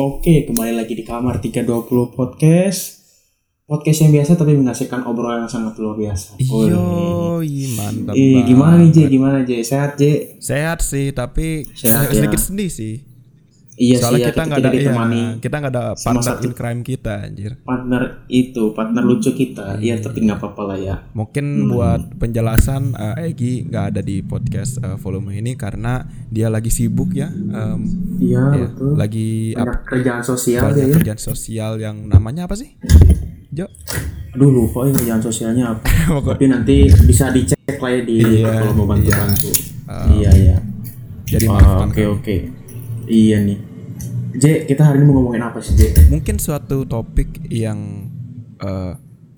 Oke, 0.00 0.48
kembali 0.48 0.80
lagi 0.80 0.96
di 0.96 1.04
kamar 1.04 1.44
320 1.44 2.16
podcast. 2.16 3.04
Podcast 3.68 4.00
yang 4.00 4.16
biasa 4.16 4.32
tapi 4.32 4.56
menghasilkan 4.56 5.04
obrolan 5.04 5.44
yang 5.44 5.52
sangat 5.52 5.76
luar 5.76 5.92
biasa. 5.92 6.40
Yo, 6.40 7.44
mantap. 7.76 8.16
Ih, 8.16 8.40
banget. 8.40 8.48
gimana 8.48 8.74
nih 8.80 8.88
J? 8.96 8.98
Gimana 9.12 9.38
J? 9.44 9.50
Sehat 9.60 10.00
J? 10.00 10.02
Sehat 10.40 10.80
sih, 10.80 11.12
tapi 11.12 11.68
Sehat, 11.76 12.16
sedikit 12.16 12.40
ya. 12.40 12.46
sedih 12.48 12.70
sih. 12.72 12.94
Iya 13.80 13.96
Soalnya 13.96 14.12
sih, 14.12 14.20
ya, 14.20 14.28
kita 14.28 14.42
nggak 14.44 14.58
ada, 14.58 14.68
iya, 14.68 14.76
ditemani 14.76 15.22
kita 15.40 15.54
nggak 15.56 15.72
ada 15.72 15.84
partner 15.96 16.20
satu- 16.22 16.44
in 16.44 16.52
crime 16.52 16.80
kita, 16.82 17.14
anjir. 17.22 17.52
partner 17.58 18.02
itu, 18.28 18.62
partner 18.70 19.00
lucu 19.00 19.30
kita. 19.32 19.80
Iya, 19.80 19.94
tapi 19.98 20.20
nggak 20.20 20.36
apa-apa 20.36 20.62
lah 20.66 20.78
ya. 20.78 20.96
Mungkin 21.10 21.44
Hmm. 21.64 21.70
buat 21.70 22.02
penjelasan 22.14 22.92
eh, 22.92 23.26
Egi 23.26 23.64
nggak 23.64 23.84
ada 23.86 24.00
di 24.00 24.20
podcast 24.20 24.78
eh, 24.78 24.94
volume 24.94 25.32
ini 25.34 25.56
karena 25.56 25.96
dia 26.28 26.46
lagi 26.46 26.68
sibuk 26.68 27.08
ya, 27.10 27.32
em, 27.32 27.80
Iya, 28.20 28.42
ya, 28.52 28.66
betul. 28.68 28.92
lagi 28.94 29.28
Banyak 29.50 29.64
ap- 29.72 29.84
kerjaan 29.88 30.22
sosial 30.22 30.60
banyak 30.62 30.84
ya. 30.84 30.94
kerjaan 30.94 31.20
sosial 31.22 31.72
yang 31.76 31.96
namanya 32.04 32.44
apa 32.44 32.54
sih? 32.54 32.76
Jo. 33.48 33.64
Aduh, 34.30 34.46
lupa 34.52 34.84
ya 34.84 34.92
kerjaan 34.94 35.18
sosialnya 35.18 35.64
apa. 35.72 35.88
Tapi 36.36 36.46
nanti 36.46 36.84
bisa 37.00 37.32
dicek 37.32 37.56
lah 37.74 37.90
ya 37.90 38.00
di 38.02 38.14
Iya, 38.20 38.60
kalau 38.60 38.76
mau 38.76 38.92
iya. 38.92 39.16
bantu-bantu. 39.16 39.50
Um, 39.88 40.08
iya, 40.14 40.30
iya. 40.36 40.56
Jadi 41.24 41.46
Oh, 41.46 41.56
maafkan 41.56 41.88
Oke, 41.88 42.04
oke. 42.04 42.36
Iya 43.06 43.40
nih. 43.40 43.69
J, 44.32 44.44
kita 44.64 44.82
hari 44.84 44.98
ini 44.98 45.06
mau 45.06 45.18
ngomongin 45.18 45.42
apa 45.42 45.58
sih, 45.58 45.74
J? 45.74 46.06
mungkin 46.06 46.36
suatu 46.36 46.84
topik 46.84 47.46
yang 47.46 48.06
eh, 48.56 48.92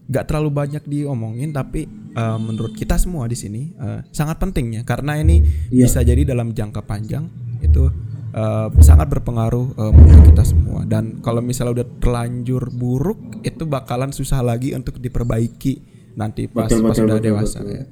nggak 0.05 0.25
terlalu 0.27 0.51
banyak 0.53 0.85
diomongin 0.85 1.51
tapi 1.51 1.87
eh, 2.13 2.39
menurut 2.39 2.73
kita 2.73 2.97
semua 2.97 3.25
di 3.25 3.35
sini 3.35 3.73
eh, 3.73 4.05
sangat 4.09 4.37
penting 4.37 4.77
ya 4.77 4.83
karena 4.83 5.17
ini 5.17 5.41
Iya. 5.69 5.89
bisa 5.89 6.01
jadi 6.01 6.27
dalam 6.27 6.53
jangka 6.53 6.83
panjang 6.83 7.25
itu 7.61 7.89
eh, 8.31 8.69
sangat 8.79 9.09
berpengaruh 9.09 9.73
untuk 9.73 10.23
kita 10.29 10.45
semua 10.45 10.85
dan 10.85 11.21
kalau 11.21 11.41
misalnya 11.41 11.81
udah 11.81 11.89
terlanjur 11.97 12.69
buruk 12.69 13.19
itu 13.41 13.65
bakalan 13.65 14.11
susah 14.11 14.41
lagi 14.41 14.73
untuk 14.73 14.99
diperbaiki 14.99 15.81
nanti 16.13 16.45
pas 16.45 16.69
Betul, 16.69 16.85
pas 16.85 16.93
betul, 16.93 17.05
udah 17.09 17.17
betul, 17.17 17.29
dewasa 17.33 17.59
betul. 17.61 17.73
ya 17.73 17.85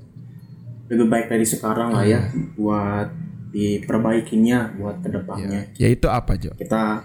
lebih 0.91 1.07
baik 1.07 1.27
dari 1.31 1.47
sekarang 1.47 1.89
lah 1.91 2.03
ya 2.03 2.09
Iya. 2.11 2.21
buat 2.55 3.09
diperbaikinya 3.51 4.75
buat 4.75 4.99
ke 4.99 5.09
depannya 5.11 5.71
ya 5.75 5.89
itu 5.89 6.07
apa 6.07 6.35
Jo? 6.35 6.55
kita 6.55 7.03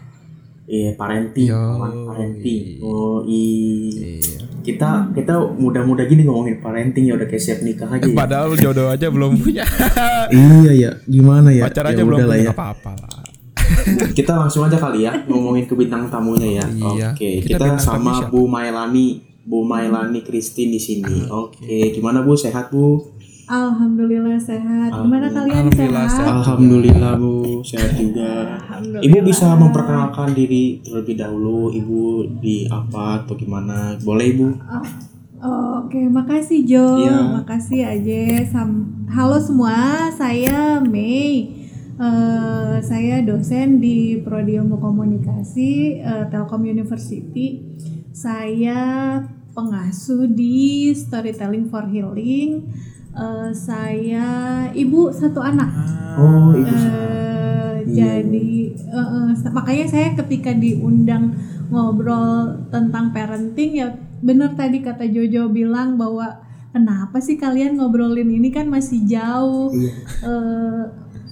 eh 0.66 0.94
parenting 0.94 1.46
Yo, 1.46 1.62
parenting 2.06 2.82
oh 2.82 3.22
i 3.22 3.46
Iya. 4.18 4.42
kita 4.66 4.90
kita 5.14 5.34
muda-muda 5.54 6.02
gini 6.04 6.26
ngomongin 6.26 6.58
parenting 6.58 7.06
ya 7.06 7.14
udah 7.14 7.26
kayak 7.26 7.38
siap 7.40 7.60
nikah 7.62 7.86
aja 7.86 8.02
ya. 8.02 8.18
Padahal 8.18 8.58
jodoh 8.58 8.90
aja 8.90 9.14
belum 9.14 9.38
punya, 9.42 9.62
iya 10.34 10.72
ya. 10.74 10.92
Gimana 11.06 11.54
ya? 11.54 11.70
Pacar 11.70 11.86
Ya 11.86 11.94
aja 11.94 12.02
belum 12.02 12.18
udah 12.18 12.26
lah 12.26 12.36
punya 12.36 12.50
ya. 12.50 12.54
apa-apa 12.54 12.92
lah. 12.98 13.14
kita 14.18 14.34
langsung 14.36 14.66
aja 14.66 14.78
kali 14.78 15.06
ya 15.06 15.14
ngomongin 15.26 15.70
ke 15.70 15.78
bintang 15.78 16.10
tamunya 16.10 16.62
ya. 16.62 16.66
Iya, 16.66 17.14
oke 17.14 17.30
kita 17.46 17.58
kita, 17.62 17.78
sama? 17.78 18.26
Bu 18.26 18.50
Mailani 18.50 19.22
Bu 19.46 19.62
Mailani 19.62 20.26
Christine 20.26 20.74
di 20.74 20.82
sini. 20.82 21.30
Oke 21.30 21.94
gimana 21.94 22.26
Bu? 22.26 22.34
Sehat 22.34 22.74
Bu 22.74 23.06
Alhamdulillah 23.46 24.38
sehat. 24.38 24.90
Gimana 24.92 25.28
kalian 25.28 25.70
Alhamdulillah 25.70 26.06
sehat? 26.06 26.18
sehat. 26.18 26.34
Alhamdulillah 26.36 27.12
Bu 27.16 27.34
sehat 27.62 27.92
juga 27.94 28.32
Alhamdulillah. 28.58 29.06
Ibu 29.06 29.18
bisa 29.22 29.48
memperkenalkan 29.54 30.30
diri 30.32 30.64
terlebih 30.82 31.16
dahulu 31.16 31.70
Ibu 31.70 32.02
di 32.40 32.66
apa 32.66 33.22
atau 33.22 33.34
gimana 33.34 33.94
boleh 34.00 34.26
Ibu 34.32 34.48
Oh, 35.38 35.86
Oke, 35.86 36.02
makasih 36.02 36.66
Jo. 36.66 36.88
Iya. 36.98 37.38
Makasih 37.38 37.82
aja. 37.86 38.22
Sam- 38.50 39.06
Halo 39.08 39.38
semua, 39.38 40.10
saya 40.10 40.82
Mei. 40.82 41.54
Eh, 41.96 42.76
saya 42.82 43.22
dosen 43.22 43.78
di 43.78 44.20
Prodi 44.20 44.58
Ilmu 44.58 44.76
Komunikasi 44.76 46.02
eh, 46.02 46.26
Telkom 46.28 46.66
University. 46.66 47.62
Saya 48.10 49.22
pengasuh 49.54 50.26
di 50.26 50.90
Storytelling 50.92 51.70
for 51.70 51.86
Healing. 51.86 52.66
Eh, 53.16 53.50
saya 53.56 54.28
ibu 54.76 55.08
satu 55.08 55.40
anak. 55.40 55.72
Oh 56.20 56.52
Ibu 56.52 56.68
Eh, 56.68 57.76
jadi 57.88 58.50
eh, 58.76 59.52
makanya 59.56 59.86
saya 59.88 60.08
ketika 60.20 60.52
diundang 60.52 61.32
ngobrol 61.72 62.68
tentang 62.68 63.16
parenting 63.16 63.80
ya 63.80 63.88
bener 64.20 64.52
tadi 64.56 64.84
kata 64.84 65.08
Jojo 65.08 65.48
bilang 65.48 65.96
bahwa 65.96 66.44
kenapa 66.72 67.24
sih 67.24 67.40
kalian 67.40 67.80
ngobrolin 67.80 68.28
ini 68.28 68.52
kan 68.52 68.68
masih 68.68 69.00
jauh 69.08 69.72
Iya. 69.72 69.92
Eh, 70.24 70.84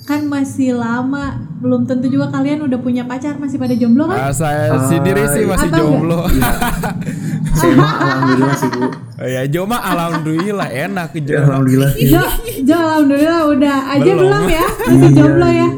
kan 0.03 0.27
masih 0.27 0.75
lama 0.75 1.47
belum 1.63 1.88
tentu 1.88 2.11
juga 2.11 2.27
kalian 2.27 2.59
udah 2.67 2.79
punya 2.79 3.07
pacar 3.07 3.39
masih 3.39 3.55
pada 3.55 3.72
jomblo 3.72 4.11
kan? 4.11 4.31
Ah, 4.31 4.33
saya 4.35 4.75
sendiri 4.83 5.23
sih 5.31 5.47
masih 5.47 5.72
Atau 5.72 5.79
jomblo. 5.79 6.27
Saya 7.53 7.74
mah 7.78 7.91
Alhamdulillah 8.02 8.56
sih 8.58 8.69
Bu 8.74 8.84
Oh 9.14 9.30
ya, 9.30 9.41
Jo 9.47 9.64
mah 9.64 9.80
alhamdulillah 9.80 10.68
enak 10.68 11.14
Jo. 11.22 11.38
Ya, 11.38 11.41
Alhamdulillah 11.47 11.90
sih 11.96 12.09
Jo, 12.12 12.24
Jo 12.66 12.75
alhamdulillah 12.75 13.41
udah 13.53 13.78
aja 13.94 14.12
Belum. 14.12 14.19
belum, 14.19 14.44
ya 14.50 14.66
masih 14.90 15.12
jomblo 15.16 15.50
ya. 15.50 15.69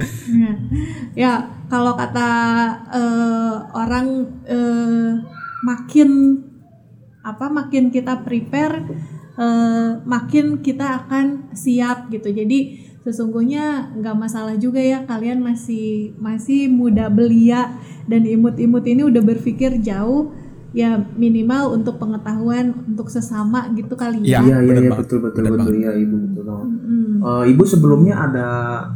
Ya 1.16 1.34
kalau 1.68 1.94
kata 1.96 2.30
eh, 2.91 3.56
orang 3.75 4.08
eh, 4.47 5.12
makin 5.63 6.09
apa 7.25 7.46
makin 7.50 7.90
kita 7.90 8.22
prepare 8.24 8.81
eh, 9.36 9.90
makin 10.03 10.59
kita 10.63 11.06
akan 11.06 11.52
siap 11.53 12.09
gitu. 12.09 12.31
Jadi 12.31 12.81
sesungguhnya 13.06 13.94
nggak 14.02 14.18
masalah 14.18 14.57
juga 14.57 14.81
ya 14.81 15.06
kalian 15.06 15.38
masih 15.46 16.18
masih 16.18 16.66
muda 16.74 17.06
belia 17.13 17.78
dan 18.09 18.25
imut-imut 18.25 18.81
ini 18.90 19.06
udah 19.06 19.22
berpikir 19.22 19.78
jauh 19.78 20.34
ya 20.75 20.90
minimal 21.16 21.72
untuk 21.72 21.96
pengetahuan 21.96 22.75
untuk 22.86 23.08
sesama 23.08 23.72
gitu 23.72 23.96
kali 23.96 24.19
Ya, 24.22 24.44
ya. 24.44 24.52
Iya 24.52 24.58
iya 24.59 24.74
iya 24.78 24.91
banget, 24.91 25.00
betul 25.00 25.18
betul 25.22 25.41
bener 25.41 25.52
betul 25.58 25.75
ya 25.80 25.91
Ibu 25.96 26.16
betul 26.22 26.44
banget 26.44 26.68
Mm. 26.86 27.18
Eh, 27.18 27.44
Ibu 27.50 27.63
sebelumnya 27.66 28.13
ada 28.22 28.47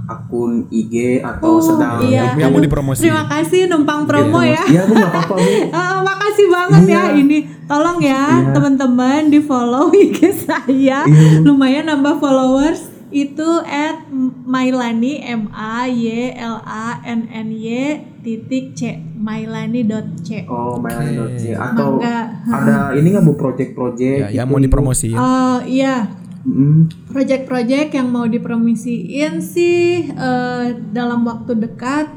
akun 0.06 0.70
IG 0.70 0.94
atau 1.20 1.58
Oh, 1.58 1.64
sedang 1.64 2.04
iya. 2.04 2.36
Yang 2.36 2.52
mau 2.52 2.62
dipromosi. 2.62 3.02
Terima 3.02 3.26
kasih 3.26 3.66
numpang 3.66 4.06
promo 4.06 4.46
ya. 4.46 4.62
Iya 4.64 4.86
Bu 4.86 4.94
nggak 4.94 5.10
apa-apa 5.10 5.34
Bu 5.34 5.50
Eh, 5.74 5.98
makasih 6.04 6.48
banget 6.48 6.82
Iya. 6.86 7.02
ya 7.02 7.18
ini. 7.18 7.38
Tolong 7.66 7.98
ya 7.98 8.24
Iya. 8.38 8.54
teman-teman 8.54 9.22
di 9.28 9.40
follow 9.40 9.90
IG 9.92 10.20
saya. 10.38 11.02
Iya. 11.02 11.42
Lumayan 11.42 11.88
nambah 11.88 12.20
followers 12.20 12.86
itu 13.10 13.50
at 13.66 14.06
Mailani 14.46 15.22
M 15.26 15.50
A 15.50 15.90
Y 15.90 16.34
L 16.38 16.62
A 16.62 17.02
N 17.06 17.26
N 17.30 17.50
Y 17.54 17.98
titik 18.22 18.78
C 18.78 19.02
Mailani 19.18 19.82
dot 19.84 20.06
C. 20.22 20.46
Oh 20.46 20.78
Mailani.c 20.78 21.58
atau 21.58 21.98
Mangga. 21.98 22.18
ada 22.48 22.76
ini 22.94 23.08
nggak 23.12 23.26
Bu 23.26 23.34
project-project 23.36 24.18
Ya, 24.30 24.44
yang 24.44 24.48
gitu, 24.48 24.54
mau 24.56 24.60
dipromosi. 24.62 25.10
Oh 25.18 25.60
iya, 25.66 26.20
Mm, 26.40 26.88
project-project 27.12 28.00
yang 28.00 28.16
mau 28.16 28.24
dipromosiin 28.24 29.44
sih 29.44 30.08
eh, 30.08 30.66
dalam 30.96 31.28
waktu 31.28 31.52
dekat 31.52 32.08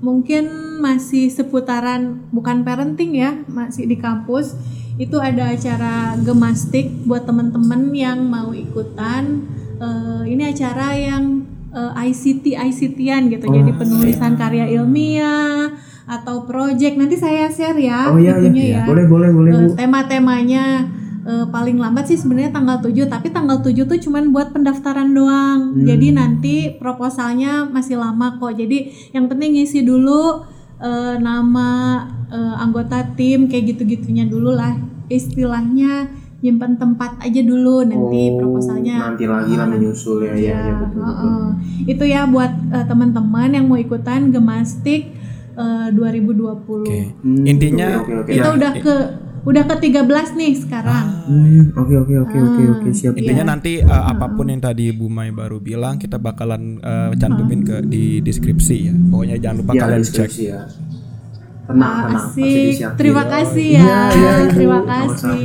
mungkin 0.00 0.48
masih 0.80 1.28
seputaran 1.28 2.26
bukan 2.32 2.64
parenting 2.64 3.12
ya 3.12 3.44
masih 3.52 3.84
di 3.84 4.00
kampus. 4.00 4.56
Itu 4.96 5.20
ada 5.20 5.52
acara 5.52 6.16
gemastik 6.20 7.04
buat 7.04 7.28
teman-teman 7.28 7.92
yang 7.92 8.24
mau 8.24 8.56
ikutan 8.56 9.44
Eh, 9.82 10.22
ini 10.30 10.42
acara 10.46 10.94
yang 10.94 11.42
eh, 11.74 11.92
ICT 12.06 12.54
ICT-an 12.54 13.26
gitu. 13.34 13.50
Jadi 13.50 13.70
penulisan 13.74 14.38
karya 14.38 14.70
ilmiah 14.70 15.74
atau 16.06 16.46
project. 16.46 16.94
Nanti 16.94 17.18
saya 17.18 17.50
share 17.50 17.78
ya 17.78 18.14
Oh 18.14 18.18
iya 18.18 18.38
itunya 18.38 18.62
iya. 18.62 18.78
ya. 18.78 18.84
Boleh 18.86 19.06
boleh 19.10 19.30
boleh 19.34 19.50
Bu. 19.50 19.66
Eh, 19.66 19.70
tema-temanya 19.74 20.64
eh, 21.26 21.46
paling 21.50 21.82
lambat 21.82 22.06
sih 22.06 22.18
sebenarnya 22.18 22.54
tanggal 22.54 22.78
7 22.78 23.10
tapi 23.10 23.34
tanggal 23.34 23.58
7 23.58 23.74
tuh 23.90 23.98
cuman 23.98 24.30
buat 24.30 24.54
pendaftaran 24.54 25.10
doang. 25.10 25.74
Hmm. 25.74 25.82
jadi 25.82 26.06
nanti 26.14 26.54
proposalnya 26.78 27.66
masih 27.66 27.98
lama 27.98 28.38
kok. 28.38 28.54
Jadi 28.54 29.10
yang 29.10 29.26
penting 29.26 29.58
ngisi 29.58 29.82
dulu 29.82 30.46
eh, 30.78 31.18
nama 31.18 31.70
eh, 32.30 32.54
anggota 32.62 33.02
tim 33.18 33.50
kayak 33.50 33.74
gitu-gitunya 33.74 34.30
dulu 34.30 34.54
lah 34.54 34.78
istilahnya 35.10 36.21
nyimpen 36.42 36.74
tempat 36.74 37.22
aja 37.22 37.40
dulu 37.40 37.86
nanti 37.86 38.20
Oh, 38.28 38.36
proposalnya 38.36 39.14
nanti 39.14 39.24
lagi 39.24 39.54
lah 39.54 39.62
Ah, 39.62 39.70
menyusul 39.70 40.26
ya 40.26 40.34
ya, 40.34 40.42
ya 40.42 40.58
Ya, 40.58 40.74
betul 40.76 41.00
betul 41.00 41.30
heeh. 41.30 41.46
Itu 41.86 42.04
ya 42.04 42.20
buat 42.26 42.52
eh, 42.68 42.84
teman-teman 42.84 43.48
yang 43.48 43.64
mau 43.64 43.78
ikutan 43.78 44.28
Gemastik 44.28 45.14
eh, 45.54 45.88
2020. 45.94 46.82
Oke. 46.82 47.00
Hmm, 47.22 47.46
Intinya 47.46 48.02
oke, 48.02 48.10
oke, 48.10 48.14
oke. 48.26 48.30
Kita 48.34 48.42
Ya, 48.42 48.52
udah 48.52 48.72
ke 48.74 48.94
udah 49.42 49.62
ke 49.66 49.74
13 49.76 50.38
nih 50.38 50.52
sekarang. 50.54 51.06
Hmm, 51.26 51.62
oke 51.74 51.94
oke 51.98 52.14
oke 52.26 52.36
oke 52.36 52.62
oke 52.74 52.88
Ah, 52.88 52.94
siap 52.94 53.12
Intinya 53.14 53.44
nanti 53.48 53.78
uh, 53.78 54.04
apa 54.10 54.26
pun 54.28 54.46
yang 54.46 54.58
tadi 54.58 54.90
Bu 54.90 55.06
Mai 55.06 55.30
baru 55.30 55.58
bilang 55.58 55.98
kita 55.98 56.18
bakalan 56.18 56.78
uh, 56.78 57.10
cantumin 57.14 57.62
ke 57.62 57.82
di 57.82 58.18
deskripsi 58.18 58.76
ya. 58.82 58.94
Pokoknya 59.10 59.38
jangan 59.38 59.56
lupa 59.62 59.72
ya 59.74 59.80
kalian 59.86 60.02
cek. 60.02 60.30
ya 60.38 60.58
tenang 61.72 61.88
Ah, 61.88 61.96
tenang 62.04 62.12
pasti 62.14 62.44
Asik. 62.44 62.64
disiapin. 62.70 62.98
Terima 63.00 63.24
kasih 63.26 63.68
ya. 63.72 63.96
Iya, 64.12 64.32
Ibu. 64.38 64.52
Terima 64.52 64.80
kasih. 64.84 65.40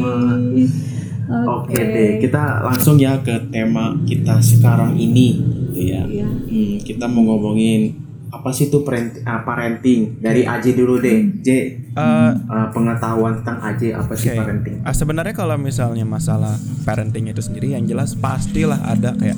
Oke 1.27 1.75
deh, 1.75 2.09
kita 2.23 2.43
langsung 2.63 2.95
ya 2.95 3.19
ke 3.19 3.35
tema 3.51 3.91
kita 4.07 4.39
sekarang 4.39 4.95
ini, 4.95 5.43
gitu 5.75 5.81
ya. 5.91 6.03
Iya. 6.07 6.23
Hmm, 6.23 6.75
kita 6.79 7.03
mau 7.03 7.23
ngomongin 7.27 8.06
apa 8.37 8.49
sih 8.49 8.67
itu 8.67 8.79
parent- 8.79 9.21
ah, 9.23 9.41
parenting 9.41 10.17
dari 10.17 10.41
AJ 10.43 10.65
dulu 10.73 10.97
deh. 10.97 11.19
J 11.37 11.49
Eh, 11.89 12.03
eh, 12.29 12.67
pengetahuan 12.69 13.41
tentang 13.41 13.57
AJ 13.59 13.81
apa 13.91 14.13
sih 14.13 14.29
Oke. 14.29 14.37
parenting? 14.37 14.75
Ah, 14.81 14.93
sebenarnya 14.93 15.33
kalau 15.33 15.57
misalnya 15.57 16.05
masalah 16.05 16.53
parenting 16.83 17.25
itu 17.27 17.41
sendiri 17.41 17.73
yang 17.73 17.83
jelas 17.83 18.13
pastilah 18.13 18.77
ada 18.83 19.13
kayak 19.13 19.33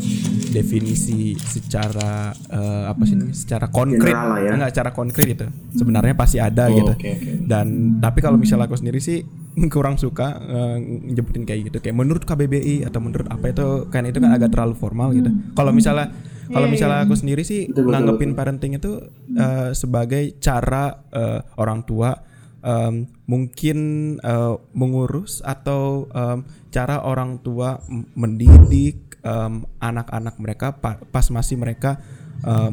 definisi 0.50 1.38
secara 1.38 2.12
eh, 2.50 2.84
apa 2.86 3.04
sih 3.04 3.16
namanya? 3.16 3.32
secara 3.34 3.66
konkret 3.70 4.12
General 4.12 4.38
ya. 4.38 4.52
enggak 4.52 4.70
secara 4.70 4.92
konkret 4.92 5.28
itu 5.30 5.48
sebenarnya 5.72 6.14
pasti 6.14 6.38
ada 6.38 6.68
Oh, 6.68 6.76
gitu 6.76 6.92
oke, 6.92 7.10
oke. 7.10 7.32
dan 7.46 7.66
tapi 7.98 8.20
kalau 8.20 8.36
misalnya 8.36 8.66
aku 8.66 8.76
sendiri 8.76 9.00
sih 9.00 9.24
kurang 9.74 9.96
suka 9.96 10.28
eh, 10.38 10.78
nyebutin 11.08 11.44
kayak 11.44 11.72
gitu 11.72 11.78
kayak 11.80 11.96
menurut 11.96 12.24
KBBI 12.24 12.84
atau 12.84 13.00
menurut 13.00 13.26
apa 13.26 13.46
itu 13.48 13.66
kan 13.88 14.04
itu 14.04 14.18
kan 14.18 14.32
agak 14.32 14.50
terlalu 14.50 14.76
formal 14.76 15.10
gitu 15.12 15.30
kalau 15.54 15.72
misalnya 15.72 16.12
kalau 16.50 16.66
Iya, 16.66 16.74
misalnya 16.74 17.00
aku 17.04 17.14
sendiri 17.14 17.42
sih 17.42 17.66
Betul, 17.66 17.86
betul, 17.86 17.94
nanggepin 17.94 18.32
parenting 18.34 18.74
itu 18.76 18.92
eh, 19.32 19.72
sebagai 19.72 20.36
cara 20.38 21.06
eh, 21.10 21.40
orang 21.56 21.82
tua 21.84 22.18
em, 22.60 23.06
mungkin 23.24 23.78
eh, 24.18 24.54
mengurus 24.74 25.40
atau 25.42 26.10
em, 26.10 26.42
cara 26.70 27.02
orang 27.02 27.40
tua 27.40 27.80
mendidik 28.14 29.18
em, 29.22 29.54
anak-anak 29.80 30.36
mereka 30.38 30.68
pa- 30.74 31.00
pas 31.00 31.26
masih 31.30 31.56
mereka 31.56 31.98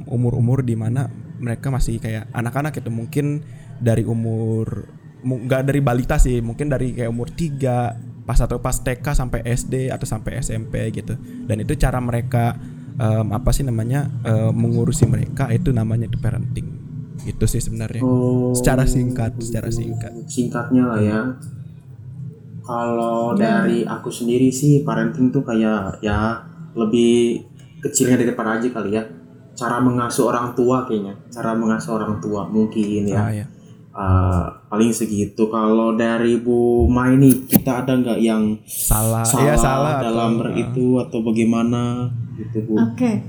umur-umur 0.07 0.63
di 0.63 0.79
mana 0.79 1.11
mereka 1.43 1.75
masih 1.75 1.99
kayak 1.99 2.31
anak-anak 2.31 2.79
itu 2.79 2.87
mungkin 2.87 3.43
dari 3.83 4.07
umur 4.07 4.87
mu- 5.27 5.43
nggak 5.43 5.67
dari 5.67 5.83
balita 5.83 6.23
sih 6.23 6.39
mungkin 6.39 6.71
dari 6.71 6.95
kayak 6.95 7.11
umur 7.11 7.35
3 7.35 8.23
pas 8.23 8.39
atau 8.39 8.63
pas 8.63 8.79
TK 8.79 9.03
sampai 9.03 9.43
SD 9.43 9.91
atau 9.91 10.07
sampai 10.07 10.39
SMP 10.39 10.91
gitu. 10.91 11.19
Dan 11.19 11.63
itu 11.63 11.75
cara 11.75 11.99
mereka 11.99 12.55
em, 12.97 13.27
apa 13.33 13.51
sih 13.53 13.63
namanya 13.63 14.09
em, 14.25 14.53
mengurusi 14.53 15.05
mereka 15.05 15.49
itu 15.53 15.71
namanya 15.71 16.09
itu 16.09 16.19
parenting 16.19 16.69
itu 17.27 17.45
sih 17.51 17.59
sebenarnya 17.59 18.07
Oh, 18.07 18.55
secara 18.55 18.87
singkat 18.87 19.35
secara 19.43 19.67
singkat 19.69 20.13
singkatnya 20.31 20.83
lah 20.87 21.01
ya. 21.03 21.21
Kalau 22.67 23.39
dari 23.39 23.87
aku 23.87 24.11
sendiri 24.11 24.51
sih 24.51 24.83
parenting 24.83 25.31
tuh 25.31 25.47
kayak 25.47 26.03
ya 26.03 26.43
lebih 26.75 27.47
kecilnya 27.79 28.19
daripada 28.19 28.59
aja 28.59 28.67
kali 28.75 28.99
ya. 28.99 29.07
Cara 29.55 29.79
mengasuh 29.79 30.29
orang 30.29 30.53
tua 30.59 30.83
kayaknya. 30.85 31.15
Cara 31.31 31.55
mengasuh 31.55 31.95
orang 31.95 32.19
tua 32.19 32.45
mungkin 32.51 33.07
ya. 33.07 33.19
Ah, 33.23 33.31
ya. 33.33 33.47
Eh, 33.97 34.45
paling 34.69 34.93
segitu. 34.93 35.49
Kalau 35.49 35.97
dari 35.97 36.37
Bu 36.37 36.85
Mai 36.85 37.17
nih 37.17 37.49
kita 37.49 37.81
ada 37.81 37.97
nggak 37.97 38.21
yang 38.21 38.61
salah 38.69 39.25
salah, 39.25 39.45
ya 39.49 39.55
salah 39.57 39.93
dalam 40.05 40.37
atau, 40.37 40.53
itu 40.53 40.87
atau 41.01 41.19
bagaimana 41.25 42.13
gitu 42.37 42.61
Bu? 42.69 42.77
Oke. 42.77 43.25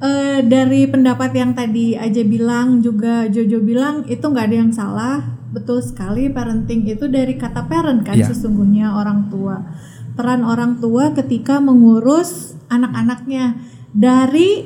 Eh, 0.00 0.40
dari 0.48 0.88
pendapat 0.88 1.36
yang 1.36 1.52
tadi 1.52 2.00
aja 2.00 2.24
bilang 2.24 2.80
juga 2.80 3.28
Jojo 3.28 3.60
bilang 3.60 4.08
itu 4.08 4.24
nggak 4.24 4.46
ada 4.48 4.56
yang 4.56 4.72
salah. 4.72 5.16
Betul 5.52 5.84
sekali 5.84 6.32
parenting 6.32 6.88
itu 6.88 7.12
dari 7.12 7.36
kata 7.36 7.68
parent 7.68 8.00
kan 8.00 8.16
Iya. 8.16 8.32
sesungguhnya 8.32 8.96
orang 8.96 9.28
tua. 9.28 9.68
Peran 10.16 10.48
orang 10.48 10.80
tua 10.80 11.12
ketika 11.12 11.60
mengurus 11.60 12.56
anak-anaknya 12.72 13.60
dari 13.92 14.64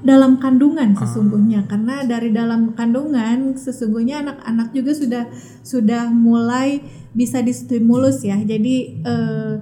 dalam 0.00 0.40
kandungan 0.40 0.96
sesungguhnya 0.96 1.68
karena 1.68 2.08
dari 2.08 2.32
dalam 2.32 2.72
kandungan 2.72 3.52
sesungguhnya 3.52 4.24
anak-anak 4.24 4.72
juga 4.72 4.92
sudah 4.96 5.24
sudah 5.60 6.08
mulai 6.08 6.80
bisa 7.12 7.44
distimulus 7.44 8.24
ya. 8.24 8.40
Jadi 8.40 9.04
eh, 9.04 9.54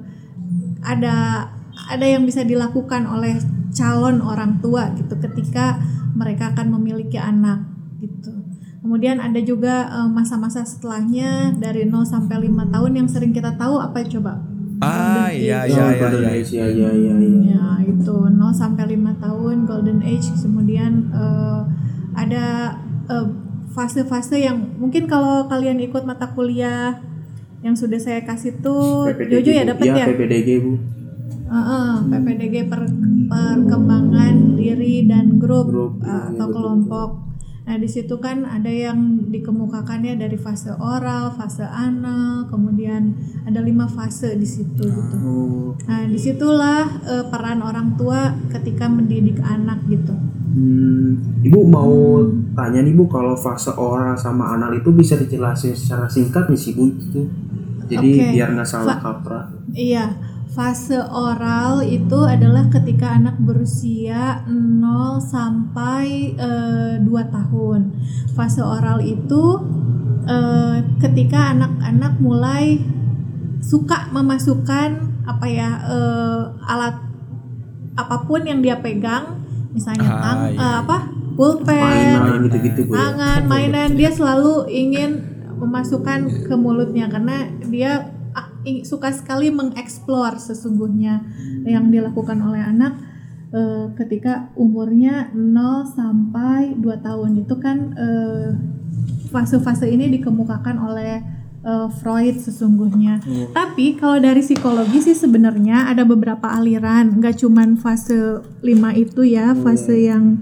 ada 0.86 1.48
ada 1.90 2.06
yang 2.06 2.22
bisa 2.22 2.46
dilakukan 2.46 3.06
oleh 3.10 3.34
calon 3.74 4.22
orang 4.22 4.62
tua 4.62 4.94
gitu 4.94 5.18
ketika 5.18 5.82
mereka 6.14 6.54
akan 6.54 6.78
memiliki 6.78 7.18
anak 7.18 7.66
gitu. 7.98 8.30
Kemudian 8.78 9.18
ada 9.18 9.42
juga 9.42 9.90
eh, 9.90 10.08
masa-masa 10.10 10.62
setelahnya 10.62 11.58
dari 11.58 11.82
0 11.82 12.06
sampai 12.06 12.46
5 12.46 12.74
tahun 12.74 12.92
yang 12.94 13.08
sering 13.10 13.34
kita 13.34 13.58
tahu 13.58 13.82
apa 13.82 14.06
coba? 14.06 14.57
Ah 14.78 15.28
iya 15.28 15.64
Oh, 15.64 15.70
iya 15.70 15.84
iya 15.92 15.98
Golden 15.98 16.22
iya 16.22 16.30
Age, 16.38 16.50
ya 16.54 16.66
ya 16.70 16.90
ya. 16.94 17.14
ya. 17.18 17.38
Ya, 17.50 17.66
itu 17.84 18.14
0 18.14 18.54
sampai 18.54 18.84
5 18.94 19.18
tahun 19.18 19.56
golden 19.66 20.00
age 20.02 20.30
kemudian 20.38 21.10
eh, 21.10 21.60
ada 22.14 22.46
eh, 23.10 23.26
fase-fase 23.74 24.38
yang 24.38 24.78
mungkin 24.78 25.06
kalau 25.06 25.46
kalian 25.46 25.78
ikut 25.82 26.02
mata 26.02 26.30
kuliah 26.32 26.98
yang 27.60 27.74
sudah 27.74 27.98
saya 27.98 28.22
kasih 28.22 28.58
tuh 28.62 29.10
Jojo 29.18 29.50
ya 29.50 29.66
dapat 29.66 29.86
ya? 29.90 30.06
PPDG 30.06 30.48
Bu. 30.62 30.78
Heeh, 31.48 31.90
PPDG 32.06 32.54
per- 32.68 32.92
perkembangan 33.28 34.54
diri 34.54 35.08
dan 35.08 35.40
grup, 35.40 35.66
Grup, 35.68 35.92
uh, 36.00 36.06
iya, 36.06 36.18
atau 36.32 36.46
betul, 36.46 36.54
kelompok. 36.54 37.10
Nah 37.68 37.76
di 37.76 37.84
situ 37.84 38.16
kan 38.16 38.48
ada 38.48 38.72
yang 38.72 39.28
dikemukakannya 39.28 40.16
dari 40.16 40.40
fase 40.40 40.72
oral, 40.72 41.36
fase 41.36 41.68
anal, 41.68 42.48
kemudian 42.48 43.12
ada 43.44 43.60
lima 43.60 43.84
fase 43.84 44.32
di 44.34 44.48
situ 44.48 44.88
gitu. 44.88 45.16
Oh, 45.20 45.76
Nah 45.84 46.08
di 46.08 46.16
situlah 46.16 46.88
uh, 47.04 47.24
peran 47.28 47.60
orang 47.60 47.92
tua 47.94 48.32
ketika 48.48 48.88
mendidik 48.88 49.36
anak 49.44 49.84
gitu. 49.84 50.16
hmm. 50.56 51.44
Ibu 51.44 51.60
mau 51.68 52.24
tanya 52.56 52.80
nih 52.80 52.96
Bu 52.96 53.04
kalau 53.04 53.36
fase 53.36 53.68
oral 53.76 54.16
sama 54.16 54.56
anal 54.56 54.72
itu 54.72 54.88
bisa 54.88 55.14
dijelasin 55.14 55.76
secara 55.76 56.08
singkat 56.08 56.48
nih 56.48 56.56
sih 56.56 56.72
Bu 56.72 56.88
gitu. 56.96 57.28
Jadi 57.84 58.10
Oke. 58.16 58.32
biar 58.32 58.48
nggak 58.52 58.68
salah 58.68 58.96
Fa- 58.96 59.04
kaprah. 59.20 59.44
Iya, 59.72 60.08
fase 60.48 60.96
oral 60.98 61.84
itu 61.84 62.18
adalah 62.24 62.66
ketika 62.72 63.14
anak 63.14 63.36
berusia 63.38 64.42
0 64.48 65.20
sampai 65.20 66.32
eh, 66.34 66.94
2 67.04 67.06
tahun. 67.28 67.80
Fase 68.32 68.64
oral 68.64 69.04
itu 69.04 69.44
eh, 70.24 70.76
ketika 70.98 71.52
anak-anak 71.52 72.16
mulai 72.18 72.80
suka 73.60 74.08
memasukkan 74.10 74.88
apa 75.28 75.46
ya 75.46 75.70
eh, 75.84 76.42
alat 76.64 76.96
apa 77.98 78.16
pun 78.24 78.46
yang 78.46 78.62
dia 78.62 78.78
pegang, 78.78 79.42
misalnya 79.74 80.06
Ah, 80.08 80.22
tang, 80.22 80.38
iya. 80.48 80.58
eh, 80.58 80.76
apa 80.86 80.96
pulpen, 81.34 81.78
Mainan 82.18 82.42
Bu. 82.46 82.50
ya. 82.50 82.98
tangan, 82.98 83.40
mainan 83.46 83.88
dia 83.94 84.10
selalu 84.10 84.66
ingin 84.70 85.10
memasukkan 85.58 86.46
ke 86.46 86.54
mulutnya 86.54 87.10
karena 87.10 87.46
dia 87.66 88.17
suka 88.84 89.14
sekali 89.14 89.48
mengeksplor 89.54 90.36
sesungguhnya 90.36 91.22
yang 91.64 91.88
dilakukan 91.88 92.38
oleh 92.42 92.60
anak 92.60 92.98
eh, 93.52 93.86
ketika 93.96 94.52
umurnya 94.58 95.32
0 95.32 95.88
sampai 95.88 96.76
2 96.76 97.06
tahun 97.06 97.30
itu 97.44 97.54
kan 97.56 97.78
eh, 97.96 98.48
fase-fase 99.28 99.88
ini 99.88 100.08
dikemukakan 100.18 100.76
oleh 100.80 101.22
eh, 101.64 101.88
Freud 102.00 102.36
sesungguhnya. 102.40 103.20
Hmm. 103.22 103.52
Tapi 103.52 103.96
kalau 103.96 104.20
dari 104.20 104.40
psikologi 104.44 105.00
sih 105.04 105.16
sebenarnya 105.16 105.88
ada 105.88 106.04
beberapa 106.04 106.48
aliran, 106.52 107.20
nggak 107.20 107.40
cuman 107.40 107.76
fase 107.80 108.42
5 108.60 109.02
itu 109.04 109.22
ya, 109.24 109.56
fase 109.56 110.08
yang 110.08 110.40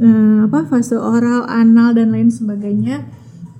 eh, 0.00 0.38
apa 0.46 0.64
fase 0.68 0.96
oral, 0.96 1.44
anal 1.48 1.96
dan 1.96 2.12
lain 2.12 2.32
sebagainya. 2.32 3.04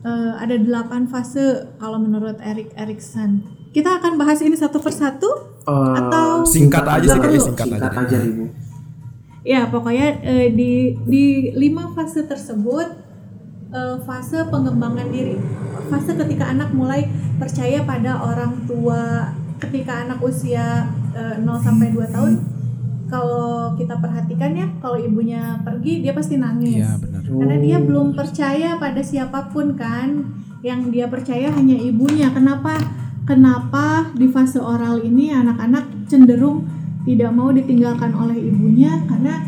Eh, 0.06 0.32
ada 0.38 0.54
delapan 0.54 1.10
fase 1.10 1.66
kalau 1.82 1.98
menurut 1.98 2.38
Erik 2.38 2.70
Erikson. 2.78 3.55
Kita 3.76 4.00
akan 4.00 4.16
bahas 4.16 4.40
ini 4.40 4.56
satu 4.56 4.80
persatu 4.80 5.56
Eh, 5.66 5.92
atau 5.98 6.46
Singkat 6.46 6.86
aja 6.86 7.18
sih, 7.18 7.18
kayaknya 7.18 7.42
singkat 7.42 7.66
singkat 7.66 7.90
aja. 7.90 8.02
aja 8.06 8.16
nih 8.22 8.32
Bu. 8.38 8.44
Ya, 9.46 9.60
pokoknya 9.66 10.08
eh, 10.22 10.48
di 10.54 10.94
di 11.06 11.24
lima 11.58 11.90
fase 11.90 12.22
tersebut 12.22 12.86
eh, 13.74 13.96
fase 14.06 14.46
pengembangan 14.46 15.10
diri, 15.10 15.34
fase 15.90 16.14
ketika 16.14 16.54
anak 16.54 16.70
mulai 16.70 17.10
percaya 17.38 17.82
pada 17.82 18.22
orang 18.22 18.62
tua, 18.70 19.34
ketika 19.58 20.06
anak 20.06 20.22
usia 20.22 20.86
eh, 21.18 21.42
0 21.42 21.50
sampai 21.58 21.90
2 21.90 22.14
tahun 22.14 22.32
kalau 23.06 23.74
kita 23.78 23.98
perhatikan 24.02 24.50
ya, 24.54 24.66
kalau 24.82 24.98
ibunya 24.98 25.62
pergi 25.62 26.02
dia 26.02 26.14
pasti 26.14 26.38
nangis. 26.38 26.78
Iya 26.78 26.94
benar. 26.98 27.22
Karena 27.22 27.56
dia 27.58 27.78
belum 27.82 28.14
percaya 28.14 28.78
pada 28.78 29.02
siapa 29.02 29.50
pun 29.50 29.74
kan. 29.74 30.30
Yang 30.62 30.80
dia 30.90 31.06
percaya 31.06 31.54
hanya 31.54 31.78
ibunya. 31.78 32.26
Kenapa? 32.34 32.74
Kenapa 33.26 34.06
di 34.14 34.30
fase 34.30 34.62
oral 34.62 35.02
ini 35.02 35.34
anak-anak 35.34 36.06
cenderung 36.06 36.62
tidak 37.02 37.30
mau 37.34 37.50
ditinggalkan 37.50 38.14
oleh 38.14 38.38
ibunya 38.38 39.02
karena 39.04 39.42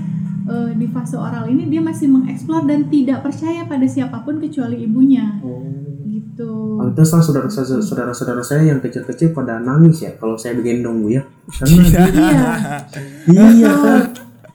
eh, 0.45 0.71
di 0.75 0.87
fase 0.91 1.15
oral 1.15 1.47
ini 1.47 1.71
dia 1.71 1.79
masih 1.79 2.11
mengeksplor 2.11 2.67
dan 2.67 2.91
tidak 2.91 3.23
percaya 3.23 3.63
pada 3.65 3.87
siapa 3.87 4.19
pun 4.27 4.43
kecuali 4.43 4.83
ibunya. 4.83 5.39
Oh. 5.43 5.63
Gitu. 6.03 6.51
Pantesan 6.79 7.23
saudara-saudara 7.23 7.83
saudara-saudara 7.83 8.43
saya 8.43 8.67
yang 8.67 8.83
kecil-kecil 8.83 9.31
pada 9.31 9.59
nangis 9.59 10.03
ya 10.03 10.15
kalau 10.19 10.35
saya 10.35 10.59
begendong 10.59 10.99
Bu 10.99 11.15
ya. 11.15 11.23
Karena 11.47 11.83
Iya. 13.31 13.47
iya 13.55 13.71
kan. 13.71 14.03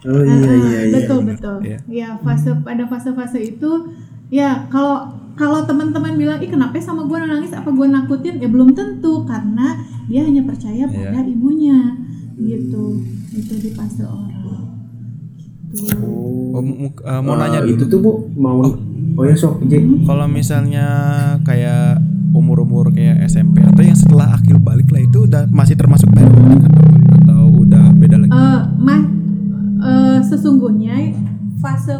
Oh 0.04 0.20
iya 0.20 0.36
Ah, 0.36 0.52
iya 0.52 0.82
iya. 0.84 0.96
betul 1.00 1.20
betul. 1.24 1.58
Iya. 1.64 1.80
Ya 1.88 2.10
fase 2.20 2.52
pada 2.60 2.84
fase-fase 2.88 3.40
itu 3.40 3.72
ya 4.28 4.68
kalau 4.68 5.23
kalau 5.34 5.64
teman-teman 5.64 6.14
bilang 6.14 6.38
ih 6.38 6.48
kenapa 6.48 6.78
sama 6.78 7.04
gue 7.04 7.18
nangis? 7.18 7.52
Apa 7.52 7.70
gue 7.70 7.88
nakutin? 7.88 8.38
Ya 8.38 8.46
belum 8.46 8.72
tentu 8.72 9.24
karena 9.24 9.76
dia 10.06 10.22
hanya 10.22 10.42
percaya 10.42 10.86
pada 10.86 11.20
Iya. 11.20 11.28
ibunya. 11.28 11.80
Gitu. 12.36 12.86
Itu 13.32 13.54
di 13.56 13.70
fase 13.72 14.04
oral. 14.04 14.32
Oh, 16.54 16.62
mu- 16.62 16.94
eh, 16.94 17.20
mau 17.20 17.34
Eh, 17.34 17.40
nanya 17.40 17.60
itu 17.66 17.84
tuh 17.84 17.98
bu. 17.98 18.12
Mau 18.32 18.62
oh. 18.62 18.74
Ya 19.20 19.34
sok 19.34 19.62
J. 19.64 19.82
Kalau 20.04 20.26
misalnya 20.28 20.86
kayak 21.42 21.98
umur-umur 22.30 22.90
kayak 22.90 23.22
SMP 23.24 23.62
atau 23.62 23.82
yang 23.82 23.94
setelah 23.94 24.34
akil 24.34 24.58
balik 24.58 24.90
lah 24.90 25.02
itu 25.02 25.24
udah 25.24 25.46
masih 25.48 25.74
termasuk 25.74 26.10
parenting 26.10 26.62
atau 26.64 26.86
atau 27.16 27.42
udah 27.60 27.84
beda 27.92 28.18
lagi? 28.20 28.30
Eh, 28.32 28.62
ma- 28.80 29.10
eh, 29.80 30.20
sesungguhnya 30.24 31.14
fase 31.58 31.94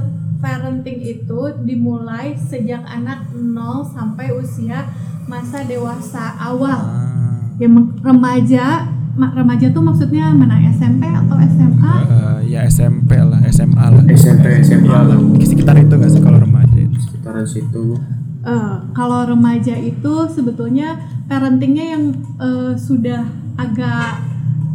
parenting 0.44 1.00
itu 1.00 1.40
dimulai 1.64 2.36
sejak 2.36 2.84
anak 2.84 3.32
0 3.32 3.48
sampai 3.88 4.36
usia 4.36 4.92
masa 5.24 5.64
dewasa 5.64 6.36
awal. 6.38 6.76
Ah, 6.76 7.10
Ya 7.56 7.70
remaja, 8.02 8.66
ma- 9.14 9.32
remaja 9.32 9.70
tuh 9.70 9.80
maksudnya 9.80 10.30
mana 10.30 10.60
SMP 10.68 11.06
atau 11.06 11.38
SMA? 11.40 11.94
eh, 12.04 12.40
ya 12.50 12.68
SMP 12.68 13.16
lah, 13.16 13.40
SMA 13.48 13.86
lah. 13.90 14.04
SMP 14.12 14.60
SMA 14.60 14.90
Ya, 14.90 15.00
lah 15.02 15.16
di 15.16 15.46
sekitar 15.46 15.78
itu 15.78 15.94
gak 15.94 16.12
sih 16.12 16.20
kalau 16.20 16.38
remaja 16.38 16.76
itu? 16.76 16.98
sekitaran 17.00 17.46
situ 17.46 17.96
Eh, 18.44 18.76
kalau 18.92 19.24
remaja 19.24 19.72
itu 19.74 20.14
sebetulnya 20.28 21.00
parentingnya 21.24 21.86
yang 21.90 22.04
eh, 22.36 22.76
sudah 22.76 23.24
agak 23.56 24.20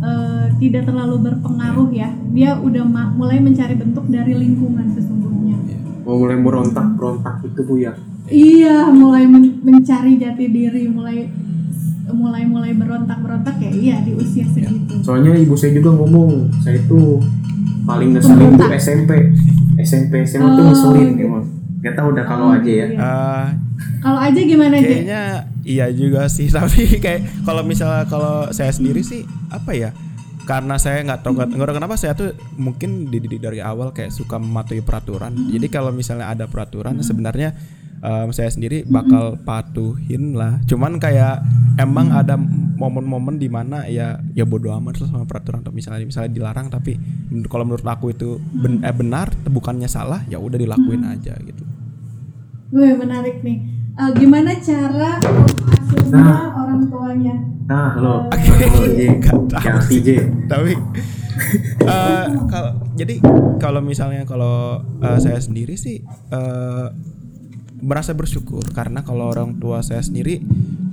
eh, 0.01 0.47
tidak 0.57 0.87
terlalu 0.87 1.29
berpengaruh 1.29 1.93
ya. 1.93 2.09
Dia 2.31 2.57
udah 2.57 2.81
ma- 2.83 3.11
mulai 3.11 3.37
mencari 3.39 3.75
bentuk 3.75 4.09
dari 4.09 4.33
lingkungan 4.33 4.89
sesungguhnya. 4.89 5.18
Mau 6.09 6.17
mulai 6.17 6.41
berontak 6.41 6.87
berontak 6.95 7.35
itu 7.45 7.61
bu 7.63 7.75
ya 7.79 7.93
Iya, 8.27 8.89
mulai 8.89 9.25
men- 9.25 9.57
mencari 9.59 10.17
jati 10.17 10.49
diri, 10.49 10.85
mulai 10.85 11.33
mulai 12.11 12.45
mulai 12.45 12.73
berontak 12.73 13.17
berontak 13.19 13.57
ya. 13.59 13.69
Iya 13.69 13.97
di 14.03 14.13
usia 14.15 14.45
segitu. 14.47 15.01
soalnya 15.01 15.33
ibu 15.35 15.53
saya 15.53 15.73
juga 15.73 15.93
ngomong 15.95 16.49
saya 16.59 16.77
itu 16.79 17.21
paling 17.85 18.13
ngeselin 18.13 18.53
tuh 18.55 18.69
SMP 18.71 19.11
SMP 19.79 20.13
SMA 20.25 20.45
tuh 20.47 20.57
Oh, 20.57 20.67
ngeselin 20.67 21.09
gitu. 21.15 21.25
emang 21.27 21.45
Gak 21.79 21.95
tau 21.95 22.11
udah 22.11 22.25
kalau 22.27 22.47
aja 22.51 22.67
ya 22.67 22.87
Iya. 22.87 22.99
Eh, 22.99 23.47
Kalau 23.99 24.19
aja 24.19 24.41
gimana 24.43 24.75
aja? 24.75 24.83
kayaknya 24.83 25.23
iya 25.63 25.87
juga 25.89 26.25
sih 26.27 26.49
tapi 26.57 26.99
kayak 26.99 27.21
kalau 27.43 27.63
misalnya 27.63 28.05
kalau 28.05 28.49
saya 28.51 28.69
sendiri 28.71 29.01
sih 29.01 29.23
apa 29.49 29.73
ya 29.73 29.91
karena 30.49 30.81
saya 30.81 31.05
nggak 31.05 31.21
tahu 31.21 31.37
nggak 31.37 31.49
tahu 31.53 31.77
kenapa 31.77 32.01
saya 32.01 32.17
tuh 32.17 32.33
mungkin 32.57 33.13
dididik 33.13 33.45
dari 33.45 33.61
awal 33.61 33.93
kayak 33.93 34.09
suka 34.09 34.41
mematuhi 34.41 34.81
peraturan. 34.81 35.37
Jadi 35.53 35.69
kalau 35.69 35.93
misalnya 35.93 36.33
ada 36.33 36.49
peraturan 36.49 36.97
sebenarnya 37.05 37.53
em, 38.01 38.33
saya 38.33 38.49
sendiri 38.49 38.89
bakal 38.89 39.37
patuhin 39.45 40.33
lah. 40.33 40.57
Cuman 40.65 40.97
kayak 40.97 41.45
emang 41.77 42.17
ada 42.17 42.41
momen-momen 42.81 43.37
di 43.37 43.53
mana 43.53 43.85
ya 43.93 44.25
ya 44.33 44.49
bodo 44.49 44.73
amat 44.73 45.05
lah 45.05 45.09
sama 45.13 45.29
peraturan. 45.29 45.61
Atau 45.61 45.77
misalnya 45.77 46.09
misalnya 46.09 46.33
dilarang 46.33 46.73
tapi 46.73 46.97
kalau 47.53 47.69
menurut 47.69 47.85
aku 47.85 48.17
itu 48.17 48.41
ben- 48.41 48.81
eh, 48.81 48.95
benar 48.97 49.29
bukannya 49.45 49.87
salah 49.87 50.25
ya 50.33 50.41
udah 50.41 50.57
dilakuin 50.57 51.05
aja 51.05 51.37
gitu. 51.45 51.61
Gue 52.73 52.97
menarik 52.97 53.45
nih. 53.45 53.78
Eh, 53.99 54.11
gimana 54.15 54.55
cara 54.63 55.19
mengasuhnya 55.19 56.55
orang 56.55 56.83
tuanya? 56.87 57.37
nah 57.69 57.93
lo 58.01 58.31
hati 58.33 59.97
J 60.01 60.09
tapi 60.49 60.73
eh, 61.93 62.27
kalau 62.49 62.73
jadi 62.97 63.21
kalau 63.59 63.85
misalnya 63.85 64.25
kalau 64.25 64.81
eh, 65.03 65.19
saya 65.21 65.37
sendiri 65.37 65.75
sih 65.77 66.01
eh, 66.07 66.87
merasa 67.83 68.17
bersyukur 68.17 68.63
karena 68.73 69.05
kalau 69.05 69.29
orang 69.29 69.61
tua 69.61 69.85
saya 69.85 70.01
sendiri 70.01 70.41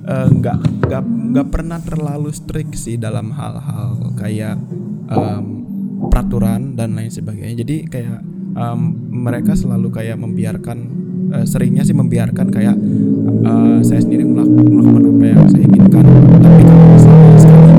eh, 0.03 0.27
nggak 0.33 0.83
nggak 0.89 1.03
nggak 1.05 1.47
pernah 1.53 1.79
terlalu 1.79 2.33
strict 2.33 2.75
sih 2.75 2.97
dalam 3.00 3.31
hal-hal 3.31 4.12
kayak 4.19 4.59
em, 5.09 5.45
peraturan 6.12 6.75
dan 6.77 6.93
lain 6.97 7.09
sebagainya. 7.09 7.65
Jadi 7.65 7.75
kayak 7.89 8.19
em, 8.55 8.79
mereka 9.09 9.55
selalu 9.57 9.89
kayak 9.93 10.17
membiarkan 10.19 11.04
eh, 11.34 11.46
seringnya 11.46 11.84
sih 11.88 11.96
membiarkan 11.96 12.48
kayak 12.51 12.75
eh, 13.46 13.79
saya 13.82 14.00
sendiri 14.01 14.25
melakukan, 14.27 14.65
melakukan 14.70 15.03
apa 15.10 15.25
yang 15.25 15.48
saya 15.50 15.63
inginkan. 15.65 16.05
Tapi 16.41 16.62
kalau 16.65 16.86
misalnya 16.91 17.38
sekali 17.39 17.72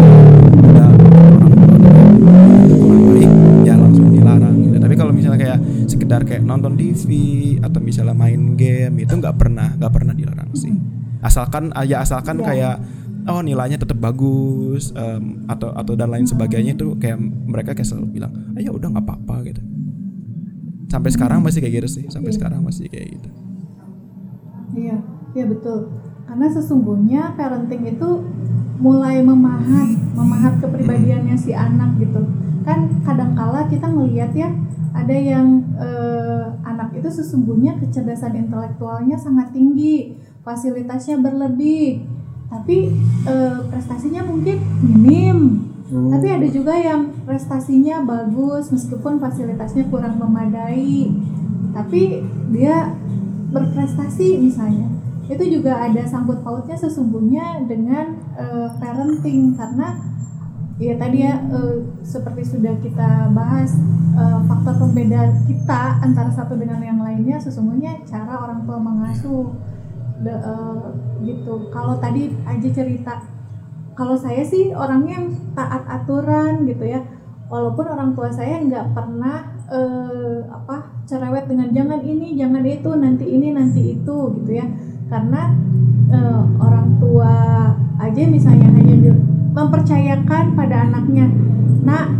udah 0.67 0.91
orang 1.37 1.53
kurang 2.81 3.05
baik 3.13 3.31
ya 3.67 3.75
langsung 3.77 4.07
dilarang 4.11 4.57
gitu. 4.65 4.77
Tapi 4.81 4.95
kalau 4.95 5.13
misalnya 5.15 5.39
kayak 5.41 5.59
sekedar 5.87 6.21
kayak 6.25 6.43
nonton 6.43 6.75
TV 6.75 7.11
atau 7.63 7.79
misalnya 7.83 8.17
main 8.17 8.55
game 8.59 9.03
itu 9.03 9.13
nggak 9.15 9.37
pernah 9.37 9.75
nggak 9.77 9.93
pernah 9.93 10.15
dilarang 10.17 10.51
sih. 10.57 10.73
Asalkan 11.23 11.75
ya 11.87 12.07
asalkan 12.07 12.39
kayak 12.43 12.79
oh 13.27 13.43
nilainya 13.43 13.79
tetap 13.83 13.99
bagus 13.99 14.95
em, 14.95 15.43
atau 15.51 15.75
atau 15.75 15.93
dan 15.99 16.15
lain 16.15 16.27
sebagainya 16.27 16.79
itu 16.79 16.95
kayak 16.97 17.19
mereka 17.21 17.75
kayak 17.75 17.89
selalu 17.91 18.23
bilang 18.23 18.33
ah, 18.55 18.61
ya 18.63 18.71
udah 18.71 18.89
nggak 18.95 19.03
apa-apa 19.03 19.37
gitu 19.51 19.61
sampai 20.87 21.11
sekarang 21.11 21.43
masih 21.43 21.61
kayak 21.63 21.85
gitu 21.85 21.89
sih 22.01 22.05
sampai 22.09 22.31
sekarang 22.35 22.63
masih 22.63 22.87
kayak 22.87 23.19
gitu 23.19 23.31
Iya, 24.77 24.97
iya 25.33 25.45
betul. 25.49 25.89
Karena 26.29 26.47
sesungguhnya 26.53 27.33
parenting 27.35 27.97
itu 27.97 28.11
mulai 28.77 29.25
memahat, 29.25 29.89
memahat 30.13 30.61
kepribadiannya 30.61 31.33
si 31.41 31.57
anak 31.57 31.97
gitu. 31.97 32.21
Kan 32.69 33.01
kadangkala 33.01 33.73
kita 33.73 33.89
ngelihat 33.89 34.37
ya 34.37 34.53
ada 34.93 35.17
yang 35.17 35.65
eh, 35.81 36.45
anak 36.61 36.93
itu 36.93 37.09
sesungguhnya 37.09 37.81
kecerdasan 37.81 38.37
intelektualnya 38.37 39.17
sangat 39.17 39.57
tinggi, 39.57 40.21
fasilitasnya 40.45 41.25
berlebih, 41.25 42.05
tapi 42.53 42.93
eh, 43.25 43.59
prestasinya 43.73 44.29
mungkin 44.29 44.61
minim. 44.85 45.39
Hmm. 45.87 46.11
Tapi 46.11 46.27
ada 46.27 46.49
juga 46.51 46.75
yang 46.75 47.15
prestasinya 47.23 48.03
bagus 48.03 48.75
meskipun 48.75 49.23
fasilitasnya 49.23 49.87
kurang 49.87 50.19
memadai. 50.19 51.15
Tapi 51.71 52.27
dia 52.51 52.91
berprestasi 53.55 54.43
misalnya. 54.43 54.91
Itu 55.27 55.43
juga 55.47 55.79
ada 55.83 56.03
sangkut 56.07 56.43
pautnya 56.43 56.75
sesungguhnya 56.79 57.67
dengan 57.71 58.19
eh, 58.39 58.69
parenting 58.79 59.55
karena 59.55 59.99
ya 60.77 60.95
tadi 60.99 61.19
ya 61.23 61.39
eh, 61.55 61.77
seperti 62.03 62.43
sudah 62.47 62.75
kita 62.83 63.31
bahas 63.31 63.75
eh, 64.19 64.41
faktor 64.47 64.75
pembeda 64.83 65.35
kita 65.47 66.03
antara 66.03 66.31
satu 66.35 66.59
dengan 66.59 66.83
yang 66.83 66.99
lainnya 66.99 67.39
sesungguhnya 67.39 68.03
cara 68.07 68.39
orang 68.43 68.67
tua 68.67 68.79
mengasuh 68.83 69.55
De- 70.17 70.33
eh, 70.33 70.87
gitu. 71.27 71.71
Kalau 71.71 71.99
tadi 72.03 72.33
aja 72.43 72.69
cerita 72.75 73.36
kalau 73.97 74.13
saya 74.15 74.45
sih 74.45 74.77
orangnya 74.77 75.25
yang 75.25 75.29
taat 75.57 75.83
aturan 75.89 76.69
gitu 76.69 76.85
ya. 76.85 77.01
Walaupun 77.47 77.87
orang 77.89 78.11
tua 78.13 78.29
saya 78.29 78.61
nggak 78.61 78.93
pernah 78.93 79.57
eh, 79.73 80.45
apa 80.53 81.01
cerewet 81.09 81.49
dengan 81.49 81.73
jangan 81.73 82.01
ini 82.05 82.37
jangan 82.37 82.63
itu 82.67 82.91
nanti 82.93 83.25
ini 83.25 83.57
nanti 83.57 83.97
itu 83.97 84.17
gitu 84.43 84.53
ya. 84.53 84.67
Karena 85.09 85.57
eh, 86.13 86.43
orang 86.61 87.01
tua 87.01 87.35
aja 87.97 88.23
misalnya 88.29 88.69
hanya 88.77 89.17
mempercayakan 89.57 90.53
pada 90.53 90.85
anaknya 90.85 91.33
nak 91.81 92.13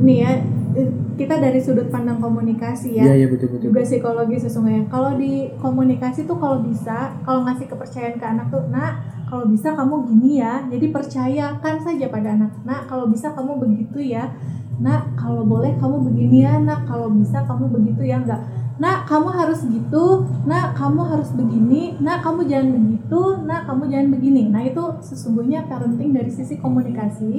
nih 0.00 0.18
ya 0.24 0.32
eh, 0.80 0.88
kita 1.20 1.36
dari 1.36 1.60
sudut 1.60 1.92
pandang 1.92 2.16
komunikasi 2.16 2.96
ya 2.96 3.12
iya 3.12 3.14
iya 3.20 3.26
betul 3.28 3.52
betul 3.52 3.68
juga 3.68 3.84
psikologi 3.84 4.40
sesungguhnya. 4.40 4.88
Kalau 4.88 5.20
di 5.20 5.52
komunikasi 5.60 6.24
tuh 6.24 6.40
kalau 6.40 6.64
bisa, 6.64 7.20
kalau 7.28 7.44
ngasih 7.44 7.68
kepercayaan 7.68 8.16
ke 8.16 8.24
anak 8.24 8.48
tuh, 8.48 8.64
nak 8.72 9.21
kalau 9.32 9.48
bisa 9.48 9.72
kamu 9.72 10.12
gini 10.12 10.44
ya. 10.44 10.60
Jadi 10.68 10.92
percayakan 10.92 11.80
saja 11.80 12.12
pada 12.12 12.36
anak. 12.36 12.52
Nak 12.68 12.84
kalau 12.84 13.08
bisa 13.08 13.32
kamu 13.32 13.64
begitu 13.64 14.12
ya. 14.12 14.28
Nak 14.76 15.16
kalau 15.16 15.48
boleh 15.48 15.72
kamu 15.80 16.04
begini 16.04 16.44
ya. 16.44 16.60
Nak 16.60 16.84
kalau 16.84 17.08
bisa 17.08 17.40
kamu 17.48 17.72
begitu 17.72 18.04
ya 18.04 18.20
enggak. 18.20 18.44
Nak 18.76 19.08
kamu 19.08 19.32
harus 19.32 19.64
gitu. 19.64 20.28
Nak 20.44 20.76
kamu 20.76 21.00
harus 21.08 21.32
begini. 21.32 21.96
Nak 22.04 22.20
kamu 22.20 22.44
jangan 22.44 22.76
begitu. 22.76 23.20
Nak 23.48 23.64
kamu 23.64 23.82
jangan 23.88 24.08
begini. 24.12 24.42
Nah 24.52 24.62
itu 24.68 24.84
sesungguhnya 25.00 25.64
parenting 25.64 26.12
dari 26.12 26.28
sisi 26.28 26.60
komunikasi 26.60 27.32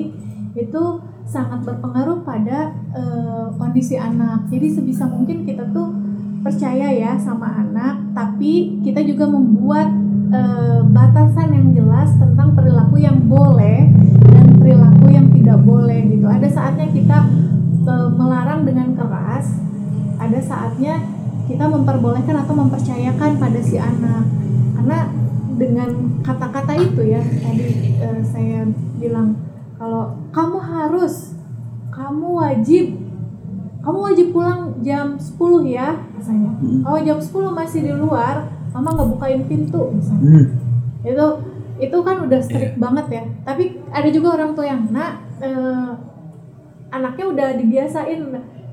itu 0.57 0.83
sangat 1.29 1.61
berpengaruh 1.61 2.25
pada 2.25 2.73
eh, 2.89 3.47
kondisi 3.53 4.01
anak. 4.01 4.49
Jadi 4.49 4.81
sebisa 4.81 5.05
mungkin 5.05 5.45
kita 5.45 5.69
tuh 5.69 5.93
percaya 6.41 6.89
ya 6.89 7.17
sama 7.17 7.53
anak, 7.57 8.13
tapi 8.13 8.81
kita 8.83 9.01
juga 9.01 9.25
membuat 9.25 9.89
eh, 10.33 10.79
batasan 10.83 11.53
yang 11.53 11.67
jelas 11.77 12.09
tentang 12.17 12.57
perilaku 12.57 12.97
yang 12.97 13.21
boleh 13.29 13.87
dan 14.33 14.45
perilaku 14.57 15.05
yang 15.13 15.29
tidak 15.29 15.59
boleh 15.61 16.09
gitu. 16.09 16.25
Ada 16.25 16.49
saatnya 16.49 16.87
kita 16.89 17.17
eh, 17.85 18.09
melarang 18.17 18.65
dengan 18.65 18.97
keras, 18.97 19.53
ada 20.17 20.39
saatnya 20.41 20.97
kita 21.45 21.69
memperbolehkan 21.69 22.35
atau 22.41 22.53
mempercayakan 22.57 23.37
pada 23.37 23.59
si 23.61 23.77
anak. 23.77 24.25
Karena 24.73 24.99
dengan 25.53 26.19
kata-kata 26.25 26.73
itu 26.81 27.01
ya 27.05 27.21
tadi 27.21 27.93
eh, 28.01 28.21
saya 28.25 28.65
bilang 28.97 29.37
kalau 29.77 30.17
kamu 30.33 30.57
harus 30.57 31.37
kamu 31.93 32.27
wajib 32.41 32.85
kamu 33.83 33.99
wajib 33.99 34.27
pulang 34.31 34.79
jam 34.81 35.19
10 35.19 35.37
ya 35.67 35.93
misalnya 36.15 36.51
Hmm. 36.63 36.79
kalau 36.79 36.99
jam 37.03 37.19
10 37.19 37.51
masih 37.51 37.79
di 37.83 37.93
luar 37.93 38.47
mama 38.73 38.89
nggak 38.91 39.09
bukain 39.11 39.41
pintu 39.45 39.81
misalnya 39.91 40.25
Hmm. 40.25 40.45
itu 41.03 41.25
itu 41.79 41.97
kan 41.99 42.17
udah 42.21 42.39
strict 42.39 42.75
banget 42.77 43.05
ya 43.09 43.23
tapi 43.43 43.63
ada 43.89 44.09
juga 44.09 44.27
orang 44.33 44.51
tua 44.53 44.65
yang 44.65 44.81
nak 44.89 45.13
eh, 45.39 45.89
anaknya 46.89 47.25
udah 47.27 47.47
dibiasain 47.55 48.21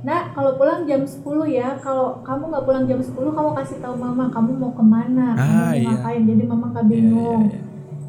Nah, 0.01 0.33
kalau 0.33 0.57
pulang 0.57 0.89
jam 0.89 1.05
10 1.05 1.21
ya, 1.45 1.77
kalau 1.77 2.25
kamu 2.25 2.49
nggak 2.49 2.65
pulang 2.65 2.85
jam 2.89 2.97
10, 2.97 3.37
kamu 3.37 3.53
kasih 3.53 3.85
tahu 3.85 4.01
mama 4.01 4.33
kamu 4.33 4.57
mau 4.57 4.73
ke 4.73 4.81
mana, 4.81 5.37
kamu 5.37 5.45
Ah, 5.53 5.61
mau 5.61 5.77
iya. 5.77 5.89
ngapain. 5.93 6.23
Jadi 6.25 6.43
mama 6.49 6.67
nggak 6.73 6.85
Iya, 6.89 6.93
bingung. 6.97 7.43
iya, 7.45 7.53
iya. 7.53 7.61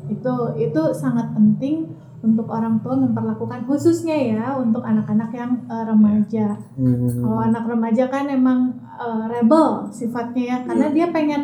Itu 0.07 0.33
itu 0.55 0.81
sangat 0.95 1.36
penting 1.36 1.91
untuk 2.24 2.48
orang 2.48 2.79
tua 2.79 2.95
memperlakukan 2.95 3.67
khususnya 3.67 4.15
ya 4.15 4.55
untuk 4.55 4.79
anak-anak 4.79 5.36
yang 5.36 5.51
eh, 5.67 5.83
remaja. 5.83 6.48
Hmm. 6.79 7.12
Kalau 7.12 7.39
anak 7.43 7.63
remaja 7.67 8.03
kan 8.07 8.24
emang 8.31 8.71
eh, 8.95 9.24
rebel 9.27 9.91
sifatnya 9.91 10.43
ya, 10.48 10.57
karena 10.63 10.88
Iya. 10.88 10.95
dia 10.95 11.07
pengen 11.12 11.41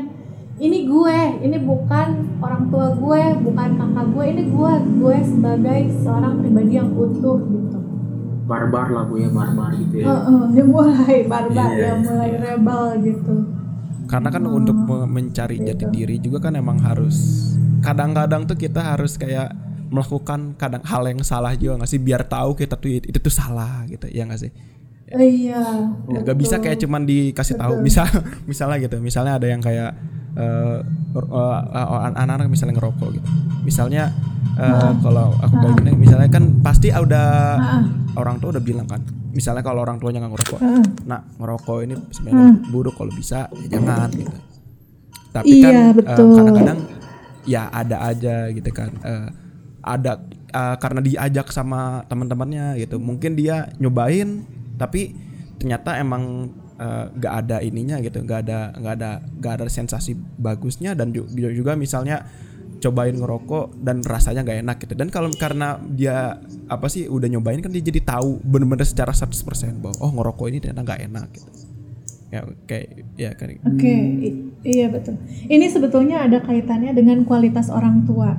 ini 0.57 0.89
gue, 0.89 1.19
ini 1.45 1.57
bukan 1.61 2.07
orang 2.41 2.63
tua 2.67 2.87
gue, 2.91 3.21
bukan 3.45 3.69
kakak 3.77 4.07
gue, 4.09 4.25
ini 4.25 4.43
gue, 4.49 4.71
gue 4.97 5.17
sebagai 5.21 5.79
seorang 6.01 6.33
pribadi 6.41 6.73
yang 6.73 6.89
utuh 6.91 7.37
gitu. 7.45 7.77
barbar 8.47 8.87
lah 8.87 9.03
bu 9.03 9.19
ya 9.19 9.27
barbar 9.27 9.75
gitu 9.75 9.95
ya. 10.01 10.05
Heeh, 10.07 10.41
dia 10.55 10.63
mulai 10.63 11.15
barbar, 11.27 11.67
Iya, 11.67 11.77
dia 11.77 11.95
mulai 11.99 12.31
rebel 12.31 12.83
gitu. 13.03 13.35
Karena 14.07 14.29
kan 14.31 14.43
untuk 14.47 14.71
me- 14.73 15.03
mencari 15.05 15.59
jati 15.59 15.85
diri 15.91 16.15
juga 16.15 16.39
kan 16.39 16.55
emang 16.55 16.79
harus 16.79 17.43
kadang-kadang 17.83 18.47
tuh 18.47 18.55
kita 18.55 18.95
harus 18.95 19.19
kayak 19.19 19.51
melakukan 19.91 20.55
kadang 20.55 20.79
hal 20.87 21.03
yang 21.05 21.19
salah 21.27 21.59
juga 21.59 21.83
nggak 21.83 21.91
sih? 21.91 21.99
Biar 21.99 22.23
tahu 22.23 22.55
kita 22.55 22.79
tuh 22.79 23.03
itu, 23.03 23.19
tuh 23.19 23.35
salah 23.35 23.83
gitu 23.83 24.07
ya 24.07 24.23
nggak 24.23 24.39
sih? 24.39 24.51
Iya. 25.07 25.63
Ya, 26.07 26.19
gak 26.23 26.35
bisa 26.39 26.59
kayak 26.59 26.79
cuman 26.83 27.03
dikasih 27.03 27.55
tahu. 27.59 27.83
Misal 27.83 28.07
misalnya 28.49 28.79
gitu 28.79 28.95
misalnya 28.99 29.39
ada 29.39 29.47
yang 29.47 29.59
kayak 29.59 29.91
eh, 30.37 30.77
eh, 31.17 31.57
anak-anak 32.13 32.47
misalnya 32.47 32.77
ngerokok 32.77 33.09
gitu. 33.17 33.29
Misalnya 33.65 34.13
eh, 34.57 34.91
kalau 35.01 35.33
aku 35.37 35.55
kayak 35.57 35.73
gini 35.81 35.91
misalnya 35.97 36.29
kan 36.29 36.43
pasti 36.61 36.89
udah 36.89 37.27
orang 38.15 38.37
tua 38.37 38.53
udah 38.57 38.63
bilang 38.63 38.85
kan 38.85 39.01
misalnya 39.29 39.61
kalau 39.61 39.85
orang 39.85 40.01
tuanya 40.01 40.21
nggak 40.21 40.33
ngerokok 40.33 40.59
nah. 41.05 41.21
Ngerokok 41.37 41.77
ini 41.85 41.93
sebenarnya 42.09 42.47
buruk 42.69 42.97
kalau 42.97 43.13
bisa 43.13 43.45
ya 43.53 43.77
jangan 43.77 44.09
gitu. 44.13 44.37
Tapi 45.29 45.61
Iya, 45.61 45.93
kan 46.01 46.25
kadang-kadang 46.33 46.79
ya 47.45 47.69
ada 47.69 47.97
aja 48.01 48.49
gitu 48.49 48.69
kan 48.73 48.89
Eh, 49.05 49.27
ada 49.85 50.25
eh, 50.49 50.75
karena 50.81 50.99
diajak 50.99 51.53
sama 51.53 52.01
teman-temannya 52.09 52.81
gitu. 52.81 52.97
Mungkin 52.97 53.37
dia 53.37 53.69
nyobain 53.77 54.41
tapi 54.77 55.13
ternyata 55.57 55.97
emang 55.97 56.49
eh, 56.77 57.05
nggak 57.11 57.33
ada 57.35 57.57
ininya 57.59 57.97
gitu 57.99 58.21
nggak 58.21 58.39
ada 58.43 58.59
nggak 58.73 58.93
ada 58.95 59.09
nggak 59.35 59.53
ada 59.53 59.63
sensasi 59.67 60.13
bagusnya 60.37 60.93
dan 60.93 61.09
ju- 61.09 61.25
juga, 61.27 61.49
juga 61.51 61.71
misalnya 61.73 62.23
cobain 62.77 63.17
ngerokok 63.17 63.81
dan 63.81 64.05
rasanya 64.05 64.45
nggak 64.45 64.59
enak 64.61 64.77
gitu 64.85 64.93
dan 64.93 65.09
kalau 65.09 65.33
karena 65.33 65.81
dia 65.81 66.37
apa 66.67 66.85
sih 66.85 67.09
udah 67.09 67.25
nyobain 67.25 67.57
kan 67.57 67.73
dia 67.73 67.81
jadi 67.81 68.05
tahu 68.05 68.37
bener-bener 68.39 68.85
secara 68.85 69.09
100% 69.09 69.33
bahwa 69.77 69.97
oh 69.97 70.11
ngerokok 70.13 70.45
ini 70.47 70.57
ternyata 70.59 70.85
nggak 70.85 71.01
enak 71.09 71.27
gitu 71.33 71.49
ya 72.27 72.39
kayak 72.67 72.87
ya 73.15 73.31
kan 73.33 73.47
Oke, 73.65 73.95
i- 74.19 74.37
iya 74.61 74.91
betul. 74.91 75.15
Ini 75.47 75.63
sebetulnya 75.71 76.21
ada 76.21 76.43
kaitannya 76.43 76.91
dengan 76.91 77.23
kualitas 77.23 77.71
orang 77.71 78.03
tua. 78.03 78.35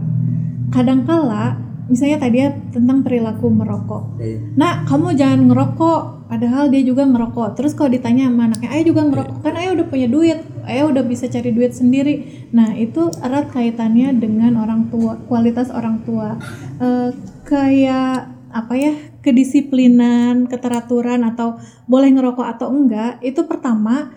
Kadangkala, 0.69 1.57
misalnya 1.89 2.21
tadi 2.21 2.37
ya 2.39 2.53
tentang 2.69 3.01
perilaku 3.01 3.49
merokok. 3.49 4.21
Nah, 4.55 4.85
kamu 4.85 5.17
jangan 5.17 5.49
ngerokok. 5.49 6.01
Padahal 6.29 6.69
dia 6.69 6.85
juga 6.85 7.09
ngerokok. 7.09 7.57
Terus 7.57 7.73
kalau 7.73 7.89
ditanya 7.89 8.29
sama 8.29 8.53
anaknya, 8.53 8.69
ayah 8.77 8.85
juga 8.85 9.01
ngerokok. 9.09 9.37
Kan 9.41 9.55
ayah 9.57 9.73
udah 9.73 9.87
punya 9.89 10.09
duit. 10.13 10.39
Ayah 10.69 10.85
udah 10.93 11.03
bisa 11.09 11.25
cari 11.33 11.51
duit 11.57 11.73
sendiri. 11.73 12.15
Nah, 12.53 12.77
itu 12.77 13.09
erat 13.25 13.49
kaitannya 13.49 14.13
dengan 14.21 14.61
orang 14.61 14.93
tua, 14.93 15.17
kualitas 15.25 15.73
orang 15.73 16.05
tua. 16.05 16.37
Eh, 16.79 17.11
kayak 17.49 18.29
apa 18.53 18.75
ya, 18.77 18.93
kedisiplinan, 19.25 20.49
keteraturan 20.53 21.25
atau 21.25 21.57
boleh 21.89 22.13
ngerokok 22.13 22.47
atau 22.49 22.73
enggak, 22.73 23.21
itu 23.21 23.45
pertama 23.45 24.13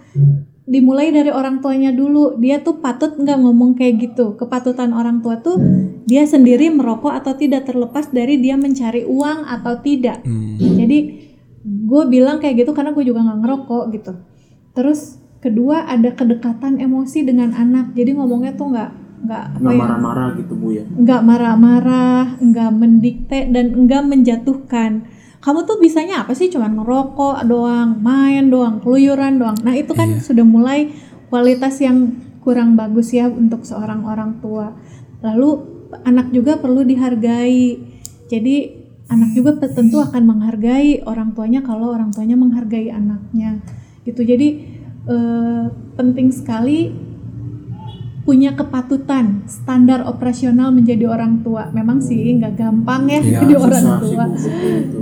dimulai 0.68 1.12
dari 1.12 1.32
orang 1.32 1.60
tuanya 1.60 1.92
dulu. 1.92 2.40
Dia 2.40 2.64
tuh 2.64 2.80
patut 2.80 3.16
nggak 3.20 3.40
ngomong 3.44 3.76
kayak 3.76 4.12
gitu. 4.12 4.40
Kepatutan 4.40 4.96
orang 4.96 5.20
tua 5.20 5.40
tuh 5.44 5.60
dia 6.08 6.24
sendiri 6.24 6.72
merokok 6.72 7.12
atau 7.12 7.36
tidak 7.36 7.68
terlepas 7.68 8.12
dari 8.12 8.40
dia 8.40 8.56
mencari 8.56 9.04
uang 9.04 9.48
atau 9.48 9.80
tidak. 9.84 10.24
Hmm. 10.24 10.56
Jadi 10.60 11.31
gue 11.62 12.04
bilang 12.10 12.42
kayak 12.42 12.66
gitu 12.66 12.72
karena 12.74 12.92
gue 12.92 13.06
juga 13.06 13.22
nggak 13.22 13.40
ngerokok 13.42 13.84
gitu. 13.94 14.14
Terus 14.74 15.22
kedua 15.42 15.90
ada 15.90 16.14
kedekatan 16.14 16.82
emosi 16.82 17.26
dengan 17.26 17.54
anak. 17.54 17.94
Jadi 17.94 18.18
ngomongnya 18.18 18.54
tuh 18.58 18.74
nggak 18.74 18.92
nggak 19.22 19.46
nggak 19.62 19.74
ya 19.78 19.82
marah-marah 19.86 20.28
gitu 20.34 20.54
bu 20.58 20.74
ya 20.74 20.82
nggak 20.82 21.22
marah-marah, 21.22 22.24
nggak 22.42 22.72
mendikte 22.74 23.40
dan 23.54 23.66
nggak 23.86 24.04
menjatuhkan. 24.06 24.92
Kamu 25.42 25.66
tuh 25.66 25.82
bisanya 25.82 26.22
apa 26.22 26.38
sih? 26.38 26.54
Cuman 26.54 26.78
ngerokok 26.78 27.46
doang, 27.50 27.98
main 27.98 28.50
doang, 28.50 28.78
keluyuran 28.82 29.42
doang. 29.42 29.58
Nah 29.66 29.74
itu 29.74 29.94
kan 29.98 30.22
sudah 30.22 30.46
mulai 30.46 30.94
kualitas 31.34 31.82
yang 31.82 32.14
kurang 32.46 32.78
bagus 32.78 33.14
ya 33.14 33.30
untuk 33.30 33.66
seorang 33.66 34.06
orang 34.06 34.38
tua. 34.42 34.74
Lalu 35.22 35.50
anak 36.06 36.30
juga 36.34 36.58
perlu 36.62 36.86
dihargai. 36.86 37.78
Jadi 38.30 38.81
anak 39.12 39.36
juga 39.36 39.60
tentu 39.68 40.00
akan 40.00 40.24
menghargai 40.24 41.04
orang 41.04 41.36
tuanya 41.36 41.60
kalau 41.60 41.92
orang 41.92 42.16
tuanya 42.16 42.40
menghargai 42.40 42.88
anaknya. 42.88 43.60
Gitu. 44.08 44.24
Jadi 44.24 44.48
eh, 45.06 45.66
penting 46.00 46.32
sekali 46.32 47.12
punya 48.22 48.54
kepatutan 48.54 49.44
standar 49.50 50.06
operasional 50.06 50.70
menjadi 50.70 51.10
orang 51.10 51.42
tua 51.42 51.74
memang 51.74 52.06
sih 52.06 52.38
nggak 52.38 52.54
gampang 52.54 53.10
ya 53.10 53.18
Iya, 53.18 53.38
jadi 53.42 53.54
orang 53.58 53.84
tua 53.84 54.24
Bu, 54.30 54.38
betul 54.38 54.72
itu. 54.78 55.02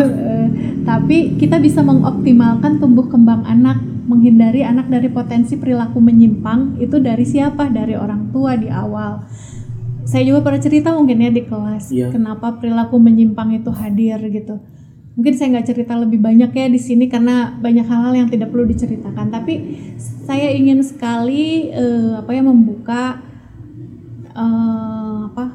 Eh, 0.00 0.46
tapi 0.88 1.36
kita 1.36 1.60
bisa 1.60 1.84
mengoptimalkan 1.84 2.80
tumbuh 2.80 3.04
kembang 3.06 3.44
anak 3.44 3.84
menghindari 4.04 4.64
anak 4.64 4.88
dari 4.88 5.08
potensi 5.12 5.56
perilaku 5.56 6.00
menyimpang 6.00 6.80
itu 6.80 7.00
dari 7.00 7.24
siapa 7.24 7.72
dari 7.72 7.96
orang 7.96 8.32
tua 8.32 8.56
di 8.56 8.68
awal 8.68 9.24
saya 10.04 10.22
juga 10.24 10.44
pernah 10.44 10.60
cerita 10.60 10.92
mungkin 10.92 11.16
ya 11.24 11.30
di 11.32 11.42
kelas 11.44 11.84
Iya. 11.90 12.08
kenapa 12.12 12.60
perilaku 12.60 13.00
menyimpang 13.00 13.56
itu 13.56 13.72
hadir 13.72 14.20
gitu 14.28 14.60
mungkin 15.14 15.32
saya 15.38 15.54
nggak 15.54 15.68
cerita 15.70 15.94
lebih 15.94 16.18
banyak 16.18 16.50
ya 16.50 16.66
di 16.66 16.80
sini 16.80 17.06
karena 17.06 17.54
banyak 17.58 17.86
hal-hal 17.86 18.14
yang 18.14 18.28
tidak 18.28 18.50
perlu 18.50 18.66
diceritakan 18.66 19.30
tapi 19.30 19.54
saya 19.98 20.50
ingin 20.52 20.82
sekali 20.82 21.70
eh, 21.70 22.18
apa 22.18 22.30
ya 22.34 22.42
membuka 22.42 23.22
eh, 24.34 25.18
apa 25.30 25.54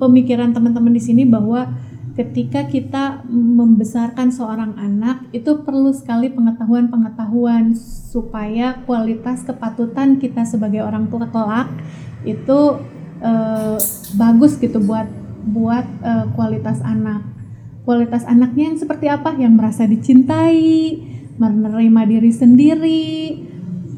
pemikiran 0.00 0.50
teman-teman 0.56 0.92
di 0.96 1.02
sini 1.04 1.22
bahwa 1.28 1.68
ketika 2.12 2.68
kita 2.68 3.24
membesarkan 3.32 4.28
seorang 4.28 4.76
anak 4.76 5.24
itu 5.32 5.64
perlu 5.64 5.96
sekali 5.96 6.28
pengetahuan-pengetahuan 6.28 7.72
supaya 7.76 8.84
kualitas 8.84 9.44
kepatutan 9.48 10.20
kita 10.20 10.44
sebagai 10.44 10.84
orang 10.84 11.08
tua 11.08 11.24
kelak 11.32 11.72
itu 12.28 12.76
eh, 13.22 13.78
bagus 14.18 14.58
gitu 14.58 14.82
buat 14.82 15.06
buat 15.46 15.86
eh, 16.02 16.26
kualitas 16.34 16.82
anak. 16.82 17.22
Kualitas 17.82 18.22
anaknya 18.26 18.70
yang 18.70 18.78
seperti 18.78 19.06
apa? 19.10 19.34
Yang 19.34 19.52
merasa 19.58 19.82
dicintai, 19.90 20.98
menerima 21.38 22.02
diri 22.06 22.30
sendiri, 22.30 23.10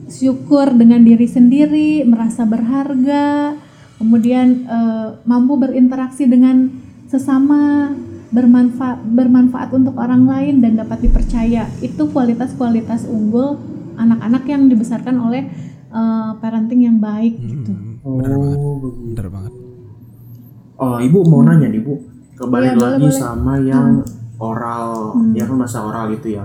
syukur 0.09 0.73
dengan 0.73 1.05
diri 1.05 1.29
sendiri, 1.29 2.05
merasa 2.09 2.49
berharga, 2.49 3.57
kemudian 4.01 4.69
eh, 4.69 5.09
mampu 5.29 5.61
berinteraksi 5.61 6.25
dengan 6.25 6.71
sesama, 7.09 7.93
bermanfaat 8.35 8.99
bermanfaat 9.05 9.71
untuk 9.71 9.95
orang 10.01 10.27
lain 10.27 10.65
dan 10.65 10.81
dapat 10.81 11.05
dipercaya. 11.05 11.69
Itu 11.85 12.11
kualitas-kualitas 12.11 13.07
unggul 13.07 13.61
anak-anak 13.95 14.45
yang 14.49 14.67
dibesarkan 14.67 15.17
oleh 15.21 15.43
eh, 15.93 16.31
parenting 16.41 16.89
yang 16.89 16.99
baik 16.99 17.35
gitu. 17.39 17.73
Hmm, 17.73 17.94
bener 18.05 18.37
banget. 18.37 18.59
oh 18.61 18.77
begitu. 18.79 19.03
Bener 19.11 19.29
banget. 19.29 19.53
Oh 20.75 20.97
ibu 20.99 21.19
mau 21.25 21.41
nanya 21.41 21.69
nih 21.69 21.81
bu. 21.81 21.95
Kembali 22.35 22.67
boleh, 22.71 22.83
lagi 22.83 23.07
boleh. 23.07 23.15
sama 23.15 23.55
yang 23.59 24.03
oral. 24.37 25.15
Ya 25.33 25.47
kan 25.47 25.57
masa 25.57 25.79
oral 25.81 26.13
itu 26.13 26.35
ya. 26.35 26.45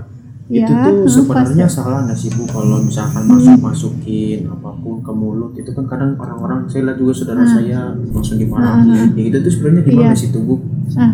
Ya, 0.50 0.66
itu 0.66 0.74
tuh 0.74 0.94
hmm, 1.06 1.06
sebenarnya 1.06 1.66
salah 1.70 2.02
nggak 2.02 2.18
sih 2.18 2.26
bu 2.34 2.42
kalau 2.42 2.82
misalkan 2.82 3.22
masuk 3.22 3.54
masukin 3.62 4.50
apa 4.50 4.74
pun 4.76 4.98
ke 4.98 5.12
mulut? 5.14 5.54
Itu 5.54 5.70
kan 5.70 5.86
kadang 5.86 6.18
orang-orang 6.18 6.66
saya 6.66 6.90
lihat 6.90 6.98
juga 6.98 7.12
saudara 7.14 7.46
saya 7.46 7.94
langsung 8.10 8.34
dimarahin 8.34 9.14
ya 9.14 9.22
itu 9.30 9.38
tuh 9.38 9.52
sebenarnya 9.52 9.82
gimana 9.86 10.10
Iya. 10.10 10.18
sih 10.18 10.28
tuh 10.34 10.42
bu? 10.42 10.58
Nah, 10.98 11.12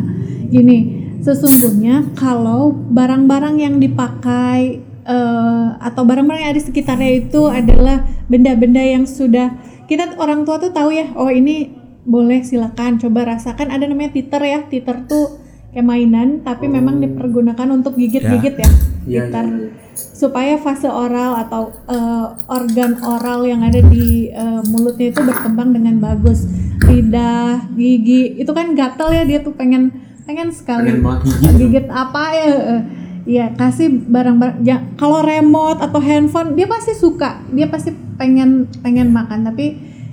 gini, 0.48 0.78
sesungguhnya 1.20 2.16
kalau 2.16 2.72
barang-barang 2.72 3.60
yang 3.60 3.76
dipakai 3.76 4.80
eh, 5.04 5.66
atau 5.84 6.02
barang-barang 6.02 6.40
yang 6.40 6.50
ada 6.50 6.58
di 6.58 6.64
sekitarnya 6.64 7.10
itu 7.20 7.44
adalah 7.44 8.08
benda-benda 8.26 8.80
yang 8.80 9.04
sudah 9.04 9.52
kita 9.86 10.18
orang 10.18 10.42
tua 10.42 10.58
tuh 10.58 10.70
tahu 10.70 10.90
ya, 10.92 11.10
oh 11.14 11.30
ini 11.30 11.70
boleh 12.06 12.42
silakan. 12.42 12.98
Coba 12.98 13.34
rasakan 13.34 13.70
ada 13.70 13.86
namanya 13.86 14.14
titer 14.14 14.42
ya, 14.42 14.62
titer 14.66 15.06
tuh 15.06 15.42
kayak 15.70 15.84
mainan 15.84 16.40
tapi 16.40 16.72
memang 16.72 17.04
dipergunakan 17.04 17.68
untuk 17.68 18.00
gigit-gigit 18.00 18.56
ya, 18.56 18.70
Iya, 19.06 19.22
titer. 19.28 19.44
iya, 19.44 19.58
iya. 19.68 19.84
supaya 19.96 20.56
fase 20.56 20.88
oral 20.88 21.36
atau 21.36 21.68
eh, 21.88 22.26
organ 22.48 22.96
oral 23.00 23.44
yang 23.44 23.60
ada 23.60 23.80
di 23.80 24.28
eh, 24.28 24.60
mulutnya 24.68 25.12
itu 25.12 25.20
berkembang 25.20 25.76
dengan 25.76 26.00
bagus. 26.00 26.48
Lidah 26.80 27.72
gigi 27.76 28.36
itu 28.36 28.52
kan 28.52 28.72
gatel 28.76 29.08
ya 29.12 29.24
dia 29.24 29.38
tuh 29.40 29.52
pengen 29.52 29.92
pengen 30.26 30.50
sekali 30.52 30.90
pengen 31.00 31.22
gigit 31.24 31.54
gigit 31.56 31.86
apa 31.88 32.22
ya 32.34 32.52
eh, 33.26 33.34
ya 33.36 33.50
kasih 33.52 33.90
barang-barang 34.06 34.62
ya, 34.62 34.86
kalau 34.94 35.20
remote 35.20 35.82
atau 35.82 35.98
handphone 35.98 36.54
dia 36.54 36.70
pasti 36.70 36.94
suka. 36.94 37.42
Dia 37.50 37.66
pasti 37.66 37.90
pengen 38.16 38.70
pengen 38.80 39.10
makan. 39.10 39.42
Tapi 39.44 39.66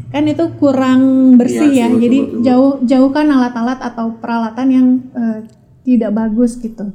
kan 0.10 0.26
itu 0.26 0.46
kurang 0.58 1.02
bersih 1.38 1.70
Iya, 1.70 1.78
ya. 1.78 1.88
betul, 1.90 2.02
jadi 2.02 2.18
betul, 2.18 2.30
betul. 2.34 2.44
jauh 2.46 2.72
jauhkan 2.86 3.26
alat-alat 3.30 3.80
atau 3.82 4.06
peralatan 4.18 4.68
yang 4.70 4.88
eh, 5.14 5.40
tidak 5.86 6.12
bagus 6.12 6.58
gitu. 6.58 6.90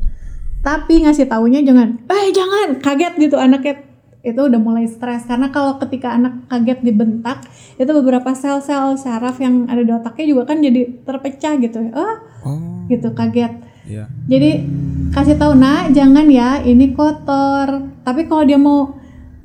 Tapi 0.58 1.06
ngasih 1.06 1.30
taunya 1.30 1.62
jangan 1.62 2.02
eh 2.04 2.30
jangan 2.34 2.82
kaget 2.82 3.14
gitu. 3.18 3.38
Anaknya 3.38 3.86
itu 4.18 4.40
udah 4.42 4.58
mulai 4.58 4.90
stres. 4.90 5.22
Karena 5.24 5.48
kalau 5.48 5.78
ketika 5.78 6.12
anak 6.12 6.50
kaget 6.50 6.82
dibentak 6.82 7.46
itu 7.78 7.86
beberapa 7.88 8.34
sel-sel 8.34 8.98
saraf 8.98 9.38
yang 9.38 9.70
ada 9.70 9.86
di 9.86 9.92
otaknya 9.94 10.26
juga 10.26 10.42
kan 10.50 10.58
jadi 10.58 11.06
terpecah 11.06 11.54
gitu. 11.62 11.78
Ah 11.94 12.18
Oh, 12.42 12.86
gitu 12.86 13.14
kaget 13.14 13.50
iya. 13.88 14.04
jadi 14.28 14.62
kasih 15.12 15.36
tahu 15.40 15.56
nak 15.56 15.90
jangan 15.96 16.26
ya 16.28 16.60
ini 16.62 16.92
kotor. 16.92 17.88
Tapi 18.04 18.28
kalau 18.28 18.44
dia 18.44 18.60
mau 18.60 18.96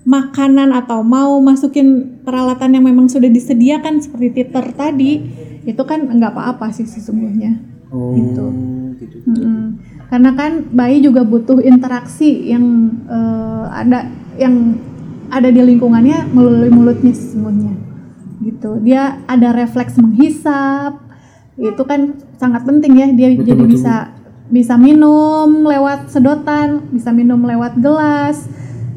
makanan 0.03 0.75
atau 0.75 0.99
mau 1.03 1.39
masukin 1.39 2.19
peralatan 2.27 2.75
yang 2.75 2.85
memang 2.85 3.07
sudah 3.07 3.31
disediakan 3.31 4.03
seperti 4.03 4.43
titer 4.43 4.65
tadi, 4.75 5.23
itu 5.63 5.83
kan 5.87 6.03
nggak 6.03 6.31
apa-apa 6.35 6.71
sih 6.75 6.83
sesungguhnya. 6.83 7.59
Oh, 7.93 8.15
Gitu. 8.15 8.45
gitu. 8.99 9.17
Mm-mm. 9.27 9.79
Karena 10.11 10.31
kan 10.37 10.69
bayi 10.69 11.01
juga 11.01 11.25
butuh 11.25 11.63
interaksi 11.63 12.51
yang 12.51 12.91
eh, 13.07 13.65
ada 13.71 14.11
yang 14.37 14.77
ada 15.33 15.49
di 15.49 15.61
lingkungannya 15.63 16.29
melalui 16.29 16.69
mulutnya 16.69 17.15
sesungguhnya. 17.15 17.73
Gitu. 18.43 18.83
Dia 18.83 19.23
ada 19.25 19.55
refleks 19.55 19.95
menghisap. 19.97 20.99
Itu 21.53 21.85
kan 21.85 22.17
sangat 22.41 22.65
penting 22.65 22.97
ya 22.97 23.07
dia 23.13 23.29
Betul, 23.33 23.45
jadi 23.45 23.61
betul, 23.61 23.73
bisa 23.77 23.95
bisa 24.47 24.75
minum 24.75 25.63
lewat 25.63 26.07
sedotan, 26.07 26.87
bisa 26.89 27.09
minum 27.09 27.39
lewat 27.39 27.77
gelas. 27.77 28.47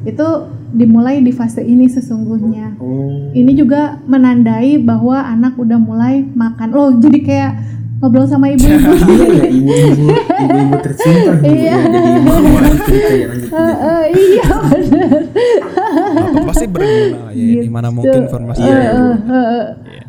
Itu 0.02 0.26
dimulai 0.70 1.18
di 1.18 1.30
fase 1.30 1.61
ini 1.61 1.87
sesungguhnya. 1.87 2.76
Oh. 2.76 3.30
Ini 3.30 3.52
juga 3.52 3.98
menandai 4.04 4.76
bahwa 4.76 5.18
anak 5.18 5.54
udah 5.56 5.78
mulai 5.78 6.22
makan. 6.26 6.68
Loh, 6.70 6.90
jadi 6.94 7.18
kayak 7.20 7.52
ngobrol 7.96 8.28
sama 8.28 8.52
ibu-ibu. 8.52 8.92
Iya 9.06 9.24
ya 9.32 9.46
ibu-ibu 9.48 10.04
ibu-ibu 10.37 10.76
tercinta 10.85 11.32
gitu 11.40 11.48
Iya. 11.48 11.72
ya. 11.72 11.78
Jadi 11.80 12.78
cerita 12.85 13.12
ya 13.14 13.26
lanjut. 13.26 13.50
Eh, 13.56 13.72
eh, 13.72 14.02
iya 14.12 14.48
benar. 14.61 15.22
Pasti 16.44 16.66
berguna 16.68 17.18
ya 17.32 17.32
Gitu. 17.32 17.62
di 17.64 17.70
mana 17.72 17.88
mungkin 17.88 18.20
informasi 18.26 18.61
Iya, 18.61 18.76
Eh, 18.76 19.64
iya. 19.88 20.04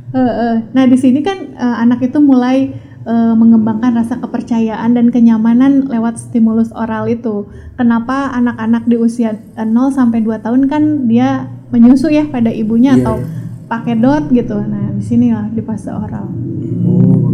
Nah 0.68 0.84
di 0.84 0.98
sini 0.98 1.20
kan 1.22 1.38
anak 1.56 2.04
itu 2.04 2.20
mulai 2.20 2.76
eh, 3.08 3.34
mengembangkan 3.34 3.96
rasa 3.96 4.20
kepercayaan 4.20 4.92
dan 4.94 5.08
kenyamanan 5.10 5.88
lewat 5.88 6.20
stimulus 6.20 6.70
oral 6.76 7.08
itu. 7.08 7.48
Kenapa 7.80 8.36
anak-anak 8.36 8.84
di 8.86 9.00
usia 9.00 9.40
eh, 9.56 9.64
0 9.64 9.96
sampai 9.96 10.20
2 10.20 10.44
tahun 10.44 10.68
kan 10.68 11.08
dia 11.08 11.48
menyusu 11.72 12.12
ya 12.12 12.28
pada 12.28 12.52
ibunya 12.52 13.00
Iya, 13.00 13.04
atau 13.04 13.16
iya. 13.20 13.28
pakai 13.68 13.96
dot 14.00 14.32
gitu. 14.32 14.60
Nah 14.60 14.92
di 14.92 15.04
sini 15.04 15.32
lah 15.32 15.48
di 15.48 15.64
fase 15.64 15.92
oral. 15.92 16.28
Oh. 16.84 17.32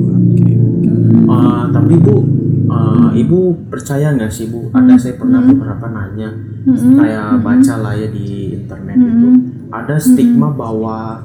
Ah, 1.34 1.66
tapi 1.72 1.98
bu, 1.98 2.22
ah, 2.70 3.10
ibu 3.16 3.58
percaya 3.72 4.14
nggak 4.14 4.30
sih 4.30 4.52
bu? 4.52 4.70
Ada 4.76 5.00
saya 5.00 5.16
pernah 5.18 5.42
beberapa 5.42 5.88
nanya, 5.90 6.30
kayak 6.70 7.42
baca 7.42 7.74
lah 7.80 7.94
ya 7.98 8.08
di 8.12 8.60
internet 8.60 8.98
itu, 9.00 9.30
ada 9.74 9.96
stigma 9.98 10.54
bahwa 10.54 11.24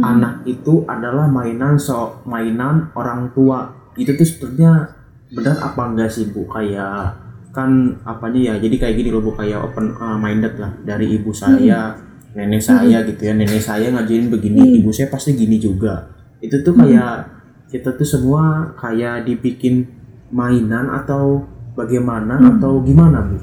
anak 0.00 0.48
itu 0.48 0.88
adalah 0.88 1.28
mainan 1.28 1.76
so 1.76 2.24
mainan 2.24 2.88
orang 2.96 3.28
tua. 3.36 3.68
Itu 3.92 4.16
tuh 4.16 4.24
sebenarnya 4.24 4.88
benar 5.36 5.56
apa 5.60 5.82
enggak 5.92 6.08
sih 6.08 6.32
bu? 6.32 6.48
Kayak 6.48 7.20
kan 7.52 8.00
apanya 8.08 8.54
ya? 8.54 8.54
Jadi 8.56 8.80
kayak 8.80 8.94
gini 8.96 9.12
loh 9.12 9.20
bu, 9.20 9.36
kayak 9.36 9.60
open 9.60 9.92
ah, 10.00 10.16
minded 10.16 10.56
lah 10.56 10.72
dari 10.80 11.12
ibu 11.12 11.36
saya, 11.36 11.92
nenek 12.32 12.64
saya 12.64 13.04
gitu 13.04 13.20
ya. 13.20 13.36
Nenek 13.36 13.60
saya 13.60 13.92
ngajarin 13.92 14.32
begini, 14.32 14.80
ibu 14.80 14.88
saya 14.88 15.12
pasti 15.12 15.36
gini 15.36 15.60
juga. 15.60 16.08
Itu 16.40 16.64
tuh 16.64 16.72
kayak 16.72 17.28
kita 17.68 17.92
tuh 17.96 18.08
semua 18.08 18.72
kayak 18.80 19.28
dibikin 19.28 19.84
mainan 20.32 20.88
atau 20.88 21.44
bagaimana 21.76 22.40
atau 22.56 22.80
gimana 22.80 23.20
bu? 23.28 23.36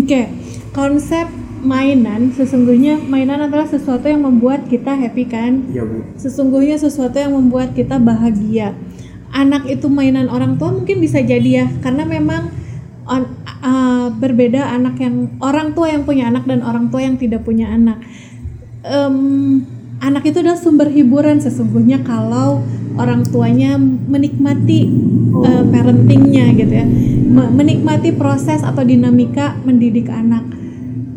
Oke, 0.00 0.28
konsep 0.72 1.47
mainan 1.62 2.30
sesungguhnya 2.32 3.02
mainan 3.02 3.44
adalah 3.44 3.66
sesuatu 3.66 4.06
yang 4.06 4.24
membuat 4.24 4.66
kita 4.70 4.94
happy 4.94 5.24
kan? 5.28 5.68
Iya 5.70 5.84
bu. 5.84 6.06
Sesungguhnya 6.16 6.78
sesuatu 6.78 7.18
yang 7.18 7.34
membuat 7.34 7.74
kita 7.74 7.98
bahagia. 7.98 8.74
Anak 9.28 9.68
itu 9.68 9.92
mainan 9.92 10.32
orang 10.32 10.56
tua 10.56 10.72
mungkin 10.72 11.04
bisa 11.04 11.20
jadi 11.20 11.64
ya, 11.64 11.66
karena 11.84 12.08
memang 12.08 12.48
on- 13.04 13.32
uh, 13.60 14.08
berbeda 14.14 14.72
anak 14.72 14.96
yang 15.02 15.36
orang 15.44 15.76
tua 15.76 15.92
yang 15.92 16.08
punya 16.08 16.32
anak 16.32 16.48
dan 16.48 16.64
orang 16.64 16.88
tua 16.88 17.04
yang 17.04 17.20
tidak 17.20 17.44
punya 17.44 17.68
anak. 17.68 18.00
Em, 18.86 19.16
anak 20.00 20.22
itu 20.24 20.40
adalah 20.40 20.56
sumber 20.56 20.88
hiburan 20.88 21.42
sesungguhnya 21.42 22.06
kalau 22.06 22.64
orang 22.96 23.26
tuanya 23.28 23.76
menikmati 23.76 24.88
uh, 25.44 25.64
parentingnya 25.68 26.54
gitu 26.56 26.72
ya, 26.72 26.86
Me- 27.28 27.52
menikmati 27.52 28.16
proses 28.16 28.64
atau 28.64 28.80
dinamika 28.80 29.60
mendidik 29.66 30.08
anak. 30.08 30.46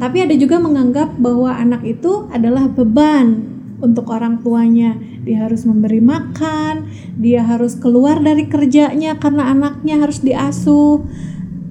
Tapi 0.02 0.18
ada 0.26 0.34
juga 0.34 0.58
menganggap 0.58 1.14
bahwa 1.22 1.54
anak 1.54 1.86
itu 1.86 2.26
adalah 2.34 2.66
beban 2.66 3.46
untuk 3.86 4.10
orang 4.10 4.42
tuanya. 4.42 4.98
Dia 5.22 5.46
harus 5.46 5.62
memberi 5.70 6.02
makan, 6.02 6.90
dia 7.22 7.46
harus 7.46 7.78
keluar 7.78 8.18
dari 8.18 8.50
kerjanya 8.50 9.22
karena 9.22 9.54
anaknya 9.54 10.02
harus 10.02 10.26
diasuh. 10.26 11.06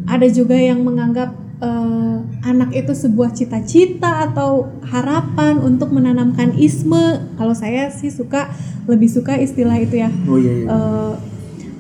Ada 0.07 0.31
juga 0.31 0.55
yang 0.55 0.87
menganggap 0.87 1.35
eh, 1.59 2.17
anak 2.47 2.71
itu 2.71 2.95
sebuah 2.95 3.35
cita-cita 3.35 4.31
atau 4.31 4.79
harapan 4.87 5.59
untuk 5.59 5.91
menanamkan 5.91 6.55
isme. 6.55 7.35
Kalau 7.35 7.55
saya 7.59 7.91
sih 7.91 8.15
suka 8.15 8.47
lebih 8.87 9.11
suka 9.11 9.43
istilah 9.43 9.75
itu 9.83 10.07
ya. 10.07 10.11
Oh 10.31 10.39
iya 10.39 10.55
iya. 10.55 10.67
Eh, 10.71 11.15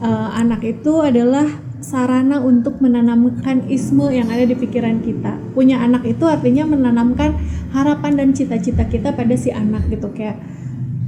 eh, 0.02 0.28
anak 0.34 0.66
itu 0.66 0.98
adalah 0.98 1.69
sarana 1.90 2.38
untuk 2.38 2.78
menanamkan 2.78 3.66
isme 3.66 4.14
yang 4.14 4.30
ada 4.30 4.46
di 4.46 4.54
pikiran 4.54 5.02
kita. 5.02 5.34
Punya 5.50 5.82
anak 5.82 6.06
itu 6.06 6.22
artinya 6.22 6.70
menanamkan 6.70 7.34
harapan 7.74 8.14
dan 8.14 8.28
cita-cita 8.30 8.86
kita 8.86 9.10
pada 9.10 9.34
si 9.34 9.50
anak 9.50 9.90
gitu 9.90 10.06
kayak 10.14 10.38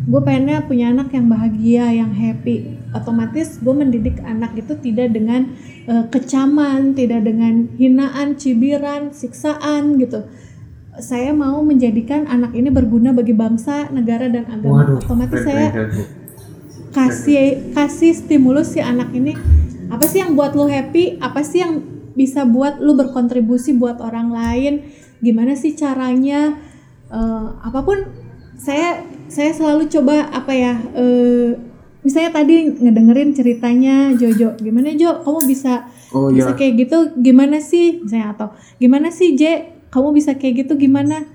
gue 0.03 0.19
pengennya 0.19 0.67
punya 0.67 0.91
anak 0.91 1.15
yang 1.15 1.31
bahagia, 1.31 1.87
yang 1.95 2.11
happy. 2.11 2.83
Otomatis 2.91 3.63
gue 3.63 3.71
mendidik 3.71 4.19
anak 4.27 4.59
itu 4.59 4.75
tidak 4.83 5.15
dengan 5.15 5.55
eh, 5.87 6.05
kecaman, 6.11 6.99
tidak 6.99 7.23
dengan 7.23 7.71
hinaan, 7.79 8.35
cibiran, 8.35 9.15
siksaan 9.15 10.03
gitu. 10.03 10.27
Saya 10.99 11.31
mau 11.33 11.63
menjadikan 11.63 12.27
anak 12.27 12.53
ini 12.59 12.69
berguna 12.69 13.15
bagi 13.15 13.33
bangsa, 13.33 13.89
negara 13.95 14.27
dan 14.27 14.45
agama. 14.51 14.99
Waduh. 14.99 14.99
Otomatis 14.99 15.41
saya 15.47 15.71
kasih 16.93 17.73
kasih 17.73 18.13
stimulus 18.13 18.77
si 18.77 18.81
anak 18.85 19.09
ini 19.17 19.33
apa 19.93 20.05
sih 20.09 20.25
yang 20.25 20.33
buat 20.33 20.57
lo 20.57 20.65
happy? 20.65 21.21
Apa 21.21 21.45
sih 21.45 21.61
yang 21.61 21.85
bisa 22.17 22.49
buat 22.49 22.81
lo 22.81 22.97
berkontribusi 22.97 23.77
buat 23.77 24.01
orang 24.01 24.33
lain? 24.33 24.89
Gimana 25.21 25.53
sih 25.53 25.77
caranya? 25.77 26.57
Eh, 27.13 27.49
apa 27.61 27.85
pun 27.85 28.01
saya 28.57 29.05
saya 29.29 29.53
selalu 29.53 29.93
coba 29.93 30.33
apa 30.33 30.53
ya 30.57 30.81
eh, 30.97 31.57
misalnya 32.01 32.33
tadi 32.33 32.73
ngedengerin 32.73 33.37
ceritanya 33.37 34.17
Jojo. 34.17 34.57
Gimana 34.57 34.97
Jo? 34.97 35.21
Kamu 35.21 35.45
bisa 35.45 35.93
Oh 36.13 36.29
bisa 36.29 36.53
iya. 36.53 36.57
kayak 36.57 36.73
gitu 36.89 36.99
gimana 37.21 37.61
sih? 37.61 38.01
Misalnya 38.05 38.37
atau 38.37 38.49
gimana 38.77 39.09
sih 39.09 39.33
J 39.37 39.73
kamu 39.93 40.17
bisa 40.17 40.37
kayak 40.37 40.69
gitu 40.69 40.81
gimana? 40.81 41.29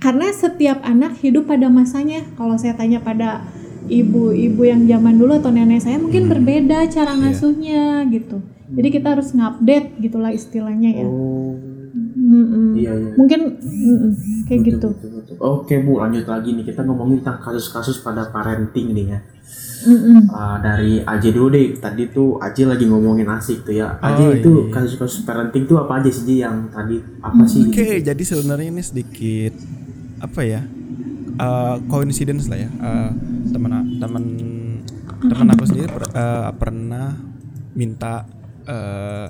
Karena 0.00 0.28
setiap 0.32 0.84
anak 0.84 1.20
hidup 1.24 1.48
pada 1.48 1.72
masanya. 1.72 2.24
Kalau 2.36 2.60
saya 2.60 2.76
tanya 2.76 3.00
pada 3.00 3.44
ibu-ibu 3.86 4.62
yang 4.62 4.82
zaman 4.84 5.14
dulu 5.14 5.32
atau 5.36 5.50
nenek 5.50 5.80
saya 5.80 5.96
mungkin 5.98 6.26
berbeda 6.26 6.88
cara 6.88 7.12
ngasuhnya 7.14 8.08
gitu 8.08 8.40
jadi 8.70 8.88
kita 8.90 9.06
harus 9.14 9.30
ngupdate 9.30 10.00
gitulah 10.00 10.32
istilahnya 10.32 10.90
ya 10.90 11.06
Oh 11.06 11.54
Mm-mm. 12.24 12.74
iya 12.74 12.90
iya. 12.90 13.12
mungkin 13.14 13.60
mm-mm, 13.60 14.10
kayak 14.48 14.60
Betul, 14.64 14.70
gitu 14.72 14.88
betul, 14.96 15.10
betul. 15.20 15.34
Oke 15.38 15.74
bu, 15.78 16.00
lanjut 16.00 16.24
lagi 16.24 16.50
nih 16.50 16.64
kita 16.64 16.80
ngomongin 16.82 17.20
tentang 17.20 17.38
kasus-kasus 17.38 18.00
pada 18.00 18.32
parenting 18.32 18.90
nih 18.90 19.06
ya. 19.12 19.18
Mm-mm. 19.84 20.32
Ah, 20.32 20.56
dari 20.58 21.04
Aji 21.04 21.28
dulu 21.30 21.52
deh. 21.52 21.76
Tadi 21.76 22.08
tuh 22.08 22.40
Aji 22.40 22.64
lagi 22.64 22.88
ngomongin 22.88 23.28
asik 23.28 23.62
tuh 23.62 23.76
ya. 23.76 24.00
Aji 24.00 24.22
Oh, 24.24 24.30
itu 24.32 24.50
iya. 24.56 24.72
kasus-kasus 24.72 25.22
parenting 25.22 25.68
tuh 25.68 25.76
apa 25.76 26.00
aja 26.00 26.10
sih 26.10 26.24
Ji, 26.24 26.36
yang 26.40 26.72
tadi 26.72 26.96
apa 27.20 27.42
sih? 27.44 27.68
Oke, 27.68 28.00
gitu? 28.00 28.08
jadi 28.08 28.22
sebenarnya 28.24 28.68
ini 28.72 28.82
sedikit 28.82 29.52
apa 30.18 30.40
ya? 30.42 30.60
Eh, 31.38 31.76
coincidence 31.88 32.46
lah 32.46 32.58
ya. 32.58 32.70
Eh, 32.70 33.10
teman 33.50 33.72
teman 33.98 34.24
teman 35.24 35.46
aku 35.54 35.64
sendiri 35.64 35.88
per- 35.88 36.12
eh, 36.12 36.50
pernah 36.56 37.08
minta 37.74 38.26
eh 38.64 39.28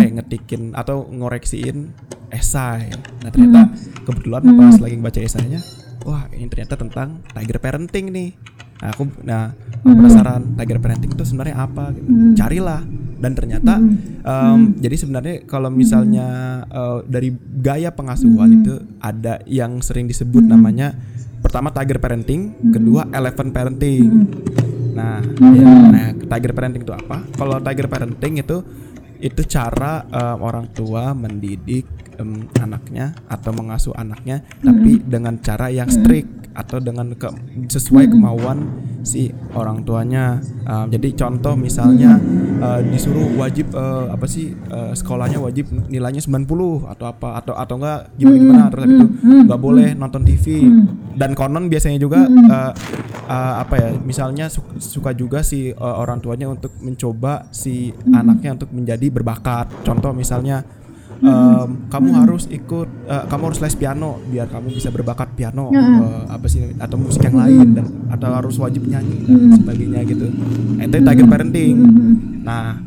pengen 0.00 0.16
ngetikin 0.16 0.72
atau 0.72 1.04
ngoreksiin 1.04 1.92
esai. 2.32 2.88
Nah 3.20 3.28
ternyata 3.28 3.68
kebetulan 4.08 4.42
pas 4.56 4.76
lagi 4.80 4.96
baca 4.96 5.20
esainya, 5.20 5.60
wah 6.08 6.24
ini 6.32 6.48
ternyata 6.48 6.80
tentang 6.80 7.20
tiger 7.36 7.60
parenting 7.60 8.08
nih. 8.08 8.30
Nah, 8.76 8.88
aku 8.92 9.02
nah 9.24 9.52
aku 9.84 9.92
penasaran 9.92 10.56
tiger 10.56 10.78
parenting 10.80 11.12
itu 11.12 11.24
sebenarnya 11.24 11.56
apa? 11.60 11.92
Gitu. 11.92 12.08
Carilah 12.36 12.80
dan 13.16 13.32
ternyata 13.32 13.80
em, 14.24 14.76
jadi 14.76 14.96
sebenarnya 15.00 15.34
kalau 15.48 15.68
misalnya 15.72 16.28
eh, 16.68 16.98
dari 17.08 17.32
gaya 17.60 17.92
pengasuhan 17.92 18.64
itu 18.64 18.74
ada 19.00 19.40
yang 19.48 19.80
sering 19.80 20.08
disebut 20.08 20.44
namanya 20.44 20.92
pertama 21.46 21.70
tiger 21.70 22.02
parenting 22.02 22.58
kedua 22.74 23.06
elephant 23.14 23.54
parenting. 23.54 24.10
Nah 24.98 25.22
ya, 25.54 25.66
nah 25.94 26.06
tiger 26.34 26.50
parenting 26.50 26.82
itu 26.82 26.90
apa? 26.90 27.22
Kalau 27.38 27.62
tiger 27.62 27.86
parenting 27.86 28.42
itu 28.42 28.66
itu 29.16 29.42
cara 29.48 30.04
em, 30.10 30.38
orang 30.42 30.66
tua 30.74 31.14
mendidik 31.14 31.86
em, 32.18 32.50
anaknya 32.60 33.14
atau 33.30 33.54
mengasuh 33.54 33.94
anaknya 33.96 34.42
tapi 34.60 35.00
dengan 35.00 35.38
cara 35.38 35.70
yang 35.70 35.88
strict 35.88 36.50
atau 36.56 36.80
dengan 36.80 37.12
ke- 37.12 37.32
sesuai 37.68 38.08
kemauan 38.10 38.58
si 39.04 39.28
orang 39.52 39.84
tuanya. 39.84 40.40
Um, 40.64 40.88
jadi 40.88 41.12
contoh 41.14 41.52
misalnya 41.54 42.16
uh, 42.58 42.80
disuruh 42.80 43.28
wajib 43.36 43.70
uh, 43.76 44.08
apa 44.10 44.24
sih 44.26 44.56
uh, 44.72 44.90
sekolahnya 44.96 45.38
wajib 45.38 45.68
nilainya 45.86 46.24
90 46.24 46.48
atau 46.90 47.06
apa 47.06 47.38
atau 47.38 47.54
atau 47.54 47.74
enggak 47.78 48.00
gimana 48.16 48.36
gimana 48.40 48.62
terus 48.72 48.86
itu 48.88 49.06
nggak 49.46 49.60
boleh 49.60 49.88
nonton 49.94 50.24
TV 50.26 50.64
dan 51.16 51.32
konon 51.32 51.72
biasanya 51.72 51.96
juga 51.96 52.28
uh, 52.28 52.72
uh, 53.26 53.54
apa 53.64 53.74
ya 53.80 53.88
misalnya 53.98 54.52
su- 54.52 54.76
suka 54.76 55.16
juga 55.16 55.40
si 55.40 55.72
uh, 55.72 55.96
orang 55.96 56.20
tuanya 56.20 56.52
untuk 56.52 56.76
mencoba 56.78 57.48
si 57.50 57.90
anaknya 58.12 58.60
untuk 58.60 58.70
menjadi 58.70 59.08
berbakat. 59.08 59.72
Contoh 59.82 60.12
misalnya 60.12 60.62
em, 61.20 61.88
kamu 61.88 62.08
harus 62.12 62.44
ikut 62.52 62.88
eh, 63.08 63.24
kamu 63.24 63.42
harus 63.48 63.60
les 63.64 63.72
piano 63.72 64.20
biar 64.28 64.52
kamu 64.52 64.68
bisa 64.68 64.92
berbakat 64.92 65.32
piano 65.32 65.72
eh, 65.72 66.22
apa 66.28 66.46
sih 66.46 66.76
atau 66.76 66.96
musik 67.00 67.24
yang 67.24 67.40
lain 67.40 67.66
dan 67.72 67.86
atau 68.12 68.30
harus 68.36 68.56
wajib 68.60 68.84
nyanyi 68.84 69.24
dan 69.24 69.56
sebagainya 69.56 70.00
gitu. 70.04 70.26
Nah, 70.76 70.84
itu 70.84 70.96
tiger 71.00 71.26
parenting. 71.28 71.74
Nah 72.44 72.84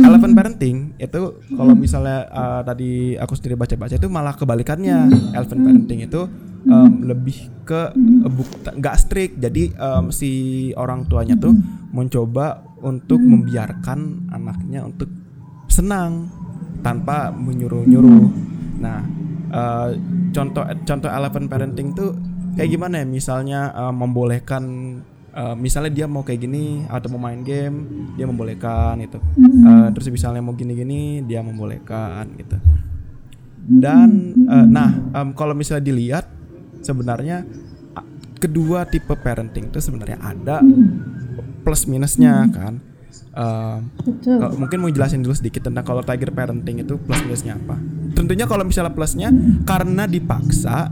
elephant 0.00 0.32
parenting 0.32 0.96
itu 0.96 1.20
kalau 1.52 1.74
misalnya 1.76 2.24
eh, 2.32 2.60
tadi 2.64 2.90
aku 3.20 3.32
sendiri 3.36 3.60
baca-baca 3.60 3.94
itu 3.94 4.08
malah 4.08 4.32
kebalikannya. 4.32 4.98
Elephant 5.36 5.60
parenting 5.60 6.00
itu 6.08 6.20
em, 6.66 6.92
lebih 7.06 7.64
ke 7.64 7.94
buk- 8.26 8.66
nggak 8.76 8.96
strict. 8.98 9.38
Jadi 9.38 9.72
em, 9.72 10.04
si 10.10 10.30
orang 10.74 11.06
tuanya 11.06 11.38
tuh 11.38 11.54
mencoba 11.90 12.64
untuk 12.80 13.20
membiarkan 13.20 14.30
anaknya 14.32 14.88
untuk 14.88 15.08
senang 15.68 16.32
tanpa 16.80 17.28
menyuruh-nyuruh. 17.30 18.24
Nah, 18.80 19.04
eh, 19.52 19.88
contoh 20.32 20.64
contoh 20.88 21.10
elephant 21.12 21.46
parenting 21.46 21.92
tuh 21.92 22.16
kayak 22.56 22.70
gimana 22.72 23.04
ya? 23.04 23.06
Misalnya 23.06 23.60
eh, 23.70 23.92
membolehkan 23.92 24.64
eh, 25.30 25.54
misalnya 25.60 25.92
dia 25.92 26.06
mau 26.08 26.24
kayak 26.24 26.40
gini 26.40 26.88
atau 26.88 27.12
mau 27.12 27.20
main 27.28 27.44
game, 27.44 28.08
dia 28.16 28.24
membolehkan 28.24 28.98
itu. 29.04 29.20
Eh, 29.38 29.88
terus 29.92 30.08
misalnya 30.08 30.40
mau 30.40 30.56
gini-gini, 30.56 31.20
dia 31.28 31.44
membolehkan 31.44 32.32
gitu. 32.40 32.56
Dan 33.68 34.34
eh, 34.48 34.66
nah, 34.66 34.90
em, 35.20 35.36
kalau 35.36 35.52
misalnya 35.52 35.84
dilihat 35.84 36.24
sebenarnya 36.80 37.44
kedua 38.36 38.84
tipe 38.84 39.12
parenting 39.14 39.68
itu 39.68 39.78
sebenarnya 39.78 40.16
ada 40.18 40.64
plus 41.60 41.84
minusnya 41.84 42.48
kan. 42.48 42.80
Em, 43.30 43.78
Betul. 44.00 44.36
kalau- 44.38 44.56
mungkin 44.58 44.78
mau 44.80 44.90
jelasin 44.90 45.20
dulu 45.20 45.32
sedikit 45.32 45.62
tentang 45.62 45.84
kalau 45.84 46.00
tiger 46.00 46.32
parenting 46.32 46.80
itu 46.80 46.96
plus 46.96 47.20
minusnya 47.20 47.54
apa. 47.54 47.76
Tentunya 48.10 48.44
kalau 48.44 48.64
misalnya 48.64 48.90
plusnya 48.90 49.30
karena 49.62 50.04
dipaksa 50.04 50.90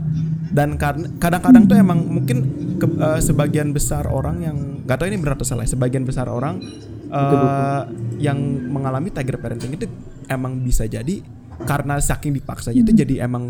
dan 0.49 0.77
karena 0.77 1.09
kadang-kadang 1.17 1.67
tuh 1.67 1.75
emang 1.75 1.99
mungkin 1.99 2.37
ke- 2.77 2.95
eh, 2.97 3.19
sebagian 3.19 3.69
besar 3.69 4.07
orang 4.07 4.39
yang 4.39 4.57
nggak 4.81 4.95
tahu 4.95 5.07
ini 5.07 5.17
benar 5.17 5.35
atau 5.35 5.45
salah. 5.45 5.65
ya, 5.65 5.73
Sebagian 5.73 6.05
besar 6.05 6.29
orang 6.29 6.61
eh, 7.09 7.81
yang 8.19 8.37
mengalami 8.69 9.09
tiger 9.09 9.35
parenting 9.35 9.73
itu 9.73 9.89
emang 10.27 10.61
bisa 10.61 10.85
jadi 10.85 11.25
karena 11.59 11.97
saking 11.97 12.31
dipaksanya 12.31 12.77
itu 12.77 12.93
jadi 12.93 13.25
emang 13.25 13.43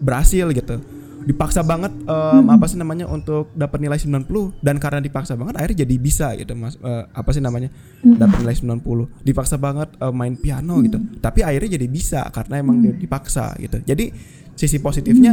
berhasil 0.00 0.48
gitu 0.50 0.80
dipaksa 1.24 1.64
banget 1.64 1.92
em, 2.04 2.44
apa 2.52 2.64
sih 2.68 2.76
namanya 2.76 3.08
untuk 3.08 3.48
dapat 3.56 3.80
nilai 3.80 3.96
90 3.96 4.28
dan 4.60 4.76
karena 4.76 5.00
dipaksa 5.00 5.34
banget 5.34 5.56
akhirnya 5.56 5.78
jadi 5.84 5.94
bisa 5.96 6.28
gitu 6.36 6.52
Mas 6.52 6.76
Eh, 6.84 7.04
apa 7.16 7.32
sih 7.32 7.40
namanya 7.40 7.72
dapat 8.04 8.44
nilai 8.44 8.52
90 8.52 9.24
dipaksa 9.24 9.56
banget 9.56 9.88
eh, 9.96 10.12
main 10.12 10.36
piano 10.36 10.84
gitu. 10.84 11.00
Tapi 11.16 11.40
akhirnya 11.40 11.80
jadi 11.80 11.86
bisa 11.88 12.20
karena 12.28 12.60
emang 12.60 12.84
dia 12.84 12.92
dipaksa 12.92 13.56
gitu. 13.56 13.80
Jadi 13.88 14.12
sisi 14.52 14.76
positifnya 14.84 15.32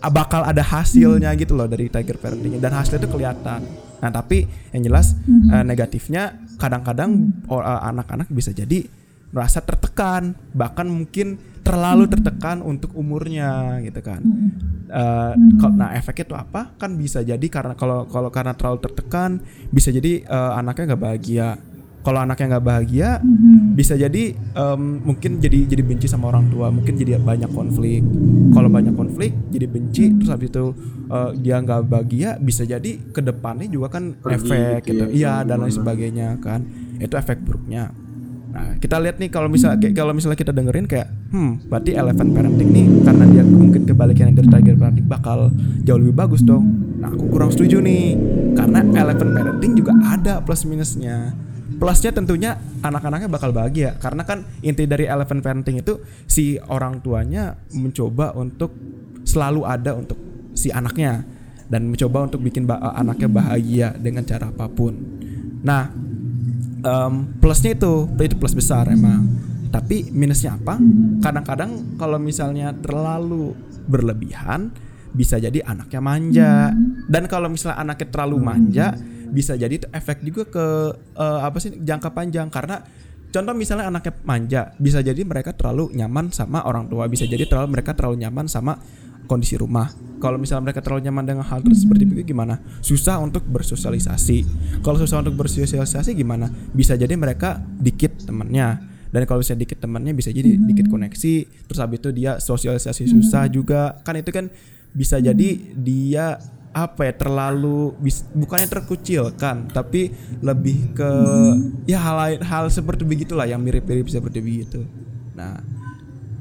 ah, 0.00 0.08
bakal 0.08 0.40
ada 0.40 0.64
hasilnya 0.64 1.36
gitu 1.36 1.52
loh 1.52 1.68
dari 1.68 1.92
tiger 1.92 2.16
parenting 2.16 2.56
dan 2.56 2.72
hasilnya 2.72 3.04
itu 3.04 3.10
kelihatan. 3.12 3.60
Nah 4.00 4.08
tapi 4.08 4.48
yang 4.72 4.88
jelas 4.88 5.12
eh, 5.28 5.64
negatifnya 5.68 6.40
kadang-kadang 6.56 7.28
eh, 7.44 7.80
anak-anak 7.92 8.32
bisa 8.32 8.56
jadi 8.56 8.88
merasa 9.36 9.60
tertekan. 9.60 10.32
Bahkan 10.56 10.86
mungkin 10.88 11.38
terlalu 11.70 12.04
tertekan 12.10 12.58
untuk 12.60 12.90
umurnya 12.92 13.50
gitu 13.80 14.00
kan. 14.00 14.20
Eh, 14.90 15.32
kok- 15.56 15.70
nah 15.72 15.94
efeknya 15.94 16.24
tuh 16.26 16.34
apa? 16.36 16.74
Kan 16.74 16.98
bisa 16.98 17.22
jadi 17.22 17.46
karena 17.46 17.72
kalau 17.72 18.04
kalau 18.04 18.26
karena 18.28 18.52
terlalu 18.52 18.82
tertekan 18.82 19.38
bisa 19.70 19.88
jadi 19.88 20.20
eh, 20.20 20.52
anaknya 20.54 20.92
nggak 20.92 21.02
bahagia. 21.02 21.48
Kalau 22.00 22.16
anaknya 22.16 22.56
nggak 22.56 22.64
bahagia 22.64 23.08
bisa 23.76 23.92
jadi 23.92 24.32
em, 24.32 24.82
mungkin 25.04 25.36
jadi 25.36 25.68
jadi 25.68 25.84
benci 25.84 26.08
sama 26.08 26.32
orang 26.32 26.48
tua 26.48 26.72
mungkin 26.72 26.96
jadi 26.96 27.20
banyak 27.20 27.52
konflik. 27.52 28.00
Kalau 28.50 28.66
banyak 28.66 28.96
konflik 28.96 29.36
jadi 29.46 29.68
benci 29.68 30.08
terus 30.16 30.32
habis 30.32 30.48
itu 30.48 30.72
eh, 31.06 31.30
dia 31.36 31.60
nggak 31.60 31.80
bahagia 31.84 32.40
bisa 32.40 32.64
jadi 32.64 32.96
ke 33.04 33.20
depannya 33.20 33.68
juga 33.68 33.92
kan 33.92 34.16
Pergi 34.16 34.32
efek 34.32 34.80
gitu. 34.80 34.88
gitu 34.88 35.04
ya, 35.06 35.08
iya 35.12 35.34
dan 35.44 35.60
lain 35.60 35.76
sebagainya 35.76 36.28
kan. 36.40 36.64
Itu 36.96 37.14
efek 37.14 37.44
buruknya 37.44 37.92
Nah, 38.50 38.74
kita 38.76 38.98
lihat 38.98 39.16
nih 39.16 39.30
kalau 39.30 39.46
kayak- 39.78 39.94
kalau 39.94 40.10
misalnya 40.10 40.34
kita 40.34 40.50
dengerin 40.50 40.84
kayak 40.84 41.06
hmm, 41.30 41.70
berarti 41.70 41.94
elephant 41.94 42.30
parenting 42.34 42.68
nih 42.68 42.86
karena 43.00 43.24
dia 43.24 43.42
mungkin 43.42 43.82
kebalikannya 43.84 44.34
dari 44.34 44.48
tiger 44.50 44.74
parenting 44.74 45.06
bakal 45.06 45.54
jauh 45.80 45.98
lebih 45.98 46.14
bagus 46.14 46.42
dong. 46.42 46.66
Nah, 46.98 47.08
aku 47.08 47.30
kurang 47.30 47.48
setuju 47.48 47.78
nih. 47.78 48.18
Karena 48.52 48.82
elephant 48.82 49.32
parenting 49.32 49.72
juga 49.74 49.94
ada 50.02 50.42
plus 50.42 50.66
minusnya. 50.66 51.32
Plusnya 51.70 52.12
tentunya 52.12 52.60
anak-anaknya 52.82 53.30
bakal 53.30 53.56
bahagia 53.56 53.96
karena 53.96 54.20
kan 54.20 54.44
inti 54.60 54.84
dari 54.84 55.08
elephant 55.08 55.40
parenting 55.40 55.80
itu 55.80 55.96
si 56.26 56.60
orang 56.60 57.00
tuanya 57.00 57.56
mencoba 57.72 58.36
untuk 58.36 58.74
selalu 59.24 59.64
ada 59.64 59.96
untuk 59.96 60.18
si 60.52 60.68
anaknya 60.68 61.24
dan 61.70 61.88
mencoba 61.88 62.28
untuk 62.28 62.42
bikin 62.42 62.66
ba- 62.66 62.92
anaknya 62.92 63.30
bahagia 63.30 63.88
dengan 63.96 64.26
cara 64.26 64.50
apa 64.50 64.68
pun. 64.68 64.92
Nah, 65.62 65.88
em, 66.80 67.12
plusnya 67.38 67.76
itu 67.76 68.08
itu 68.20 68.34
plus 68.36 68.56
besar 68.56 68.88
emang. 68.90 69.28
Tapi 69.70 70.10
minusnya 70.10 70.58
apa? 70.58 70.82
Kadang-kadang 71.22 71.94
kalau 71.94 72.18
misalnya 72.18 72.74
terlalu 72.74 73.54
berlebihan 73.86 74.74
bisa 75.14 75.38
jadi 75.38 75.62
anaknya 75.62 76.00
manja. 76.02 76.52
Dan 77.06 77.30
kalau 77.30 77.46
misalnya 77.46 77.78
anaknya 77.78 78.08
terlalu 78.10 78.36
manja 78.42 78.98
bisa 79.30 79.54
jadi 79.54 79.70
itu 79.70 79.86
efek 79.94 80.26
juga 80.26 80.42
ke 80.50 80.66
eh, 81.14 81.40
apa 81.46 81.56
sih 81.62 81.78
jangka 81.78 82.10
panjang. 82.10 82.50
Karena 82.50 82.82
contoh 83.30 83.54
misalnya 83.54 83.86
anaknya 83.94 84.12
manja 84.26 84.62
bisa 84.74 84.98
jadi 85.06 85.22
mereka 85.22 85.54
terlalu 85.54 85.94
nyaman 85.94 86.34
sama 86.34 86.66
orang 86.66 86.90
tua 86.90 87.06
bisa 87.06 87.24
jadi 87.30 87.46
terlalu 87.46 87.78
mereka 87.78 87.94
terlalu 87.94 88.26
nyaman 88.26 88.50
sama 88.50 88.74
kondisi 89.30 89.54
rumah. 89.54 89.86
Kalau 90.18 90.36
misalnya 90.36 90.66
mereka 90.66 90.82
terlalu 90.82 91.06
nyaman 91.06 91.24
dengan 91.24 91.44
hal 91.46 91.62
tersebut 91.62 91.96
seperti 91.96 92.02
itu 92.10 92.34
gimana? 92.34 92.58
Susah 92.82 93.22
untuk 93.22 93.46
bersosialisasi. 93.46 94.44
Kalau 94.82 94.98
susah 94.98 95.22
untuk 95.22 95.38
bersosialisasi 95.38 96.18
gimana? 96.18 96.50
Bisa 96.74 96.98
jadi 96.98 97.14
mereka 97.14 97.62
dikit 97.78 98.26
temannya. 98.26 98.90
Dan 99.14 99.22
kalau 99.24 99.40
misalnya 99.40 99.62
dikit 99.62 99.78
temannya 99.78 100.12
bisa 100.12 100.34
jadi 100.34 100.58
dikit 100.58 100.90
koneksi. 100.90 101.34
Terus 101.70 101.78
habis 101.78 102.02
itu 102.02 102.10
dia 102.10 102.42
sosialisasi 102.42 103.06
susah 103.06 103.46
juga. 103.46 104.02
Kan 104.02 104.18
itu 104.18 104.34
kan 104.34 104.50
bisa 104.90 105.22
jadi 105.22 105.48
dia 105.78 106.36
apa 106.70 107.02
ya 107.02 107.14
terlalu 107.18 107.98
bukannya 108.30 108.70
terkucilkan 108.70 109.74
tapi 109.74 110.14
lebih 110.38 110.94
ke 110.94 111.10
ya 111.90 111.98
hal 111.98 112.14
lain 112.14 112.38
hal 112.46 112.70
seperti 112.70 113.02
begitulah 113.02 113.42
yang 113.42 113.58
mirip-mirip 113.58 114.06
seperti 114.06 114.38
begitu. 114.38 114.86
Nah, 115.34 115.58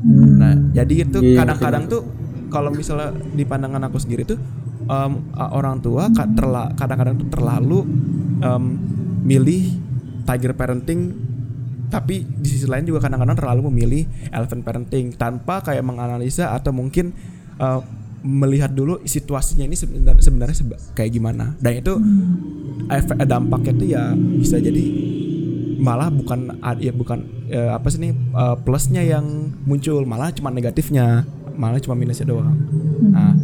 Nah, 0.08 0.56
jadi 0.72 1.04
itu 1.04 1.20
Iya, 1.20 1.44
kadang-kadang 1.44 1.84
tuh 1.92 2.02
kalau 2.50 2.70
misalnya 2.70 3.14
di 3.14 3.46
pandangan 3.46 3.88
aku 3.88 3.98
sendiri 3.98 4.26
tuh 4.26 4.38
a- 4.90 5.54
orang 5.54 5.80
tua 5.80 6.10
kadang-kadang 6.74 7.16
tuh 7.16 7.30
terlalu 7.30 7.80
em, 8.42 8.64
milih 9.22 9.64
tiger 10.26 10.54
parenting. 10.54 11.30
Tapi 11.90 12.22
di 12.22 12.46
sisi 12.46 12.70
lain 12.70 12.86
juga 12.86 13.02
kadang-kadang 13.02 13.34
terlalu 13.34 13.62
memilih 13.74 14.06
elephant 14.30 14.62
parenting 14.62 15.10
tanpa 15.18 15.66
kayak 15.66 15.82
menganalisa 15.82 16.54
atau 16.54 16.70
mungkin 16.70 17.10
eh, 17.58 17.82
melihat 18.22 18.70
dulu 18.70 19.02
situasinya 19.02 19.66
ini 19.66 19.74
sebenarnya 19.74 20.22
sebenarnya 20.22 20.58
seba- 20.58 20.82
kayak 20.94 21.12
gimana. 21.18 21.58
Dan 21.58 21.82
itu 21.82 21.94
efek 22.90 23.18
dampaknya 23.26 23.74
tuh 23.74 23.88
ya 23.90 24.04
bisa 24.14 24.62
jadi 24.62 24.86
malah 25.80 26.12
bukan 26.12 26.60
ya 26.78 26.92
bukan 26.92 27.24
eh, 27.50 27.72
apa 27.72 27.88
sih 27.90 27.98
nih 28.04 28.14
eh, 28.14 28.56
plusnya 28.62 29.02
yang 29.02 29.26
muncul 29.66 30.04
malah 30.06 30.30
cuma 30.30 30.52
negatifnya 30.52 31.24
malah 31.60 31.84
cuma 31.84 32.00
minusnya 32.00 32.24
doang. 32.24 32.56
Nah 33.12 33.36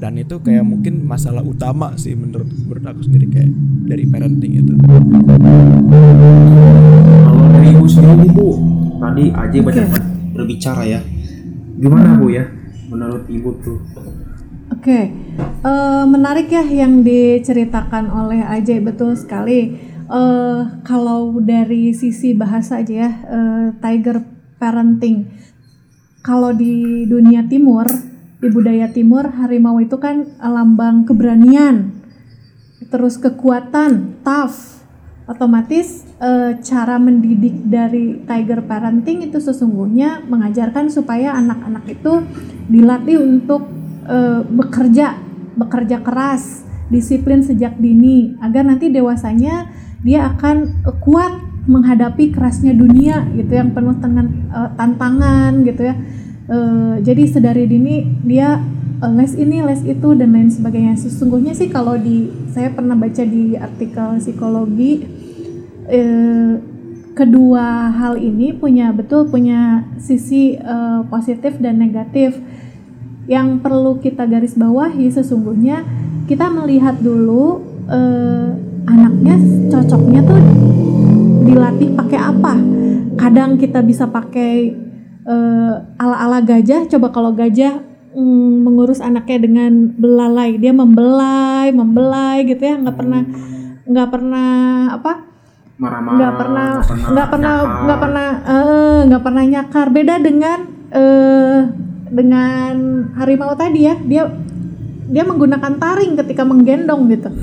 dan 0.00 0.16
itu 0.16 0.40
kayak 0.42 0.64
mungkin 0.66 1.06
masalah 1.06 1.44
utama 1.44 1.94
sih 1.94 2.18
menurut 2.18 2.48
menurut 2.66 2.82
aku 2.82 3.06
sendiri 3.06 3.30
kayak 3.30 3.52
dari 3.86 4.04
parenting 4.10 4.52
itu. 4.58 4.74
Kalau 7.22 7.44
dari 7.54 7.68
ibu 7.70 7.86
sendiri 7.86 8.26
tadi 8.98 9.24
aja 9.30 9.58
banyak 9.62 9.88
berbicara 10.34 10.82
ya. 10.82 11.00
Gimana 11.78 12.18
bu 12.18 12.26
ya 12.34 12.44
menurut 12.90 13.24
ibu 13.30 13.50
tuh? 13.62 13.78
Oke, 14.70 15.12
eh, 15.66 16.04
menarik 16.06 16.48
ya 16.50 16.62
yang 16.62 17.02
diceritakan 17.02 18.10
oleh 18.10 18.42
Ajay 18.42 18.80
betul 18.80 19.14
sekali. 19.14 19.76
Eh, 20.10 20.60
kalau 20.82 21.38
dari 21.38 21.94
sisi 21.94 22.34
bahasa 22.34 22.82
aja 22.82 22.94
ya, 23.06 23.10
eh, 23.30 23.66
tiger 23.78 24.24
parenting. 24.58 25.26
Kalau 26.20 26.52
di 26.52 27.08
dunia 27.08 27.48
timur, 27.48 27.88
di 28.40 28.48
budaya 28.52 28.92
timur, 28.92 29.24
harimau 29.40 29.80
itu 29.80 29.96
kan 29.96 30.28
lambang 30.36 31.08
keberanian, 31.08 31.96
terus 32.92 33.16
kekuatan, 33.16 34.20
tough. 34.20 34.80
Otomatis 35.24 36.02
eh, 36.18 36.58
cara 36.58 36.98
mendidik 36.98 37.70
dari 37.70 38.18
tiger 38.26 38.66
parenting 38.66 39.30
itu 39.30 39.38
sesungguhnya 39.38 40.26
mengajarkan 40.26 40.90
supaya 40.90 41.38
anak-anak 41.38 41.86
itu 41.86 42.26
dilatih 42.66 43.16
untuk 43.22 43.70
eh, 44.10 44.42
bekerja, 44.42 45.16
bekerja 45.54 46.02
keras, 46.02 46.66
disiplin 46.90 47.46
sejak 47.46 47.78
dini 47.78 48.34
agar 48.42 48.66
nanti 48.66 48.90
dewasanya 48.90 49.70
dia 50.02 50.34
akan 50.34 50.84
eh, 50.84 50.96
kuat 50.98 51.49
menghadapi 51.70 52.34
kerasnya 52.34 52.74
dunia 52.74 53.30
gitu 53.38 53.54
yang 53.54 53.70
penuh 53.70 53.94
dengan 54.02 54.26
eh, 54.50 54.70
tantangan 54.74 55.62
gitu 55.62 55.82
ya. 55.86 55.94
Eh, 56.50 56.94
jadi 57.06 57.22
sedari 57.30 57.70
dini 57.70 58.02
dia 58.26 58.58
eh, 58.98 59.12
les 59.14 59.32
ini, 59.38 59.62
les 59.62 59.86
itu 59.86 60.08
dan 60.18 60.34
lain 60.34 60.50
sebagainya. 60.50 60.98
Sesungguhnya 60.98 61.54
sih 61.54 61.70
kalau 61.70 61.94
di 61.94 62.26
saya 62.50 62.74
pernah 62.74 62.98
baca 62.98 63.22
di 63.22 63.54
artikel 63.54 64.18
psikologi 64.18 65.06
eh, 65.86 66.58
kedua 67.14 67.90
hal 67.90 68.18
ini 68.18 68.54
punya 68.54 68.94
betul 68.94 69.28
punya 69.30 69.86
sisi 69.98 70.58
eh, 70.58 71.00
positif 71.06 71.58
dan 71.58 71.78
negatif 71.78 72.38
yang 73.30 73.62
perlu 73.62 74.02
kita 74.02 74.26
garis 74.26 74.58
bawahi 74.58 75.10
sesungguhnya 75.10 75.86
kita 76.26 76.50
melihat 76.50 76.98
dulu 76.98 77.62
eh, 77.90 78.48
anaknya 78.86 79.36
cocoknya 79.70 80.20
tuh 80.24 80.40
dilatih 81.46 81.88
pakai 81.96 82.20
apa? 82.20 82.54
Kadang 83.16 83.60
kita 83.60 83.84
bisa 83.84 84.08
pakai 84.08 84.72
eh, 85.26 85.74
ala-ala 86.00 86.40
gajah. 86.40 86.88
Coba 86.88 87.12
kalau 87.12 87.32
gajah 87.36 87.82
mm, 88.16 88.52
mengurus 88.64 89.00
anaknya 89.02 89.38
dengan 89.44 89.72
belalai. 89.94 90.56
Dia 90.56 90.72
membelai 90.72 91.70
membelai 91.74 92.44
gitu 92.48 92.62
ya. 92.62 92.76
Nggak 92.80 92.96
pernah 92.96 93.22
nggak 93.90 94.08
pernah 94.08 94.50
apa? 94.94 95.12
Nggak 95.80 96.32
pernah 96.36 96.68
nggak 96.84 97.28
pernah 97.32 97.54
nggak 97.64 97.98
pernah 98.00 98.28
nggak 99.08 99.22
pernah 99.24 99.42
nyakar. 99.44 99.86
Beda 99.90 100.14
dengan 100.20 100.58
eh, 100.92 101.58
dengan 102.10 102.74
harimau 103.16 103.54
tadi 103.54 103.80
ya. 103.86 103.96
Dia 104.00 104.28
dia 105.10 105.22
menggunakan 105.22 105.72
taring 105.76 106.14
ketika 106.16 106.42
menggendong 106.42 107.02
gitu 107.08 107.28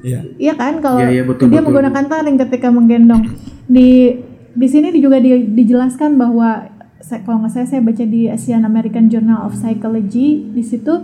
Iya. 0.00 0.20
iya 0.38 0.54
kan 0.54 0.80
kalau 0.80 0.96
Iya, 0.98 1.10
iya, 1.12 1.22
betul, 1.22 1.46
dia 1.46 1.58
betul. 1.58 1.66
menggunakan 1.68 2.04
taring 2.06 2.36
ketika 2.38 2.68
menggendong 2.70 3.22
di 3.66 4.16
di 4.50 4.66
sini 4.66 4.90
juga 4.96 5.18
di- 5.18 5.52
dijelaskan 5.52 6.16
bahwa 6.16 6.66
saya, 6.98 7.20
kalau 7.20 7.40
nggak 7.40 7.52
saya 7.52 7.66
saya 7.66 7.80
baca 7.80 8.02
di 8.02 8.24
Asian 8.26 8.62
American 8.62 9.06
Journal 9.06 9.44
of 9.44 9.52
Psychology 9.52 10.48
di 10.48 10.62
situ 10.62 10.94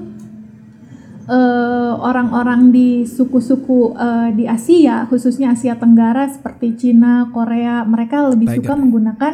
eh, 1.27 1.93
orang-orang 1.95 2.71
di 2.71 3.05
suku-suku 3.05 3.93
eh, 3.93 4.31
di 4.33 4.45
Asia, 4.47 5.05
khususnya 5.05 5.53
Asia 5.53 5.75
Tenggara 5.75 6.27
seperti 6.27 6.77
Cina, 6.77 7.29
Korea, 7.29 7.83
mereka 7.83 8.25
lebih 8.25 8.49
Tiger. 8.49 8.59
suka 8.63 8.73
menggunakan 8.77 9.33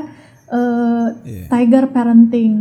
eh, 0.48 1.06
Iya. 1.22 1.44
tiger 1.48 1.84
parenting. 1.88 2.52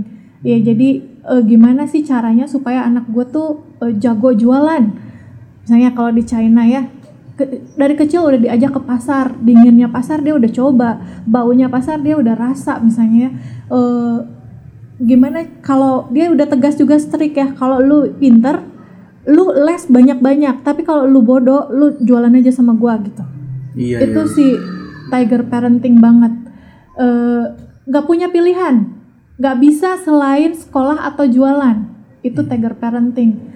Ya, 0.41 0.57
jadi 0.57 1.05
eh, 1.23 1.41
gimana 1.43 1.85
sih 1.85 2.01
caranya 2.01 2.45
supaya 2.45 2.83
anak 2.83 3.09
gue 3.09 3.25
tuh 3.27 3.49
eh, 3.81 3.93
jago 3.97 4.31
jualan? 4.31 4.83
Misalnya 5.63 5.93
kalau 5.93 6.09
di 6.09 6.23
China 6.23 6.65
ya, 6.65 6.89
ke- 7.35 7.61
dari 7.77 7.93
kecil 7.93 8.25
udah 8.25 8.39
diajak 8.41 8.71
ke 8.73 8.81
pasar, 8.81 9.37
dinginnya 9.37 9.87
pasar 9.87 10.19
dia 10.19 10.33
udah 10.33 10.51
coba, 10.51 10.89
baunya 11.23 11.69
pasar 11.69 12.01
dia 12.01 12.17
udah 12.17 12.33
rasa 12.33 12.81
misalnya. 12.81 13.29
ya. 13.29 13.29
Eh, 13.69 14.17
gimana 15.01 15.41
kalau 15.65 16.05
dia 16.13 16.29
udah 16.29 16.45
tegas 16.45 16.77
juga 16.77 16.93
strict 16.97 17.33
ya, 17.33 17.47
kalau 17.57 17.81
lu 17.81 18.13
pinter 18.21 18.61
lu 19.25 19.53
les 19.53 19.85
banyak-banyak 19.85 20.65
tapi 20.65 20.81
kalau 20.81 21.05
lu 21.05 21.21
bodoh 21.21 21.69
lu 21.69 21.93
jualan 22.01 22.33
aja 22.33 22.49
sama 22.49 22.73
gua 22.73 22.97
gitu 23.01 23.21
iya 23.77 24.01
itu 24.01 24.17
iya. 24.17 24.33
si 24.33 24.45
tiger 25.09 25.45
parenting 25.45 25.97
banget 26.01 26.33
Eh, 26.91 27.43
nggak 27.87 28.03
punya 28.05 28.27
pilihan 28.27 28.83
nggak 29.41 29.57
bisa 29.57 29.97
selain 30.05 30.53
sekolah 30.53 31.01
atau 31.01 31.25
jualan. 31.25 31.81
Itu 32.21 32.45
tiger 32.45 32.77
parenting. 32.77 33.49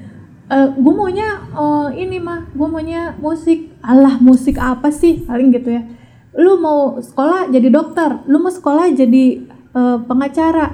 Gue 0.50 0.94
maunya 0.98 1.46
oh, 1.54 1.94
ini 1.94 2.18
mah 2.18 2.50
gue 2.50 2.66
maunya 2.66 3.14
musik. 3.22 3.70
Alah 3.86 4.18
musik 4.18 4.58
apa 4.58 4.90
sih? 4.90 5.22
Paling 5.22 5.54
gitu 5.54 5.78
ya. 5.78 5.86
Lu 6.34 6.58
mau 6.58 6.98
sekolah 6.98 7.54
jadi 7.54 7.70
dokter. 7.70 8.26
Lu 8.26 8.42
mau 8.42 8.50
sekolah 8.50 8.90
jadi 8.98 9.46
eh, 9.54 9.98
pengacara. 10.10 10.74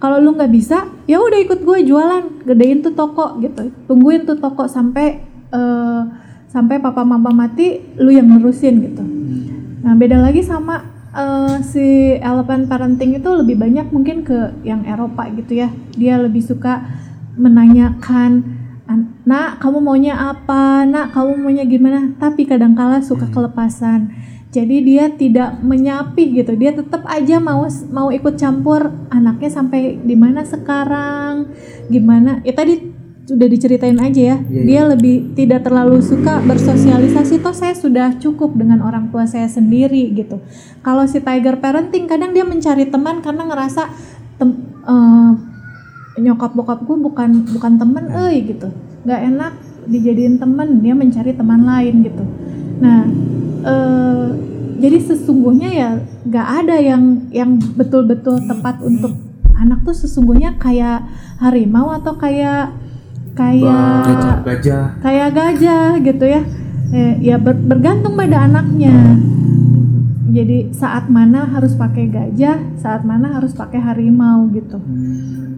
Kalau 0.00 0.20
lu 0.24 0.32
nggak 0.32 0.52
bisa 0.52 0.88
ya 1.04 1.20
udah 1.20 1.36
ikut 1.44 1.60
gue 1.60 1.78
jualan. 1.84 2.48
Gedein 2.48 2.80
tuh 2.80 2.96
toko 2.96 3.36
gitu. 3.44 3.68
Tungguin 3.84 4.24
tuh 4.24 4.40
toko 4.40 4.64
sampai 4.64 5.20
eh, 5.52 6.02
sampai 6.48 6.80
papa 6.80 7.04
mama 7.04 7.28
mati 7.28 7.84
lu 8.00 8.08
yang 8.08 8.24
nerusin 8.32 8.80
gitu. 8.80 9.04
Nah 9.84 9.92
beda 9.92 10.16
lagi 10.16 10.40
sama 10.40 10.95
eh, 11.16 11.56
si 11.64 12.16
elephant 12.20 12.68
parenting 12.68 13.16
itu 13.16 13.30
lebih 13.32 13.56
banyak 13.56 13.88
mungkin 13.90 14.22
ke 14.22 14.60
yang 14.62 14.84
Eropa 14.84 15.26
gitu 15.32 15.64
ya. 15.64 15.68
Dia 15.96 16.20
lebih 16.20 16.44
suka 16.44 16.84
menanyakan 17.36 18.44
"An- 18.86 19.18
nak 19.26 19.58
kamu 19.58 19.82
maunya 19.82 20.14
apa? 20.14 20.86
Nak 20.86 21.16
kamu 21.16 21.32
maunya 21.42 21.64
gimana? 21.66 22.14
Tapi 22.20 22.46
kadangkala 22.46 23.02
suka 23.02 23.26
kelepasan. 23.28 24.14
Jadi 24.54 24.76
dia 24.88 25.12
tidak 25.12 25.60
menyapih 25.60 26.40
gitu. 26.40 26.56
Dia 26.56 26.72
tetap 26.72 27.04
aja 27.04 27.36
mau 27.42 27.68
mau 27.92 28.08
ikut 28.08 28.40
campur 28.40 28.88
anaknya 29.12 29.50
sampai 29.52 30.00
di 30.00 30.16
mana 30.16 30.46
sekarang 30.46 31.52
gimana. 31.92 32.40
Ya 32.40 32.56
tadi 32.56 32.95
sudah 33.26 33.50
diceritain 33.50 33.98
aja 33.98 34.22
ya. 34.22 34.36
Iya, 34.38 34.62
dia 34.62 34.82
lebih 34.86 35.34
tidak 35.34 35.66
terlalu 35.66 35.98
suka 35.98 36.38
bersosialisasi. 36.46 37.42
Toh 37.42 37.50
saya 37.50 37.74
sudah 37.74 38.14
cukup 38.22 38.54
dengan 38.54 38.80
orang 38.86 39.10
tua 39.10 39.26
saya 39.26 39.50
sendiri 39.50 40.14
gitu. 40.14 40.38
Kalau 40.86 41.02
si 41.10 41.18
tiger 41.18 41.58
parenting 41.58 42.06
kadang 42.06 42.30
dia 42.30 42.46
mencari 42.46 42.86
teman 42.86 43.20
karena 43.20 43.42
ngerasa 43.50 43.90
tem- 44.38 44.62
eh, 44.86 45.32
nyokap 46.22 46.54
bokap 46.54 46.86
gue 46.86 46.96
bukan 47.02 47.30
bukan 47.50 47.72
temen 47.76 48.04
eh 48.14 48.46
gitu. 48.46 48.70
Nggak 49.02 49.20
enak 49.34 49.52
dijadiin 49.90 50.38
temen 50.38 50.68
dia 50.78 50.94
mencari 50.94 51.34
teman 51.34 51.66
lain 51.66 52.06
gitu. 52.06 52.24
Nah 52.78 53.10
eh, 53.66 54.26
jadi 54.78 54.98
sesungguhnya 55.02 55.70
ya 55.74 55.90
nggak 56.30 56.48
ada 56.62 56.76
yang 56.78 57.26
yang 57.34 57.58
betul-betul 57.74 58.38
tepat 58.46 58.78
untuk 58.86 59.18
anak 59.58 59.82
tuh 59.82 59.96
sesungguhnya 59.96 60.60
kayak 60.62 61.02
harimau 61.42 61.90
atau 61.90 62.14
kayak 62.14 62.85
kayak 63.36 64.42
gajah. 64.42 64.84
kayak 64.98 65.28
gajah 65.30 65.88
gitu 66.00 66.24
ya. 66.24 66.42
Eh, 66.88 67.14
ya 67.20 67.36
ber- 67.36 67.60
bergantung 67.60 68.16
pada 68.16 68.48
anaknya. 68.48 68.94
Jadi 70.26 70.68
saat 70.70 71.06
mana 71.06 71.46
harus 71.46 71.72
pakai 71.72 72.08
gajah 72.08 72.76
saat 72.76 73.02
mana 73.02 73.32
harus 73.32 73.52
pakai 73.52 73.78
harimau 73.78 74.48
gitu. 74.50 74.76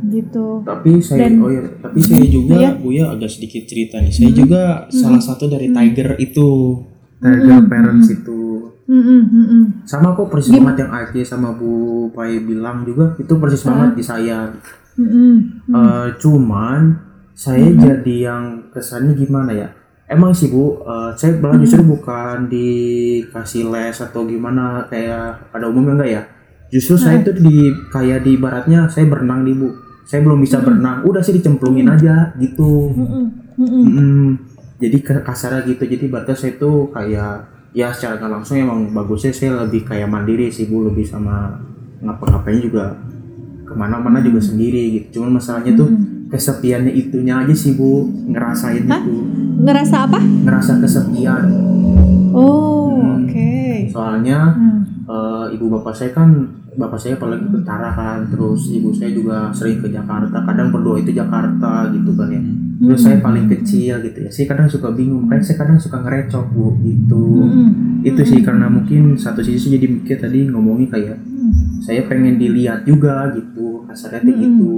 Gitu. 0.09 0.47
Tapi 0.63 0.91
saya 0.99 1.27
Dan- 1.27 1.41
oh 1.43 1.51
iya, 1.51 1.63
tapi 1.79 1.99
saya 2.01 2.25
juga 2.25 2.55
Iya. 2.57 2.71
Buya 2.77 3.05
agak 3.11 3.29
sedikit 3.29 3.65
cerita 3.65 3.99
nih. 3.99 4.11
Saya 4.11 4.31
juga 4.31 4.63
salah 4.89 5.21
satu 5.21 5.47
dari 5.47 5.69
tiger 5.69 6.17
itu. 6.19 6.49
Tiger 7.19 7.59
Mm-mm, 7.59 7.67
parents 7.67 8.09
itu. 8.09 8.39
Mm-mm, 8.89 9.21
mm-mm. 9.29 9.63
sama 9.85 10.17
kok 10.17 10.33
persis 10.33 10.49
banget 10.49 10.81
yang 10.81 10.93
Aceh 10.97 11.21
sama 11.21 11.53
Bu 11.53 12.09
Pai 12.09 12.41
bilang 12.41 12.89
juga 12.89 13.13
itu 13.19 13.37
persis 13.37 13.61
banget 13.61 13.91
di 13.93 14.05
saya. 14.07 14.49
Mm-mm. 14.97 15.35
Eh, 15.69 16.07
cuman 16.17 16.97
saya 17.39 17.71
jadi 17.71 18.15
yang 18.35 18.67
kesannya 18.75 19.15
gimana 19.15 19.55
ya? 19.55 19.69
Emang 20.11 20.35
sih 20.35 20.51
Bu 20.51 20.83
eh, 20.83 21.15
saya 21.15 21.39
malah 21.39 21.63
justru 21.63 21.87
bukan 21.87 22.51
dikasih 22.51 23.71
les 23.71 23.95
atau 24.03 24.27
gimana 24.27 24.83
kayak 24.91 25.55
pada 25.55 25.71
umumnya 25.71 26.03
enggak 26.03 26.11
ya? 26.11 26.23
Justru 26.75 26.99
saya 26.99 27.23
tuh 27.23 27.39
di 27.39 27.71
kayak 27.95 28.27
di 28.27 28.35
baratnya 28.35 28.91
saya 28.91 29.07
berenang 29.07 29.47
di 29.47 29.55
Bu. 29.55 29.71
Saya 30.03 30.25
belum 30.25 30.41
bisa 30.43 30.59
berenang 30.65 31.05
udah 31.07 31.23
sih 31.23 31.37
dicemplungin 31.37 31.87
aja 31.87 32.33
gitu. 32.41 32.91
Mm-mm, 32.97 33.25
mm-mm. 33.55 33.83
Mm-mm. 33.87 34.29
jadi 34.79 34.99
ke- 35.03 35.23
kasarnya 35.27 35.67
gitu 35.67 35.85
jadi 35.91 36.07
berarti 36.07 36.39
saya 36.39 36.55
tuh 36.55 36.87
kayak 36.95 37.51
ya 37.75 37.91
secara 37.91 38.15
nggak 38.17 38.31
langsung 38.31 38.57
emang 38.63 38.95
bagusnya 38.95 39.35
saya 39.35 39.67
lebih 39.67 39.83
kayak 39.85 40.07
mandiri 40.07 40.49
sih 40.55 40.71
bu 40.71 40.87
lebih 40.87 41.03
sama 41.03 41.59
ngapa-ngapain 41.99 42.63
juga 42.63 42.95
ke 43.67 43.75
mana-mana 43.77 44.23
juga 44.25 44.41
sendiri 44.41 44.97
gitu. 44.97 45.21
Cuman 45.21 45.37
masalahnya 45.39 45.75
tuh 45.77 45.91
kesepiannya 46.29 46.93
itunya 46.93 47.35
aja 47.39 47.55
sih 47.55 47.73
bu 47.73 48.05
ngerasain 48.27 48.85
Hah? 48.85 49.01
itu 49.01 49.17
ngerasa 49.59 49.97
apa 50.05 50.19
ngerasa 50.21 50.73
kesepian 50.79 51.45
oh 52.33 52.77
Hmm. 52.99 53.25
oke 53.25 53.53
soalnya 53.89 54.39
Hmm. 54.53 54.81
eh, 55.05 55.55
ibu 55.55 55.71
bapak 55.71 55.93
saya 55.93 56.11
kan 56.13 56.29
bapak 56.75 56.95
saya 56.97 57.15
apalagi 57.15 57.47
tentara 57.49 57.91
kan 57.91 58.19
terus 58.27 58.69
ibu 58.69 58.91
saya 58.91 59.11
juga 59.11 59.51
sering 59.51 59.79
ke 59.79 59.89
Jakarta 59.89 60.37
kadang 60.41 60.69
berdua 60.69 60.99
itu 60.99 61.11
Jakarta 61.11 61.91
gitu 61.91 62.13
kan 62.13 62.29
ya 62.29 62.43
terus 62.79 63.01
saya 63.01 63.19
paling 63.19 63.47
kecil 63.49 63.99
gitu 64.01 64.19
ya 64.21 64.31
saya 64.31 64.47
kadang 64.47 64.69
suka 64.69 64.91
bingung 64.91 65.27
makanya 65.27 65.43
saya 65.45 65.59
kadang 65.59 65.79
suka 65.79 65.99
ngerecok 65.99 66.45
bu 66.49 66.77
gitu 66.81 67.25
Hmm. 67.41 67.71
itu 68.01 68.21
sih 68.23 68.41
karena 68.41 68.69
mungkin 68.69 69.15
satu 69.15 69.41
sisi 69.41 69.73
jadi 69.73 69.87
mikir 69.89 70.17
tadi 70.17 70.47
ngomongin 70.47 70.87
kayak 70.87 71.17
Hmm. 71.19 71.81
saya 71.81 72.05
pengen 72.05 72.37
dilihat 72.37 72.83
juga 72.83 73.31
gitu 73.33 73.83
kasarnya 73.85 74.23
Mm-mm. 74.23 74.39
gitu 74.39 74.75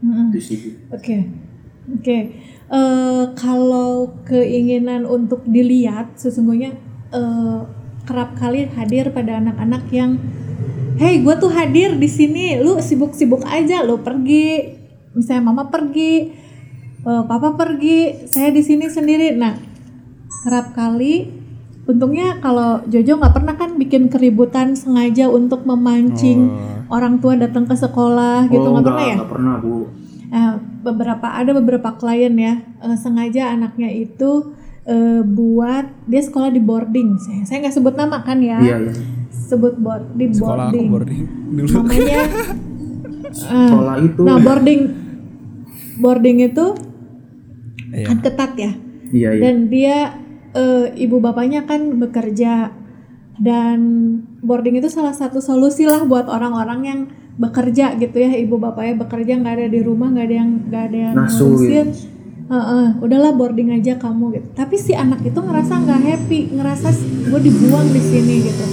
Hmm. 0.00 0.32
itu 0.32 0.40
sih 0.40 0.56
Bu. 0.60 0.68
Oke, 0.96 1.28
oke. 1.92 2.18
Eh, 2.70 3.24
kalau 3.34 4.14
keinginan 4.22 5.02
untuk 5.04 5.42
dilihat, 5.42 6.14
sesungguhnya 6.16 6.78
eh, 7.10 7.60
kerap 8.06 8.38
kali 8.38 8.70
hadir 8.70 9.10
pada 9.10 9.42
anak-anak 9.42 9.90
yang, 9.90 10.16
hey, 10.96 11.20
gue 11.20 11.34
tuh 11.36 11.50
hadir 11.50 11.98
di 11.98 12.08
sini, 12.08 12.62
lu 12.62 12.78
sibuk-sibuk 12.78 13.42
aja, 13.44 13.82
lu 13.82 14.00
pergi, 14.00 14.78
misalnya 15.18 15.50
mama 15.50 15.66
pergi, 15.66 16.30
eh, 17.02 17.22
papa 17.26 17.58
pergi, 17.58 18.30
saya 18.30 18.54
di 18.54 18.62
sini 18.62 18.86
sendiri. 18.86 19.34
Nah, 19.34 19.58
kerap 20.46 20.72
kali, 20.72 21.39
untungnya 21.90 22.38
kalau 22.38 22.80
Jojo 22.86 23.18
nggak 23.18 23.34
pernah 23.34 23.54
kan 23.54 23.74
bikin 23.74 24.06
keributan 24.06 24.78
sengaja 24.78 25.26
untuk 25.26 25.66
memancing 25.66 26.46
orang 26.86 27.18
tua 27.18 27.34
datang 27.34 27.66
ke 27.66 27.74
sekolah 27.74 28.46
gitu, 28.46 28.62
oh 28.62 28.78
nggak 28.78 28.82
enggak 28.82 28.94
pernah 28.94 29.06
ya? 29.06 29.14
enggak 29.18 29.30
pernah 29.30 29.54
bu. 29.58 29.76
Eh, 30.30 30.52
beberapa 30.80 31.26
ada 31.26 31.50
beberapa 31.50 31.90
klien 31.98 32.34
ya 32.38 32.54
eh, 32.62 32.96
sengaja 32.96 33.50
anaknya 33.50 33.90
itu 33.90 34.54
eh, 34.86 35.20
buat 35.20 35.90
dia 36.06 36.22
sekolah 36.22 36.48
di 36.48 36.62
boarding. 36.62 37.18
Saya 37.18 37.42
saya 37.44 37.56
nggak 37.66 37.74
sebut 37.74 37.94
nama 37.94 38.22
kan 38.22 38.38
ya? 38.38 38.62
Iya 38.62 38.76
iya. 38.86 38.92
Sebut 39.30 39.74
board 39.76 40.14
di 40.14 40.30
Sekolah 40.30 40.70
aku 40.70 40.78
boarding, 40.78 40.86
boarding? 40.94 41.22
Dulu. 41.50 41.68
namanya 41.74 42.22
eh, 42.22 43.66
sekolah 43.66 43.94
itu. 43.98 44.20
nah 44.22 44.36
boarding. 44.38 44.80
Boarding 45.98 46.38
itu 46.40 46.66
Iya. 47.90 48.06
kan 48.06 48.18
ketat 48.22 48.52
ya? 48.54 48.72
Iya 49.10 49.28
iya. 49.34 49.42
Dan 49.42 49.56
dia 49.66 49.96
eh, 50.52 50.86
ibu 50.96 51.18
bapaknya 51.18 51.64
kan 51.64 51.98
bekerja. 51.98 52.70
Dan 53.40 53.78
boarding 54.44 54.76
itu 54.78 54.92
salah 54.92 55.16
satu 55.16 55.40
solusi 55.40 55.88
lah 55.88 56.04
buat 56.04 56.28
orang-orang 56.28 56.80
yang 56.84 57.00
bekerja 57.36 57.96
gitu 57.96 58.16
ya. 58.20 58.36
Ibu 58.36 58.60
bapaknya 58.60 59.00
bekerja 59.00 59.40
nggak 59.40 59.54
ada 59.56 59.66
di 59.68 59.80
rumah 59.80 60.12
nggak 60.12 60.26
ada 60.28 60.36
yang 60.36 60.50
nggak 60.68 60.82
ada 60.92 60.98
yang 60.98 61.14
ngurusin 61.56 61.88
Heeh, 62.50 62.86
udahlah 62.98 63.30
boarding 63.30 63.70
aja 63.70 63.94
kamu 63.94 64.34
gitu. 64.34 64.48
Tapi 64.58 64.74
si 64.74 64.90
anak 64.90 65.22
itu 65.22 65.38
ngerasa 65.38 65.70
nggak 65.86 66.00
happy 66.02 66.40
ngerasa 66.58 66.90
gue 67.30 67.40
dibuang 67.46 67.86
di 67.94 68.02
sini 68.02 68.34
gitu. 68.42 68.64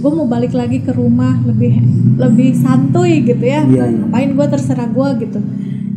Gue 0.00 0.10
mau 0.16 0.24
balik 0.24 0.56
lagi 0.56 0.80
ke 0.80 0.96
rumah 0.96 1.36
lebih 1.44 1.76
lebih 2.16 2.56
santuy 2.56 3.20
gitu 3.20 3.44
ya. 3.44 3.68
Iya, 3.68 3.84
iya. 3.84 3.84
ngapain 4.00 4.32
gue 4.32 4.46
terserah 4.48 4.88
gue 4.88 5.08
gitu. 5.28 5.38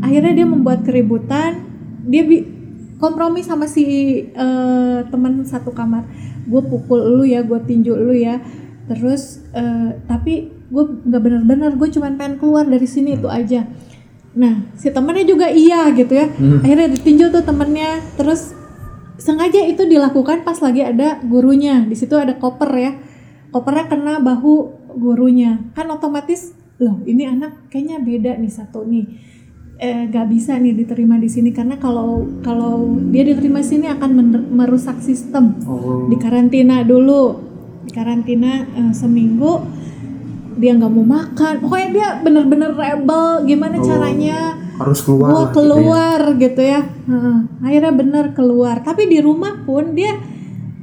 Akhirnya 0.03 0.43
dia 0.43 0.43
membuat 0.43 0.84
keributan. 0.84 1.63
Dia 2.03 2.27
bi- 2.27 2.61
kompromi 3.01 3.41
sama 3.41 3.65
si 3.65 3.83
eh, 4.29 4.99
teman 5.09 5.41
satu 5.41 5.73
kamar. 5.73 6.05
Gue 6.45 6.61
pukul 6.61 7.17
lu 7.17 7.23
ya 7.25 7.41
gue 7.41 7.57
tinju 7.65 7.97
lu 7.97 8.13
ya. 8.13 8.37
Terus 8.85 9.41
eh, 9.57 9.97
tapi 10.05 10.53
gue 10.69 10.83
nggak 11.09 11.21
bener-bener 11.21 11.73
gue 11.73 11.89
cuman 11.89 12.15
pengen 12.15 12.37
keluar 12.37 12.69
dari 12.69 12.85
sini 12.85 13.17
itu 13.17 13.25
aja. 13.25 13.65
Nah 14.37 14.69
si 14.77 14.93
temennya 14.93 15.25
juga 15.25 15.49
iya 15.49 15.89
gitu 15.91 16.13
ya. 16.13 16.29
Hmm. 16.29 16.61
akhirnya 16.61 16.93
ditinju 16.93 17.33
tuh 17.33 17.41
temennya. 17.41 17.97
Terus 18.15 18.53
sengaja 19.17 19.65
itu 19.65 19.89
dilakukan 19.89 20.45
pas 20.45 20.61
lagi 20.61 20.85
ada 20.85 21.17
gurunya. 21.25 21.81
Di 21.89 21.97
situ 21.97 22.13
ada 22.13 22.37
koper 22.37 22.71
ya. 22.77 22.93
Kopernya 23.49 23.89
kena 23.89 24.21
bahu 24.21 24.77
gurunya. 24.93 25.73
Kan 25.73 25.89
otomatis 25.89 26.53
loh 26.81 26.97
ini 27.05 27.29
anak 27.29 27.69
kayaknya 27.69 28.01
beda 28.01 28.31
nih 28.41 28.49
satu 28.49 28.81
nih 28.89 29.05
eh, 29.82 30.05
gak 30.07 30.29
bisa 30.29 30.61
nih 30.61 30.77
diterima 30.77 31.17
di 31.17 31.25
sini 31.25 31.49
karena 31.49 31.82
kalau 31.82 32.29
kalau 32.45 33.01
dia 33.09 33.25
diterima 33.25 33.65
di 33.65 33.67
sini 33.67 33.86
akan 33.89 34.09
merusak 34.53 35.01
sistem. 35.01 35.57
Oh. 35.65 36.05
Di 36.05 36.15
karantina 36.21 36.86
dulu. 36.86 37.41
Di 37.82 37.91
karantina 37.91 38.61
eh, 38.77 38.93
seminggu 38.93 39.82
dia 40.61 40.77
nggak 40.77 40.91
mau 40.93 41.01
makan. 41.01 41.53
Pokoknya 41.65 41.89
dia 41.89 42.07
bener-bener 42.21 42.71
rebel. 42.77 43.49
Gimana 43.49 43.82
Oh, 43.82 43.84
caranya 43.84 44.39
harus 44.77 45.01
keluar 45.01 45.29
gitu 45.29 45.38
ya. 45.38 45.53
keluar 45.53 46.19
gitu 46.41 46.61
ya, 46.61 46.82
Heeh. 47.05 47.38
akhirnya 47.61 47.93
bener 47.93 48.25
keluar. 48.34 48.75
Tapi 48.82 49.05
di 49.05 49.17
rumah 49.21 49.61
pun 49.61 49.93
dia 49.93 50.17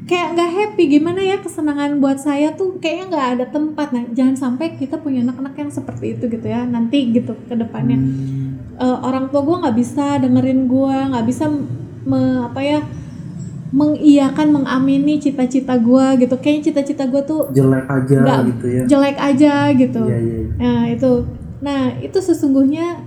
kayak 0.09 0.34
nggak 0.34 0.50
happy. 0.50 0.82
Gimana 0.88 1.20
ya 1.20 1.36
kesenangan 1.38 2.00
buat 2.00 2.16
saya 2.16 2.56
tuh 2.56 2.80
kayaknya 2.80 3.04
nggak 3.12 3.28
ada 3.36 3.44
tempat. 3.52 3.92
Nah 3.92 4.04
jangan 4.16 4.34
sampai 4.34 4.74
kita 4.74 4.96
punya 4.96 5.20
anak-anak 5.20 5.54
yang 5.54 5.70
seperti 5.70 6.16
itu 6.16 6.24
gitu 6.26 6.46
ya 6.48 6.64
nanti 6.64 7.12
gitu 7.12 7.36
ke 7.44 7.54
depannya. 7.54 8.00
Eh, 8.78 8.98
orang 9.04 9.28
tua 9.28 9.44
gue 9.44 9.56
nggak 9.61 9.76
bisa 9.76 10.16
dengerin 10.18 10.64
gue 10.64 10.96
nggak 11.12 11.26
bisa 11.28 11.44
me- 12.09 12.40
apa 12.40 12.61
ya 12.64 12.80
mengiyakan 13.68 14.48
mengamini 14.48 15.20
cita-cita 15.20 15.76
gue 15.76 16.24
gitu. 16.24 16.34
Kayaknya 16.40 16.62
cita-cita 16.72 17.04
gue 17.04 17.22
tuh 17.22 17.52
jelek 17.52 17.84
aja 17.84 18.18
Nggak. 18.24 18.40
gitu 18.48 18.66
ya. 18.66 18.82
jelek 18.88 19.18
aja 19.20 19.52
gitu. 19.76 20.02
Iya 20.09 20.18
iya 20.18 20.36
iya. 20.40 20.50
Nah 20.56 20.80
itu, 20.88 21.11
nah 21.61 21.80
itu 22.00 22.18
sesungguhnya 22.18 23.04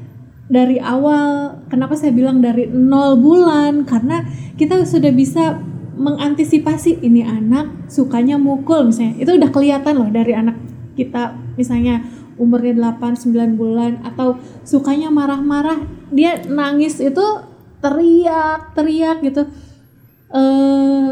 dari 0.52 0.78
awal 0.78 1.58
kenapa 1.66 1.98
saya 1.98 2.14
bilang 2.14 2.46
dari 2.46 2.70
nol 2.70 3.18
bulan? 3.18 3.90
Karena 3.90 4.22
kita 4.54 4.86
sudah 4.86 5.10
bisa 5.10 5.58
mengantisipasi 6.02 7.06
ini 7.06 7.22
anak 7.22 7.70
sukanya 7.86 8.42
mukul 8.42 8.90
misalnya. 8.90 9.22
Itu 9.22 9.38
udah 9.38 9.50
kelihatan 9.54 9.94
loh 10.02 10.10
dari 10.10 10.34
anak 10.34 10.58
kita 10.98 11.38
misalnya 11.56 12.02
umurnya 12.42 12.98
8 12.98 13.30
9 13.30 13.54
bulan 13.54 14.02
atau 14.02 14.42
sukanya 14.66 15.14
marah-marah 15.14 15.86
dia 16.10 16.42
nangis 16.50 16.98
itu 16.98 17.22
teriak 17.80 18.74
teriak 18.74 19.22
gitu. 19.22 19.46
Eh 20.34 21.10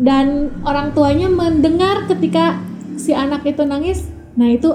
dan 0.00 0.48
orang 0.64 0.96
tuanya 0.96 1.28
mendengar 1.28 2.08
ketika 2.08 2.56
si 2.96 3.12
anak 3.12 3.44
itu 3.44 3.60
nangis. 3.68 4.08
Nah 4.40 4.48
itu 4.48 4.72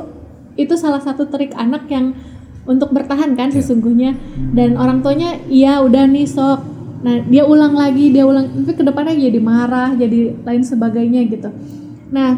itu 0.53 0.78
salah 0.78 1.01
satu 1.01 1.26
trik 1.26 1.57
anak 1.57 1.89
yang 1.89 2.13
untuk 2.70 2.93
bertahan 2.93 3.34
kan 3.34 3.49
sesungguhnya. 3.49 4.13
Dan 4.53 4.78
orang 4.78 5.01
tuanya 5.01 5.41
iya 5.49 5.82
udah 5.82 6.05
nih 6.05 6.30
sok 6.30 6.74
nah 7.06 7.22
dia 7.22 7.45
ulang 7.45 7.78
lagi 7.78 8.10
dia 8.10 8.26
ulang 8.26 8.49
tapi 8.66 8.74
ke 8.74 8.82
depannya 8.82 9.14
jadi 9.14 9.38
marah 9.38 9.93
jadi 9.93 10.41
lain 10.41 10.64
sebagainya 10.66 11.30
gitu 11.30 11.53
nah 12.10 12.34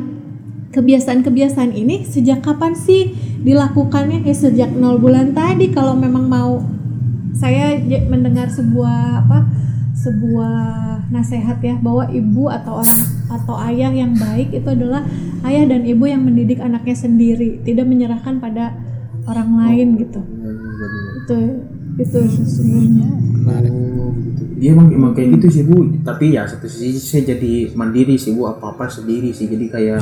kebiasaan-kebiasaan 0.76 1.72
ini 1.72 2.03
sejak 2.03 2.43
kapan 2.43 2.76
sih 2.76 3.15
dilakukannya 3.47 4.28
ya 4.28 4.36
sejak 4.36 4.76
nol 4.76 4.99
bulan 4.99 5.32
tadi 5.32 5.72
kalau 5.72 5.95
memang 5.95 6.28
mau 6.28 6.59
saya 7.32 7.80
mendengar 8.11 8.51
sebuah 8.51 9.24
apa 9.24 9.47
sebuah 9.95 10.59
nasihat 11.09 11.63
ya 11.63 11.80
bahwa 11.80 12.11
ibu 12.11 12.51
atau 12.51 12.84
orang 12.84 12.99
atau 13.32 13.55
ayah 13.72 13.89
yang 13.95 14.11
baik 14.20 14.51
itu 14.51 14.68
adalah 14.68 15.07
ayah 15.47 15.63
dan 15.63 15.88
ibu 15.88 16.03
yang 16.03 16.28
mendidik 16.28 16.59
anaknya 16.59 16.93
sendiri 16.93 17.63
tidak 17.63 17.88
menyerahkan 17.88 18.43
pada 18.43 18.76
orang 19.32 19.55
lain 19.55 19.88
gitu 19.95 20.20
Iya, 20.20 20.51
iya, 20.51 20.72
iya, 20.76 20.88
iya. 20.91 21.11
itu 21.18 21.38
itu 21.97 22.20
sesungguhnya 22.36 23.09
Menarik. 23.47 23.74
Dia 24.58 24.74
emang, 24.74 24.89
emang 24.89 25.14
kayak 25.14 25.38
gitu 25.38 25.47
sih 25.53 25.64
bu. 25.70 26.01
Tapi 26.01 26.34
ya 26.34 26.49
satu 26.49 26.66
sisi 26.66 26.97
saya 26.97 27.38
jadi 27.38 27.72
mandiri 27.78 28.18
sih 28.18 28.34
bu. 28.34 28.49
Apa 28.49 28.74
apa 28.74 28.89
sendiri 28.89 29.30
sih. 29.30 29.45
Jadi 29.45 29.70
kayak 29.70 30.01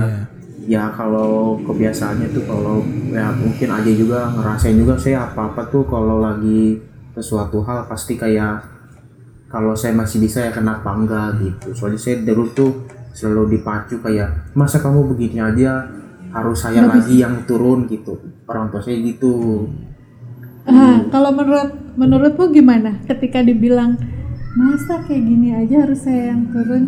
ya 0.65 0.89
kalau 0.95 1.59
kebiasaannya 1.61 2.31
tuh 2.33 2.43
kalau 2.47 2.81
ya 3.11 3.29
mungkin 3.35 3.69
aja 3.69 3.91
juga 3.91 4.33
ngerasain 4.33 4.79
juga 4.79 4.95
saya 4.97 5.29
apa 5.29 5.53
apa 5.53 5.61
tuh 5.69 5.85
kalau 5.85 6.23
lagi 6.23 6.81
sesuatu 7.13 7.61
hal 7.67 7.85
pasti 7.85 8.17
kayak 8.17 8.65
kalau 9.51 9.77
saya 9.77 9.93
masih 9.93 10.19
bisa 10.23 10.41
ya 10.47 10.51
kenapa 10.51 10.89
enggak 10.95 11.39
gitu. 11.43 11.75
Soalnya 11.75 11.99
saya 12.01 12.23
dulu 12.23 12.49
tuh 12.55 12.71
selalu 13.15 13.59
dipacu 13.59 13.99
kayak 14.03 14.55
masa 14.57 14.83
kamu 14.83 15.15
begini 15.15 15.39
aja 15.39 15.87
harus 16.35 16.59
saya 16.59 16.83
lagi 16.83 17.23
yang 17.23 17.47
turun 17.47 17.87
gitu. 17.87 18.19
Orang 18.47 18.71
tua 18.71 18.83
saya 18.83 18.99
gitu. 18.99 19.67
ah 20.65 20.97
kalau 21.13 21.29
menurut 21.29 21.77
menurutmu 21.93 22.49
gimana 22.49 22.97
ketika 23.05 23.45
dibilang 23.45 24.01
masa 24.55 25.03
kayak 25.03 25.23
gini 25.27 25.49
aja 25.51 25.83
harus 25.83 25.99
saya 26.03 26.31
yang 26.31 26.47
turun 26.49 26.83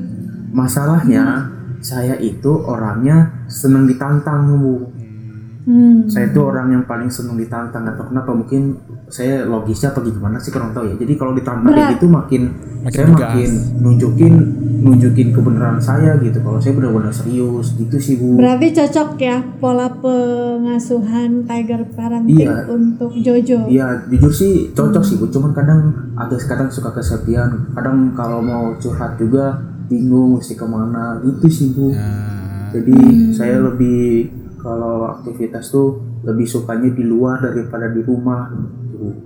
Masalahnya 0.47 1.51
saya 1.83 2.15
itu 2.23 2.49
orangnya 2.63 3.45
seneng 3.51 3.85
ditantang 3.85 4.57
bu. 4.57 4.96
Hmm. 5.67 6.07
Saya 6.07 6.31
itu 6.31 6.39
orang 6.39 6.71
yang 6.71 6.83
paling 6.87 7.11
seneng 7.11 7.35
ditantang. 7.35 7.83
Gak 7.83 7.99
tahu 7.99 8.07
kenapa 8.15 8.31
mungkin 8.31 8.79
saya 9.07 9.43
logisnya 9.43 9.91
apa 9.91 9.99
gimana 10.01 10.39
sih 10.39 10.49
kurang 10.49 10.71
tahu 10.71 10.87
ya. 10.87 10.95
Jadi 10.95 11.13
kalau 11.13 11.35
ditantang 11.35 11.69
kayak 11.69 11.99
gitu 11.99 12.07
makin, 12.07 12.41
Makin 12.77 12.95
saya 12.95 13.05
makin 13.11 13.49
nunjukin 13.83 14.33
nunjukin 14.77 15.27
kebenaran 15.35 15.77
saya 15.77 16.15
gitu. 16.17 16.39
Kalau 16.39 16.57
saya 16.57 16.73
benar-benar 16.73 17.11
serius 17.11 17.75
gitu 17.75 17.97
sih 17.99 18.15
bu. 18.15 18.39
berarti 18.39 18.71
cocok 18.71 19.09
ya 19.19 19.37
pola 19.59 19.91
pengasuhan 19.91 21.43
tiger 21.43 21.81
parenting 21.91 22.47
Iya. 22.47 22.63
untuk 22.69 23.11
Jojo 23.13 23.67
Iya 23.67 24.07
jujur 24.07 24.31
sih 24.31 24.53
cocok 24.71 25.03
sih 25.03 25.15
bu. 25.17 25.27
Cuman 25.27 25.51
kadang 25.51 25.91
agak 26.15 26.39
kadang 26.45 26.69
suka 26.71 26.93
kesepian. 26.93 27.73
Kadang 27.75 28.15
kalau 28.15 28.39
mau 28.39 28.71
curhat 28.77 29.19
juga 29.19 29.59
bingung 29.87 30.37
mesti 30.37 30.55
ke 30.55 30.65
mana 30.67 31.19
gitu 31.23 31.47
sih 31.47 31.67
bu. 31.71 31.91
Nah, 31.91 32.35
Jadi 32.67 33.31
saya 33.31 33.63
lebih 33.63 34.27
kalau 34.57 35.07
aktivitas 35.19 35.69
tuh 35.69 36.01
lebih 36.25 36.45
sukanya 36.49 36.89
di 36.91 37.03
luar 37.05 37.41
daripada 37.41 37.89
di 37.91 38.01
rumah. 38.03 38.51
Gitu. 38.51 39.25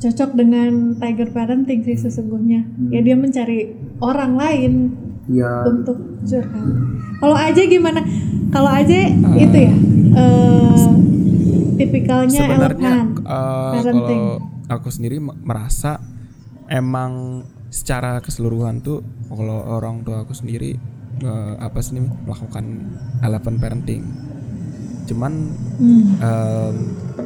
cocok 0.00 0.30
dengan 0.32 0.96
tiger 0.96 1.28
parenting 1.30 1.84
sih 1.84 1.94
sesungguhnya. 1.94 2.64
Ya 2.88 3.04
dia 3.04 3.14
mencari 3.14 3.76
orang 4.00 4.32
lain 4.34 4.72
ya 5.28 5.62
untuk 5.68 6.20
curhat. 6.24 6.64
Kalau 7.20 7.36
aja 7.36 7.62
gimana? 7.68 8.00
Kalau 8.50 8.70
aja 8.72 8.96
itu 9.36 9.58
ya 9.60 9.74
eh, 10.16 10.88
tipikalnya 11.78 12.40
sebenarnya 12.44 12.92
eh, 13.24 13.72
parenting. 13.76 14.20
kalau 14.24 14.40
aku 14.68 14.88
sendiri 14.90 15.16
me- 15.22 15.36
merasa 15.40 16.00
emang 16.66 17.44
secara 17.70 18.18
keseluruhan 18.18 18.82
tuh 18.82 19.06
kalau 19.30 19.62
orang 19.78 20.02
tua 20.02 20.26
aku 20.26 20.34
sendiri 20.34 20.74
eh, 21.22 21.54
apa 21.60 21.78
sih 21.80 22.00
nih 22.00 22.04
melakukan 22.26 22.64
elephant 23.22 23.58
parenting 23.62 24.02
cuman 25.10 25.32
Hmm. 25.76 26.04
em, 26.16 26.74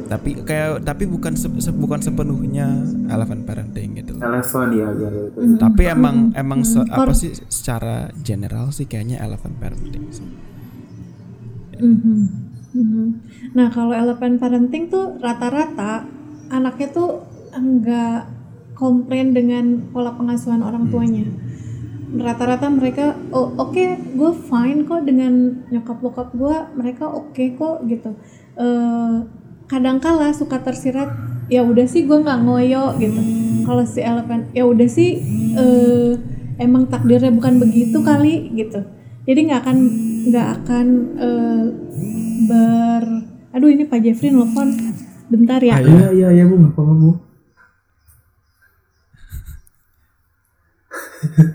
tapi 0.05 0.33
kayak 0.39 0.81
tapi 0.81 1.05
bukan 1.05 1.33
se- 1.33 1.53
se- 1.59 1.69
bukan 1.71 2.01
sepenuhnya 2.01 2.65
elephant 3.07 3.45
parenting 3.45 3.93
gitu 3.95 4.11
loh. 4.11 4.25
elephant 4.25 4.73
ya 4.73 4.89
ya, 4.91 5.07
ya. 5.07 5.23
Hmm. 5.31 5.57
tapi 5.57 5.83
emang 5.85 6.33
emang 6.33 6.61
se- 6.61 6.81
apa 6.83 7.13
sih 7.13 7.31
secara 7.47 7.95
general 8.19 8.69
sih 8.69 8.83
kayaknya 8.83 9.17
elephant 9.19 9.55
parenting 9.55 10.09
sih. 10.09 10.25
Mhm. 11.75 12.17
Mhm. 12.73 13.05
Nah 13.53 13.67
kalau 13.69 13.93
elephant 13.93 14.35
parenting 14.35 14.89
tuh 14.89 15.15
rata-rata 15.17 16.03
anaknya 16.49 16.87
tuh 16.89 17.09
enggak 17.51 18.27
komplain 18.73 19.31
dengan 19.31 19.65
pola 19.89 20.11
pengasuhan 20.11 20.59
orang 20.59 20.89
tuanya. 20.89 21.23
Rata-rata 22.05 22.69
mereka 22.69 23.17
oh 23.33 23.53
oke 23.57 23.85
gue 24.13 24.31
fine 24.45 24.85
kok 24.85 25.01
dengan 25.09 25.65
nyokap 25.73 25.97
bokap 25.99 26.29
gue 26.37 26.55
mereka 26.77 27.09
oke 27.09 27.43
kok 27.57 27.85
gitu. 27.89 28.13
Eh 28.59 29.15
kadangkala 29.65 30.29
suka 30.29 30.61
tersirat 30.61 31.09
ya 31.49 31.65
udah 31.65 31.89
sih 31.89 32.05
gue 32.05 32.17
nggak 32.21 32.39
ngoyo 32.45 32.93
gitu. 33.01 33.21
Kalau 33.65 33.83
si 33.87 34.05
elephant 34.05 34.53
ya 34.53 34.69
udah 34.69 34.89
sih 34.89 35.17
eh 35.57 36.11
emang 36.61 36.87
takdirnya 36.87 37.33
bukan 37.33 37.57
begitu 37.57 37.99
kali 38.05 38.53
gitu. 38.53 38.85
Jadi 39.25 39.39
nggak 39.49 39.61
akan 39.65 39.77
nggak 40.25 40.47
akan 40.61 40.85
eh, 41.17 41.65
ber 42.45 43.03
aduh 43.55 43.71
ini 43.71 43.87
Pak 43.87 44.03
Jeffrey 44.03 44.35
nelfon 44.35 44.75
bentar 45.31 45.63
ya 45.63 45.79
iya 45.79 46.11
iya 46.11 46.29
iya 46.35 46.43
bu 46.43 46.59
apa-apa 46.59 46.93
bu 46.93 47.11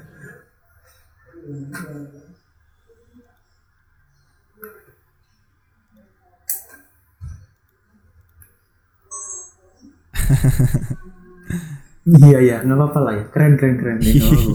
iya 12.27 12.39
iya. 12.41 12.57
Nggak 12.65 12.79
apa-apa 12.79 12.99
lah 13.05 13.13
ya. 13.19 13.25
Keren 13.31 13.53
keren 13.59 13.75
keren. 13.79 13.97
Deh 13.99 14.13
nggak 14.19 14.27
apa-apa. 14.27 14.55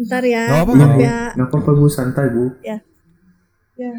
bentar 0.00 0.22
ya. 0.24 0.44
Nggak 0.48 0.62
apa-apa, 0.64 0.96
ya. 0.96 1.18
Nggak 1.36 1.48
apa-apa 1.48 1.70
bu. 1.76 1.86
Santai 1.90 2.26
bu. 2.32 2.44
Ya. 2.64 2.78
Ya. 3.76 3.92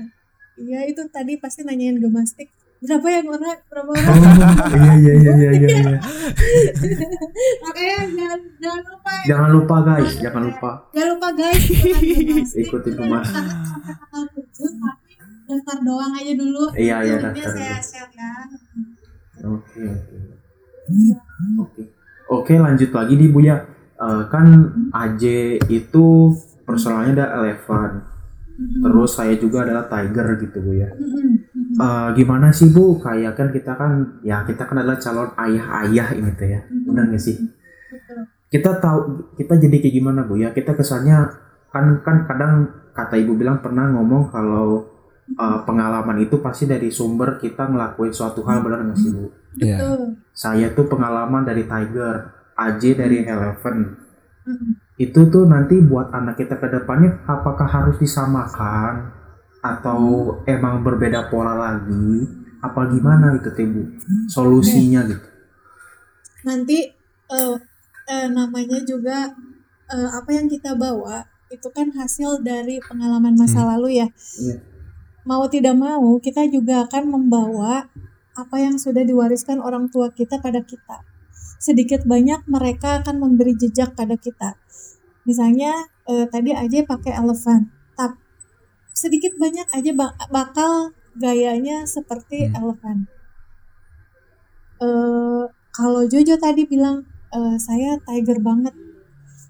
Iya 0.62 0.80
itu 0.90 1.02
tadi 1.10 1.38
pasti 1.42 1.66
nanyain 1.66 1.98
gemastik. 1.98 2.50
Berapa 2.82 3.08
yang 3.14 3.30
orang 3.30 3.62
berapa 3.70 3.92
orang? 3.94 4.10
Oh 4.74 4.74
iya 4.74 4.94
iya 4.98 5.14
iya 5.14 5.34
iya 5.38 5.52
iya 5.54 5.70
iya. 5.70 6.00
makanya 7.64 7.98
jangan 8.10 8.40
jangan 8.58 8.82
lupa 8.90 9.12
ya. 9.14 9.24
Jangan 9.30 9.50
lupa 9.54 9.76
guys. 9.86 10.12
Jangan 10.18 10.44
lupa. 10.50 10.72
Jangan 10.90 11.10
lupa 11.14 11.28
guys 11.38 11.66
tanggal 14.12 14.28
tujuh 14.36 14.70
tapi 14.76 15.12
daftar 15.48 15.78
doang 15.84 16.12
aja 16.16 16.34
dulu. 16.36 16.64
Iya, 16.76 16.96
iya, 17.08 17.16
daftar 17.20 17.52
saya 17.56 17.80
share 17.80 18.12
ya. 18.16 18.32
Oke, 19.48 19.82
oke. 19.88 20.18
Oke. 21.60 21.82
Oke, 22.32 22.54
lanjut 22.56 22.90
lagi 22.96 23.14
nih 23.20 23.30
Bu 23.30 23.40
ya. 23.44 23.66
Eh, 24.02 24.24
kan 24.32 24.48
AJ 24.96 25.24
itu 25.70 26.34
personalnya 26.64 27.12
ada 27.22 27.28
elephant. 27.44 28.08
Terus 28.62 29.18
saya 29.18 29.34
juga 29.42 29.66
adalah 29.66 29.90
tiger 29.90 30.38
gitu 30.40 30.58
Bu 30.64 30.72
ya. 30.78 30.90
Eh, 31.72 32.10
gimana 32.16 32.54
sih 32.54 32.72
Bu? 32.72 32.98
Kayak 33.02 33.36
kan 33.36 33.48
kita 33.52 33.74
kan 33.76 33.92
ya 34.24 34.44
kita 34.48 34.64
kan 34.70 34.80
adalah 34.80 35.00
calon 35.02 35.30
ayah-ayah 35.38 36.08
ini 36.16 36.32
tuh 36.38 36.48
ya. 36.48 36.62
Benar 36.68 37.12
nggak 37.12 37.24
sih? 37.24 37.36
Kita 38.52 38.80
tahu 38.84 39.32
kita 39.40 39.56
jadi 39.60 39.78
kayak 39.80 39.96
gimana 39.96 40.28
Bu 40.28 40.40
ya? 40.40 40.52
Kita 40.56 40.76
kesannya 40.76 41.18
kan 41.72 42.04
kan 42.04 42.28
kadang 42.28 42.54
kata 42.92 43.16
Ibu 43.16 43.40
bilang 43.40 43.64
pernah 43.64 43.88
ngomong 43.88 44.28
kalau 44.32 44.84
eh, 45.36 45.60
pengalaman 45.68 46.18
itu 46.24 46.40
pasti 46.44 46.68
dari 46.68 46.90
sumber 46.92 47.40
kita 47.40 47.68
ngelakuin 47.70 48.14
suatu 48.14 48.44
hal 48.48 48.64
benar 48.66 48.84
nggak 48.86 48.98
sih 49.00 49.12
Bu? 49.12 49.28
Iya. 49.60 49.78
Saya 50.32 50.72
tuh 50.72 50.88
pengalaman 50.88 51.44
dari 51.44 51.68
Tiger, 51.68 52.16
AJ 52.56 52.84
dari 52.96 53.18
Eleven. 53.28 53.78
Mm. 54.48 54.72
Itu 54.98 55.28
tuh 55.34 55.50
nanti 55.50 55.82
buat 55.82 56.14
anak 56.14 56.38
kita 56.38 56.62
ke 56.62 56.68
depannya 56.70 57.26
apakah 57.26 57.66
harus 57.66 57.98
disamakan 57.98 59.12
atau 59.62 60.00
emang 60.46 60.82
berbeda 60.82 61.30
pola 61.30 61.54
lagi? 61.58 62.26
Apa 62.62 62.86
gimana 62.94 63.34
itu 63.38 63.50
teh 63.52 63.66
Bu? 63.66 63.84
Solusinya 64.30 65.02
gitu. 65.10 65.26
nanti 66.42 66.90
eh, 67.30 67.56
eh, 68.10 68.28
namanya 68.34 68.82
juga 68.82 69.30
eh, 69.94 70.10
apa 70.10 70.30
yang 70.34 70.50
kita 70.50 70.74
bawa 70.74 71.22
itu 71.52 71.68
kan 71.70 71.92
hasil 71.92 72.42
dari 72.42 72.80
pengalaman 72.82 73.36
masa 73.36 73.62
lalu 73.68 74.02
ya 74.02 74.08
Iya. 74.40 74.71
Mau 75.28 75.46
tidak 75.50 75.76
mau 75.78 76.18
kita 76.18 76.50
juga 76.50 76.86
akan 76.90 77.04
membawa 77.10 77.88
apa 78.34 78.56
yang 78.58 78.80
sudah 78.80 79.04
diwariskan 79.04 79.60
orang 79.60 79.92
tua 79.92 80.10
kita 80.10 80.40
pada 80.42 80.64
kita. 80.64 81.04
Sedikit 81.62 82.08
banyak 82.10 82.48
mereka 82.50 83.04
akan 83.04 83.22
memberi 83.22 83.54
jejak 83.54 83.94
pada 83.94 84.18
kita. 84.18 84.58
Misalnya 85.28 85.86
eh, 86.10 86.26
tadi 86.26 86.52
aja 86.56 86.82
pakai 86.88 87.14
elephant 87.14 87.70
tap. 87.94 88.18
Sedikit 88.96 89.38
banyak 89.38 89.70
aja 89.70 89.92
ba- 89.94 90.18
bakal 90.34 90.96
gayanya 91.14 91.86
seperti 91.86 92.50
Hmm. 92.50 92.58
elephant. 92.58 93.02
Eh 94.82 95.44
kalau 95.72 96.04
Jojo 96.10 96.36
tadi 96.42 96.66
bilang 96.66 97.06
eh, 97.32 97.56
saya 97.62 98.00
tiger 98.08 98.42
banget. 98.42 98.74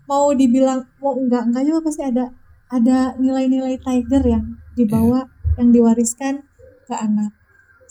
Mau 0.09 0.35
dibilang 0.35 0.83
mau 0.99 1.15
enggak 1.15 1.47
enggak 1.47 1.63
juga 1.63 1.79
pasti 1.87 2.03
ada 2.03 2.25
ada 2.67 3.15
nilai-nilai 3.15 3.79
tiger 3.79 4.23
yang 4.27 4.45
dibawa 4.75 5.27
yang 5.59 5.69
diwariskan 5.71 6.45
ke 6.87 6.95
anak. 6.95 7.31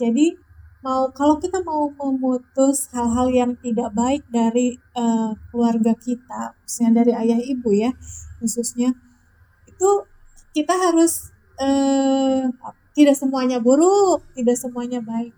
Jadi 0.00 0.36
mau 0.80 1.12
kalau 1.12 1.36
kita 1.36 1.60
mau 1.60 1.92
memutus 1.92 2.88
hal-hal 2.96 3.28
yang 3.28 3.52
tidak 3.60 3.92
baik 3.92 4.24
dari 4.32 4.80
eh, 4.96 5.32
keluarga 5.52 5.92
kita 5.92 6.56
khususnya 6.64 7.04
dari 7.04 7.12
ayah 7.12 7.36
ibu 7.36 7.68
ya 7.76 7.92
khususnya 8.40 8.96
itu 9.68 9.90
kita 10.56 10.72
harus 10.72 11.28
eh, 11.60 12.48
tidak 12.96 13.16
semuanya 13.16 13.60
buruk 13.60 14.24
tidak 14.32 14.56
semuanya 14.56 15.04
baik. 15.04 15.36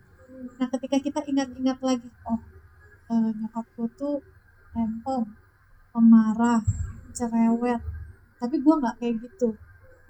Nah 0.63 0.71
ketika 0.71 1.03
kita 1.03 1.21
ingat-ingat 1.27 1.79
lagi 1.83 2.07
oh 2.31 2.39
eh, 3.11 3.31
nyokapku 3.43 3.91
tuh 3.99 4.23
rempong 4.79 5.27
pemarah 5.91 6.63
cerewet 7.11 7.83
tapi 8.39 8.59
gue 8.63 8.75
nggak 8.79 8.97
kayak 8.99 9.15
gitu 9.27 9.59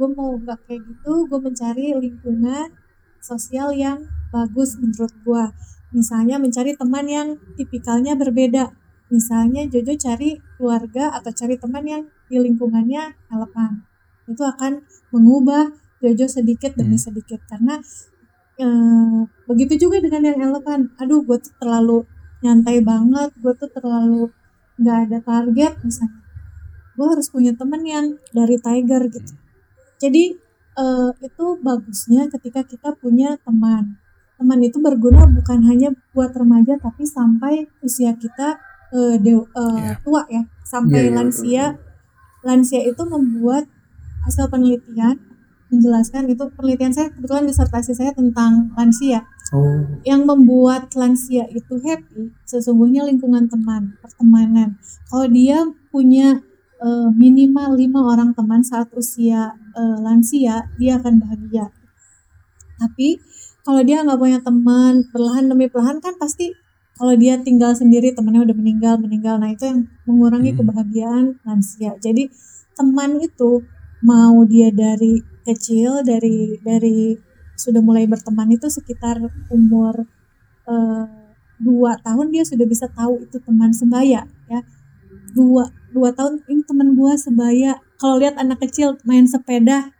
gue 0.03 0.09
mau 0.19 0.35
nggak 0.35 0.67
kayak 0.67 0.83
gitu 0.83 1.31
gue 1.31 1.39
mencari 1.39 1.95
lingkungan 1.95 2.75
sosial 3.23 3.71
yang 3.71 4.03
bagus 4.35 4.75
menurut 4.83 5.15
gue 5.23 5.45
misalnya 5.95 6.41
mencari 6.41 6.75
teman 6.75 7.07
yang 7.07 7.29
tipikalnya 7.55 8.17
berbeda. 8.17 8.73
Misalnya 9.13 9.69
Jojo 9.69 9.93
cari 10.01 10.41
keluarga 10.57 11.13
atau 11.13 11.31
cari 11.31 11.61
teman 11.61 11.85
yang 11.85 12.03
di 12.33 12.41
lingkungannya 12.41 13.13
elepan 13.29 13.85
itu 14.25 14.41
akan 14.41 14.89
mengubah 15.13 15.77
Jojo 16.01 16.27
sedikit 16.27 16.73
demi 16.75 16.97
Hmm. 16.97 17.07
sedikit. 17.13 17.45
Karena 17.45 17.79
eh, 18.57 19.21
begitu 19.45 19.89
juga 19.89 20.01
dengan 20.01 20.33
yang 20.33 20.39
elepan 20.51 20.93
aduh 20.97 21.21
gue 21.25 21.39
tuh 21.41 21.53
terlalu 21.61 22.09
nyantai 22.43 22.81
banget 22.83 23.31
gue 23.39 23.53
tuh 23.55 23.71
terlalu 23.71 24.33
nggak 24.81 24.99
ada 25.09 25.19
target 25.21 25.73
misalnya. 25.85 26.25
Gue 26.97 27.07
harus 27.13 27.29
punya 27.29 27.53
teman 27.53 27.85
yang 27.85 28.17
dari 28.33 28.57
tiger 28.57 29.13
gitu 29.13 29.42
jadi 30.03 30.25
eh, 30.75 31.11
itu 31.23 31.45
bagusnya 31.63 32.27
ketika 32.27 32.67
kita 32.67 32.99
punya 32.99 33.39
teman. 33.47 33.95
Teman 34.35 34.59
itu 34.59 34.83
berguna 34.83 35.23
bukan 35.31 35.63
hanya 35.71 35.95
buat 36.11 36.35
remaja 36.35 36.75
tapi 36.77 37.07
sampai 37.07 37.71
usia 37.81 38.19
kita 38.19 38.59
eh, 38.91 39.17
dew- 39.17 39.47
eh, 39.55 39.79
Iya. 39.79 39.95
tua 40.03 40.23
ya. 40.27 40.43
Sampai 40.67 41.07
Iya, 41.07 41.09
iya, 41.09 41.15
lansia. 41.15 41.65
lansia 42.43 42.83
itu 42.83 43.03
membuat 43.07 43.71
hasil 44.27 44.51
penelitian 44.51 45.15
menjelaskan 45.71 46.29
itu 46.29 46.45
penelitian 46.53 46.93
saya 46.93 47.09
kebetulan 47.09 47.49
disertasi 47.49 47.95
saya 47.95 48.13
tentang 48.13 48.75
lansia. 48.77 49.25
Oh, 49.53 49.85
yang 50.03 50.25
membuat 50.25 50.93
lansia 50.97 51.45
itu 51.49 51.77
happy 51.81 52.33
sesungguhnya 52.45 53.05
lingkungan 53.05 53.49
teman 53.49 53.97
pertemanan. 54.01 54.77
Kalau 55.09 55.29
dia 55.29 55.65
punya 55.89 56.41
eh, 56.83 57.09
minimal 57.15 57.79
lima 57.79 58.01
orang 58.13 58.31
teman 58.35 58.61
saat 58.67 58.91
usia 58.99 59.55
eh, 59.79 59.97
lansia 60.03 60.67
dia 60.77 60.99
akan 60.99 61.15
bahagia. 61.23 61.71
Tapi 62.81 63.23
kalau 63.63 63.81
dia 63.87 64.03
nggak 64.03 64.19
punya 64.19 64.39
teman 64.43 65.07
perlahan 65.15 65.47
demi 65.47 65.71
perlahan 65.71 66.03
kan 66.03 66.19
pasti 66.19 66.51
kalau 66.99 67.15
dia 67.17 67.39
tinggal 67.41 67.73
sendiri 67.73 68.13
temannya 68.13 68.43
udah 68.45 68.57
meninggal 68.59 68.95
meninggal. 68.99 69.39
Nah 69.39 69.55
itu 69.55 69.65
yang 69.71 69.87
mengurangi 70.05 70.53
Hmm. 70.53 70.59
kebahagiaan 70.61 71.25
lansia. 71.47 71.97
Jadi 72.03 72.29
teman 72.75 73.23
itu 73.23 73.63
mau 74.03 74.43
dia 74.45 74.75
dari 74.75 75.23
kecil 75.47 76.03
dari 76.03 76.59
dari 76.63 77.15
sudah 77.55 77.79
mulai 77.79 78.11
berteman 78.11 78.51
itu 78.51 78.67
sekitar 78.67 79.23
umur 79.51 80.03
eh, 80.67 81.07
dua 81.63 81.95
tahun 82.03 82.35
dia 82.35 82.43
sudah 82.43 82.67
bisa 82.67 82.91
tahu 82.91 83.23
itu 83.23 83.39
teman 83.39 83.71
sebaya 83.71 84.27
ya 84.51 84.61
dua 85.33 85.73
dua 85.93 86.13
tahun 86.13 86.45
ini 86.49 86.63
teman 86.65 86.95
gua 86.97 87.17
sebaya. 87.17 87.81
Kalau 88.01 88.19
lihat 88.19 88.41
anak 88.41 88.63
kecil 88.65 88.99
main 89.05 89.29
sepeda 89.29 89.93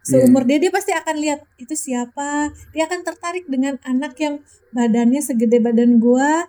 seumur 0.00 0.48
dia 0.48 0.56
dia 0.56 0.72
pasti 0.72 0.90
akan 0.96 1.16
lihat 1.20 1.40
itu 1.60 1.76
siapa? 1.76 2.50
Dia 2.72 2.88
akan 2.88 3.00
tertarik 3.04 3.44
dengan 3.46 3.76
anak 3.84 4.16
yang 4.16 4.40
badannya 4.72 5.20
segede 5.20 5.60
badan 5.60 6.00
gua 6.00 6.48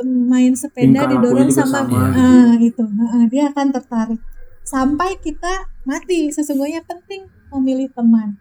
em, 0.00 0.28
main 0.28 0.52
sepeda 0.52 1.08
Tingkah 1.08 1.08
didorong 1.08 1.50
sama, 1.50 1.88
sama 1.88 1.88
gitu. 1.88 2.20
ah 2.20 2.54
itu 2.60 2.84
ah, 2.84 3.24
dia 3.32 3.42
akan 3.50 3.66
tertarik. 3.72 4.20
Sampai 4.62 5.18
kita 5.18 5.66
mati 5.82 6.30
sesungguhnya 6.30 6.84
penting 6.86 7.26
memilih 7.50 7.90
teman. 7.90 8.38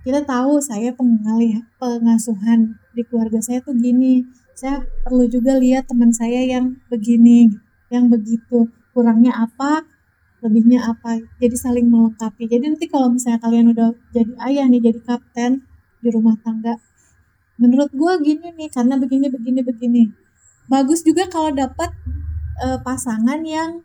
Kita 0.00 0.24
tahu 0.24 0.64
saya 0.64 0.96
pengalih 0.96 1.60
pengasuhan 1.76 2.80
di 2.96 3.04
keluarga 3.04 3.38
saya 3.44 3.60
tuh 3.60 3.76
gini. 3.76 4.24
Saya 4.56 4.80
perlu 5.04 5.28
juga 5.28 5.56
lihat 5.60 5.88
teman 5.88 6.08
saya 6.12 6.40
yang 6.40 6.80
begini 6.88 7.52
yang 7.90 8.06
begitu 8.06 8.70
kurangnya 8.94 9.34
apa 9.34 9.84
lebihnya 10.40 10.80
apa 10.88 11.20
jadi 11.36 11.56
saling 11.58 11.86
melengkapi 11.90 12.48
jadi 12.48 12.64
nanti 12.72 12.88
kalau 12.88 13.12
misalnya 13.12 13.42
kalian 13.44 13.76
udah 13.76 13.92
jadi 14.14 14.32
ayah 14.48 14.66
nih 14.70 14.80
jadi 14.80 15.00
kapten 15.04 15.68
di 16.00 16.08
rumah 16.08 16.38
tangga 16.40 16.80
menurut 17.60 17.92
gua 17.92 18.16
gini 18.16 18.56
nih 18.56 18.72
karena 18.72 18.96
begini 18.96 19.28
begini 19.28 19.60
begini 19.60 20.02
bagus 20.70 21.04
juga 21.04 21.28
kalau 21.28 21.52
dapat 21.52 21.92
eh, 22.64 22.78
pasangan 22.80 23.42
yang 23.44 23.84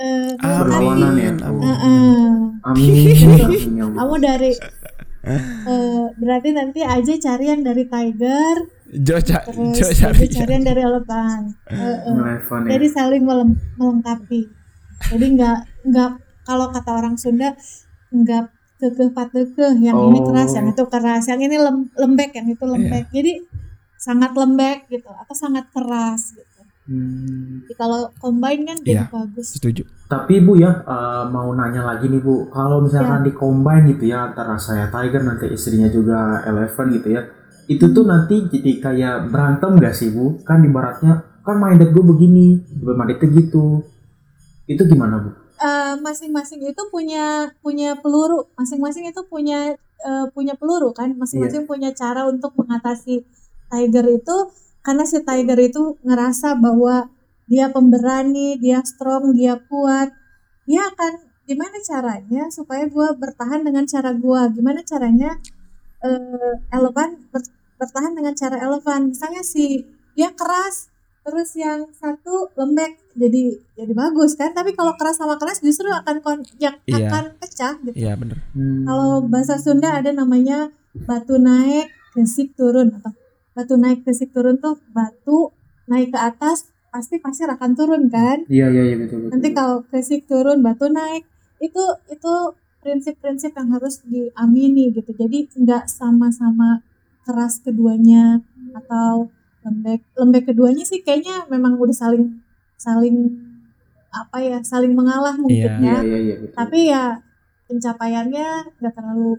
eh, 0.00 0.32
Berlawanan 0.38 1.14
ya. 1.18 1.32
Amin. 1.44 1.62
Eh, 1.62 1.76
eh. 1.76 2.30
Amin. 2.62 3.76
Ya 3.76 3.86
kamu 3.90 4.14
dari 4.16 4.52
eh, 5.72 6.04
berarti 6.16 6.48
nanti 6.56 6.80
aja 6.80 7.12
cari 7.20 7.44
yang 7.52 7.60
dari 7.60 7.84
tiger 7.84 8.56
Jo, 8.92 9.16
ca- 9.18 9.40
terus 9.42 9.72
Jo 9.72 9.86
cari 9.90 10.28
cari 10.28 10.50
yang 10.56 10.64
dari 10.64 10.80
elephant 10.80 11.56
Eh, 11.64 11.74
eh. 11.74 12.12
Relevan 12.12 12.60
ya. 12.62 12.70
jadi 12.76 12.86
saling 12.88 13.22
melem- 13.22 13.60
melengkapi 13.74 14.40
jadi 15.08 15.26
nggak 15.32 15.58
nggak 15.88 16.10
kalau 16.42 16.68
kata 16.68 16.90
orang 16.92 17.16
Sunda 17.16 17.56
nggak 18.10 18.44
kekeh 18.78 19.08
patekeh 19.10 19.72
yang 19.78 19.96
ini 19.96 20.18
Oh. 20.18 20.26
keras 20.26 20.52
yang 20.52 20.68
itu 20.68 20.84
keras 20.84 21.24
yang 21.24 21.40
ini 21.40 21.56
lem- 21.56 21.88
lembek 21.94 22.30
yang 22.34 22.46
itu 22.46 22.60
lembek 22.62 23.08
jadi 23.08 23.40
sangat 23.96 24.32
lembek 24.32 24.86
gitu 24.88 25.08
atau 25.08 25.32
sangat 25.32 25.70
keras 25.70 26.32
gitu 26.32 26.50
Hmm. 26.82 27.62
jadi 27.62 27.74
kalau 27.78 28.10
combine 28.16 28.66
kan 28.66 28.76
jadi 28.76 29.06
Iya. 29.06 29.08
bagus 29.08 29.54
Setuju. 29.54 29.86
Tapi 30.04 30.42
Bu 30.42 30.58
ya 30.58 30.82
eh, 30.82 31.24
mau 31.26 31.48
nanya 31.52 31.86
lagi 31.86 32.04
nih 32.04 32.18
Bu, 32.18 32.50
kalau 32.50 32.82
misalkan 32.82 33.22
di 33.22 33.30
combine 33.32 33.86
gitu 33.88 34.04
ya 34.04 34.28
antara 34.28 34.58
saya 34.58 34.90
Tiger 34.90 35.22
nanti 35.22 35.46
istrinya 35.48 35.86
juga 35.86 36.42
Eleven 36.42 36.86
gitu 36.92 37.08
ya, 37.08 37.22
itu 37.70 37.84
tuh 37.90 38.04
nanti 38.06 38.48
jadi 38.50 38.72
kayak 38.82 39.16
berantem 39.30 39.78
gak 39.78 39.94
sih 39.94 40.10
Bu? 40.10 40.40
Kan 40.42 40.66
ibaratnya 40.66 41.22
kan 41.42 41.58
minded 41.58 41.90
gue 41.90 42.04
begini, 42.06 42.58
mindednya 42.82 43.28
gitu. 43.38 43.82
Itu 44.66 44.82
gimana 44.86 45.22
Bu? 45.22 45.42
Eh, 45.62 45.94
masing-masing 46.02 46.58
itu 46.74 46.82
punya 46.90 47.46
punya 47.62 47.94
peluru 47.94 48.50
masing-masing 48.58 49.14
itu 49.14 49.22
punya 49.30 49.78
eh, 49.78 50.26
punya 50.34 50.58
peluru 50.58 50.90
kan 50.90 51.14
masing-masing 51.14 51.70
punya 51.70 51.94
cara 51.94 52.26
untuk 52.26 52.50
mengatasi 52.58 53.22
tiger 53.70 54.06
itu 54.10 54.36
karena 54.82 55.06
si 55.06 55.22
tiger 55.22 55.58
itu 55.62 56.02
ngerasa 56.02 56.58
bahwa 56.58 57.06
dia 57.46 57.70
pemberani 57.70 58.58
dia 58.58 58.82
strong 58.82 59.38
dia 59.38 59.54
kuat 59.70 60.10
dia 60.66 60.82
akan 60.90 61.30
gimana 61.46 61.78
caranya 61.86 62.50
supaya 62.50 62.82
gua 62.90 63.14
bertahan 63.14 63.62
dengan 63.62 63.86
cara 63.86 64.10
gua 64.18 64.50
gimana 64.50 64.82
caranya 64.82 65.38
eh, 66.02 66.54
elevan 66.70 67.08
ber- 67.28 67.50
bertahan 67.76 68.12
dengan 68.12 68.32
cara 68.32 68.56
elevan 68.58 69.10
misalnya 69.10 69.42
si 69.42 69.82
dia 70.12 70.30
keras 70.30 70.90
terus 71.22 71.54
yang 71.54 71.86
satu 71.92 72.50
lembek 72.52 72.98
jadi 73.12 73.42
jadi 73.72 73.92
bagus 73.92 74.34
kan 74.34 74.50
tapi 74.50 74.72
kalau 74.72 74.92
keras 74.92 75.16
sama 75.16 75.34
keras 75.36 75.58
justru 75.58 75.86
akan 75.86 76.18
kon 76.18 76.38
ya, 76.56 76.74
Iya. 76.84 77.06
akan 77.06 77.24
pecah 77.38 77.74
gitu 77.80 77.94
Iya 77.94 78.12
bener. 78.14 78.38
Hmm. 78.52 78.82
kalau 78.82 79.10
bahasa 79.24 79.54
Sunda 79.56 79.94
ada 79.94 80.10
namanya 80.10 80.68
batu 81.00 81.38
naik 81.38 81.86
gesik 82.12 82.52
turun 82.52 82.90
atau 82.92 83.14
batu 83.52 83.74
naik 83.76 84.02
gesik 84.02 84.30
turun 84.30 84.58
tuh 84.58 84.82
batu 84.90 85.54
naik 85.84 86.10
ke 86.10 86.18
atas 86.18 86.66
pasti 86.88 87.16
pasir 87.16 87.46
akan 87.46 87.72
turun 87.72 88.02
kan 88.08 88.42
Iya 88.46 88.68
iya 88.68 88.82
iya 88.84 88.96
betul 88.98 89.18
betul. 89.22 89.30
nanti 89.30 89.48
kalau 89.52 89.86
gesik 89.88 90.26
turun 90.26 90.58
batu 90.60 90.86
naik 90.88 91.22
itu 91.58 91.82
itu 92.08 92.32
prinsip-prinsip 92.82 93.54
yang 93.54 93.68
harus 93.70 94.02
diamini 94.02 94.90
gitu 94.90 95.10
jadi 95.12 95.46
nggak 95.48 95.86
sama-sama 95.86 96.82
keras 97.22 97.62
keduanya 97.62 98.42
atau 98.74 99.30
lembek 99.62 100.02
lembek 100.12 100.44
keduanya 100.44 100.82
sih 100.82 101.00
kayaknya 101.00 101.46
memang 101.46 101.78
udah 101.78 101.94
saling 101.94 102.42
saling 102.74 103.30
apa 104.10 104.38
ya 104.38 104.58
saling 104.60 104.92
mengalah 104.92 105.38
mungkin 105.38 105.70
Iya. 105.72 105.78
ya 105.78 105.96
Iya 105.96 106.02
iya 106.02 106.18
iya 106.20 106.34
betul. 106.36 106.56
tapi 106.58 106.78
ya 106.84 107.04
pencapaiannya 107.64 108.48
nggak 108.76 108.92
terlalu 108.92 109.32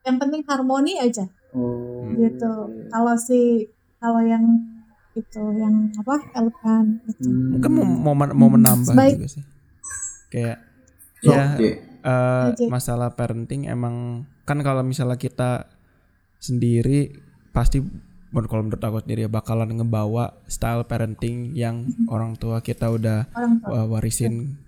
yang 0.00 0.16
penting 0.16 0.42
harmoni 0.46 0.94
aja 0.96 1.26
oh. 1.52 2.06
gitu 2.14 2.52
kalau 2.88 3.14
si 3.18 3.66
kalau 3.98 4.22
yang 4.22 4.46
itu 5.12 5.42
yang 5.58 5.90
apa 5.92 6.14
elephant 6.32 7.02
itu 7.04 7.26
Hmm. 7.26 7.58
Mungkin 7.58 7.70
mau 7.74 8.14
mau, 8.14 8.26
mau 8.30 8.48
menambah 8.48 8.94
Baik. 8.94 9.18
juga 9.18 9.28
sih. 9.28 9.44
Kayak 10.30 10.62
So, 11.18 11.34
ya. 11.34 11.58
Eh, 12.02 12.46
Oke. 12.54 12.64
masalah 12.70 13.14
parenting 13.14 13.66
emang 13.66 14.26
kan 14.46 14.58
kalau 14.62 14.80
misalnya 14.82 15.18
kita 15.18 15.68
sendiri 16.38 17.18
pasti 17.50 17.82
menurut 18.28 18.48
kalau 18.48 18.62
menurut 18.64 18.82
aku 18.84 18.98
sendiri 19.04 19.24
ya 19.26 19.30
bakalan 19.32 19.72
ngebawa 19.72 20.36
style 20.46 20.84
parenting 20.84 21.56
yang 21.56 21.88
orang 22.12 22.36
tua 22.36 22.60
kita 22.60 22.92
udah 22.92 23.24
orang 23.32 23.56
tua 23.64 23.80
uh, 23.84 23.86
warisin. 23.88 24.60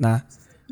Nah, 0.00 0.24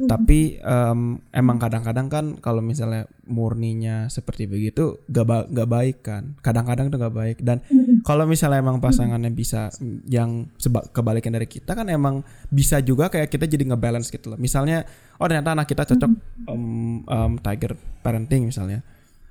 tapi 0.08 0.56
em, 0.56 1.20
emang 1.32 1.58
kadang-kadang 1.60 2.06
kan 2.08 2.24
kalau 2.38 2.64
misalnya 2.64 3.04
murninya 3.28 4.08
seperti 4.08 4.48
begitu 4.48 5.02
gak, 5.08 5.26
ba- 5.26 5.48
gak 5.48 5.68
baik 5.68 5.96
kan. 6.00 6.36
Kadang-kadang 6.40 6.88
itu 6.88 6.96
gak 6.96 7.16
baik. 7.16 7.38
Dan 7.44 7.60
kalau 8.06 8.24
misalnya 8.24 8.64
emang 8.64 8.80
pasangannya 8.80 9.28
bisa 9.34 9.68
yang 10.08 10.48
seba- 10.56 10.86
kebalikan 10.88 11.34
dari 11.34 11.44
kita 11.44 11.76
kan 11.76 11.88
emang 11.92 12.24
bisa 12.48 12.80
juga 12.80 13.12
kayak 13.12 13.28
kita 13.28 13.44
jadi 13.44 13.68
ngebalance 13.74 14.08
gitu 14.08 14.32
loh. 14.32 14.38
Misalnya 14.40 14.86
oh 15.20 15.26
ternyata 15.28 15.52
anak 15.52 15.66
kita 15.68 15.84
cocok 15.84 16.10
em, 16.48 16.64
em, 17.04 17.32
tiger 17.40 17.72
parenting 18.00 18.48
misalnya. 18.48 18.80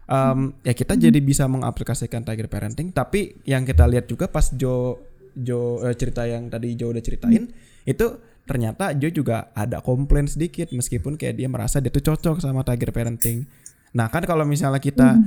Em, 0.10 0.54
ya 0.66 0.74
kita 0.74 0.98
jadi 0.98 1.20
bisa 1.22 1.46
mengaplikasikan 1.46 2.26
tiger 2.26 2.50
parenting. 2.50 2.94
Tapi 2.94 3.42
yang 3.46 3.66
kita 3.66 3.86
lihat 3.86 4.10
juga 4.10 4.30
pas 4.30 4.54
Jo 4.54 4.98
Jo 5.34 5.86
eh, 5.86 5.96
cerita 5.96 6.26
yang 6.26 6.50
tadi 6.50 6.74
Jo 6.74 6.90
udah 6.92 7.02
ceritain 7.06 7.46
itu 7.88 8.06
ternyata 8.50 8.98
Jo 8.98 9.14
juga 9.14 9.54
ada 9.54 9.78
komplain 9.86 10.26
sedikit 10.26 10.74
meskipun 10.74 11.14
kayak 11.22 11.38
dia 11.38 11.46
merasa 11.46 11.78
dia 11.78 11.94
tuh 11.94 12.02
cocok 12.02 12.42
sama 12.42 12.66
tiger 12.66 12.90
parenting. 12.90 13.46
Nah 13.94 14.10
kan 14.10 14.26
kalau 14.26 14.46
misalnya 14.46 14.82
kita 14.82 15.22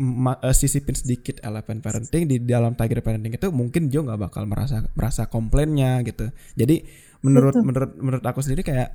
ma- 0.00 0.40
eh, 0.40 0.56
sisipin 0.56 0.96
sedikit 0.96 1.40
elephant 1.44 1.84
parenting 1.84 2.24
di 2.28 2.36
dalam 2.40 2.72
tiger 2.72 3.04
parenting 3.04 3.36
itu 3.36 3.48
mungkin 3.52 3.92
Jo 3.92 4.04
nggak 4.08 4.20
bakal 4.32 4.48
merasa 4.48 4.88
merasa 4.96 5.28
komplainnya 5.28 6.00
gitu. 6.08 6.32
Jadi 6.56 6.80
menurut 7.20 7.60
Betul. 7.60 7.64
menurut 7.68 7.90
menurut 8.00 8.24
aku 8.24 8.40
sendiri 8.40 8.64
kayak 8.64 8.88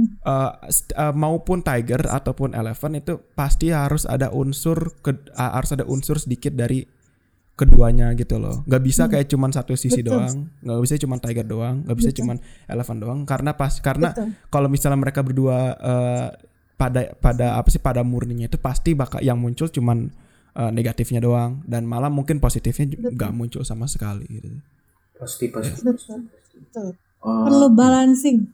eh, 0.00 0.52
st- 0.70 0.94
eh, 0.94 1.14
maupun 1.16 1.60
tiger 1.60 2.06
ataupun 2.06 2.54
elephant 2.54 2.94
itu 2.96 3.20
pasti 3.34 3.72
harus 3.74 4.06
ada 4.06 4.30
unsur 4.32 4.96
ke- 5.04 5.32
ah, 5.36 5.56
harus 5.58 5.74
ada 5.74 5.84
unsur 5.88 6.16
sedikit 6.16 6.54
dari 6.54 6.84
keduanya 7.60 8.16
gitu 8.16 8.40
loh. 8.40 8.64
Nggak 8.64 8.82
bisa 8.82 9.02
kayak 9.12 9.28
cuman 9.28 9.52
satu 9.52 9.76
sisi 9.76 10.00
Betul. 10.00 10.16
doang. 10.16 10.36
Nggak 10.64 10.80
bisa 10.80 10.94
cuman 10.96 11.18
tiger 11.20 11.46
doang. 11.46 11.76
Nggak 11.84 11.96
bisa 12.00 12.10
Betul. 12.10 12.18
cuman 12.24 12.36
elephant 12.64 13.00
doang. 13.04 13.20
Karena 13.28 13.50
pas 13.52 13.72
karena 13.84 14.08
kalau 14.48 14.72
misalnya 14.72 14.96
mereka 14.96 15.20
berdua 15.20 15.76
eh, 15.76 16.28
pada 16.80 17.12
pada 17.20 17.60
apa 17.60 17.68
sih 17.68 17.76
pada 17.84 18.00
murninya 18.00 18.48
itu 18.48 18.56
pasti 18.56 18.96
bakal 18.96 19.20
yang 19.20 19.36
muncul 19.36 19.68
cuman 19.68 20.08
eh, 20.56 20.70
negatifnya 20.72 21.20
doang. 21.20 21.60
Dan 21.68 21.84
malah 21.84 22.08
mungkin 22.08 22.40
positifnya 22.40 22.96
nggak 22.96 23.32
muncul 23.36 23.60
sama 23.60 23.84
sekali 23.84 24.24
gitu. 24.24 24.48
Pasti 25.20 25.52
pasti. 25.52 25.84
betul 25.84 26.24
betul. 26.56 26.88
Oh, 27.20 27.44
perlu 27.44 27.68
balancing. 27.76 28.48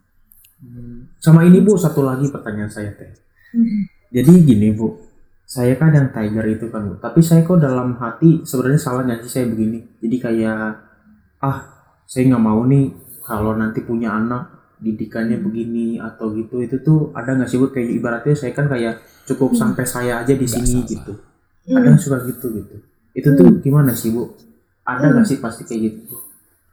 Hmm. 0.58 1.06
Sama 1.22 1.46
ini 1.46 1.62
Bu 1.62 1.78
satu 1.78 2.02
lagi 2.02 2.26
pertanyaan 2.26 2.66
saya 2.66 2.90
teh. 2.98 3.14
Mhm. 3.54 3.80
Jadi 4.10 4.32
gini 4.42 4.74
Bu, 4.74 5.05
saya 5.46 5.78
kan 5.78 5.94
yang 5.94 6.10
tiger 6.10 6.42
itu 6.50 6.66
kan 6.68 6.90
Bu, 6.90 6.98
tapi 6.98 7.22
saya 7.22 7.46
kok 7.46 7.62
dalam 7.62 7.94
hati 7.96 8.42
sebenarnya 8.42 8.80
salah 8.82 9.06
nggak 9.06 9.22
sih 9.22 9.30
saya 9.30 9.46
begini? 9.46 9.78
Jadi 10.02 10.16
kayak 10.18 10.62
ah 11.38 11.58
saya 12.02 12.22
nggak 12.26 12.42
mau 12.42 12.66
nih 12.66 12.90
kalau 13.22 13.54
nanti 13.54 13.86
punya 13.86 14.10
anak 14.10 14.50
didikannya 14.82 15.38
begini 15.38 16.02
atau 16.02 16.34
gitu. 16.34 16.58
Itu 16.60 16.82
tuh 16.82 16.98
ada 17.14 17.38
nggak 17.38 17.46
sih 17.46 17.62
Bu? 17.62 17.70
Kayak 17.70 17.94
ibaratnya 17.94 18.34
saya 18.34 18.50
kan 18.52 18.66
kayak 18.66 18.98
cukup 19.22 19.54
sampai 19.54 19.86
saya 19.86 20.18
aja 20.18 20.34
di 20.34 20.46
sini 20.46 20.66
salah. 20.66 20.86
gitu. 20.90 21.12
ada 21.66 21.86
yang 21.90 21.98
suka 21.98 22.18
gitu 22.26 22.46
gitu? 22.50 22.76
Itu 23.10 23.28
tuh 23.34 23.58
gimana 23.58 23.90
sih 23.90 24.10
bu? 24.10 24.26
Ada 24.82 25.14
nggak 25.14 25.26
sih 25.26 25.38
pasti 25.38 25.62
kayak 25.62 25.80
gitu? 25.90 26.14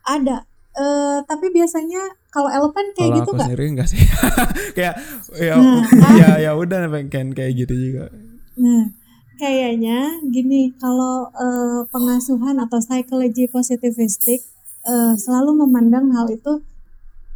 Ada. 0.06 0.46
Eh, 0.74 1.18
tapi 1.30 1.54
biasanya 1.54 2.02
kalau 2.30 2.50
elephant 2.50 2.90
kayak 2.94 3.10
Kalau 3.10 3.18
gitu 3.22 3.30
aku 3.30 3.34
nggak? 3.38 3.48
sendiri 3.50 3.66
enggak 3.70 3.90
sih. 3.90 4.02
kayak 4.78 4.96
ya 5.38 5.56
Nah, 5.58 6.12
ya 6.18 6.30
ya 6.42 6.52
udah 6.54 6.90
pengen 6.90 7.34
kayak 7.34 7.54
gitu 7.54 7.74
juga. 7.74 8.10
Nah, 8.56 8.94
kayaknya 9.36 10.00
gini, 10.28 10.74
kalau 10.78 11.30
eh, 11.30 11.82
pengasuhan 11.90 12.58
atau 12.60 12.78
psychology 12.78 13.46
positivistic 13.48 14.46
eh, 14.84 15.14
selalu 15.16 15.66
memandang 15.66 16.12
hal 16.12 16.30
itu 16.30 16.62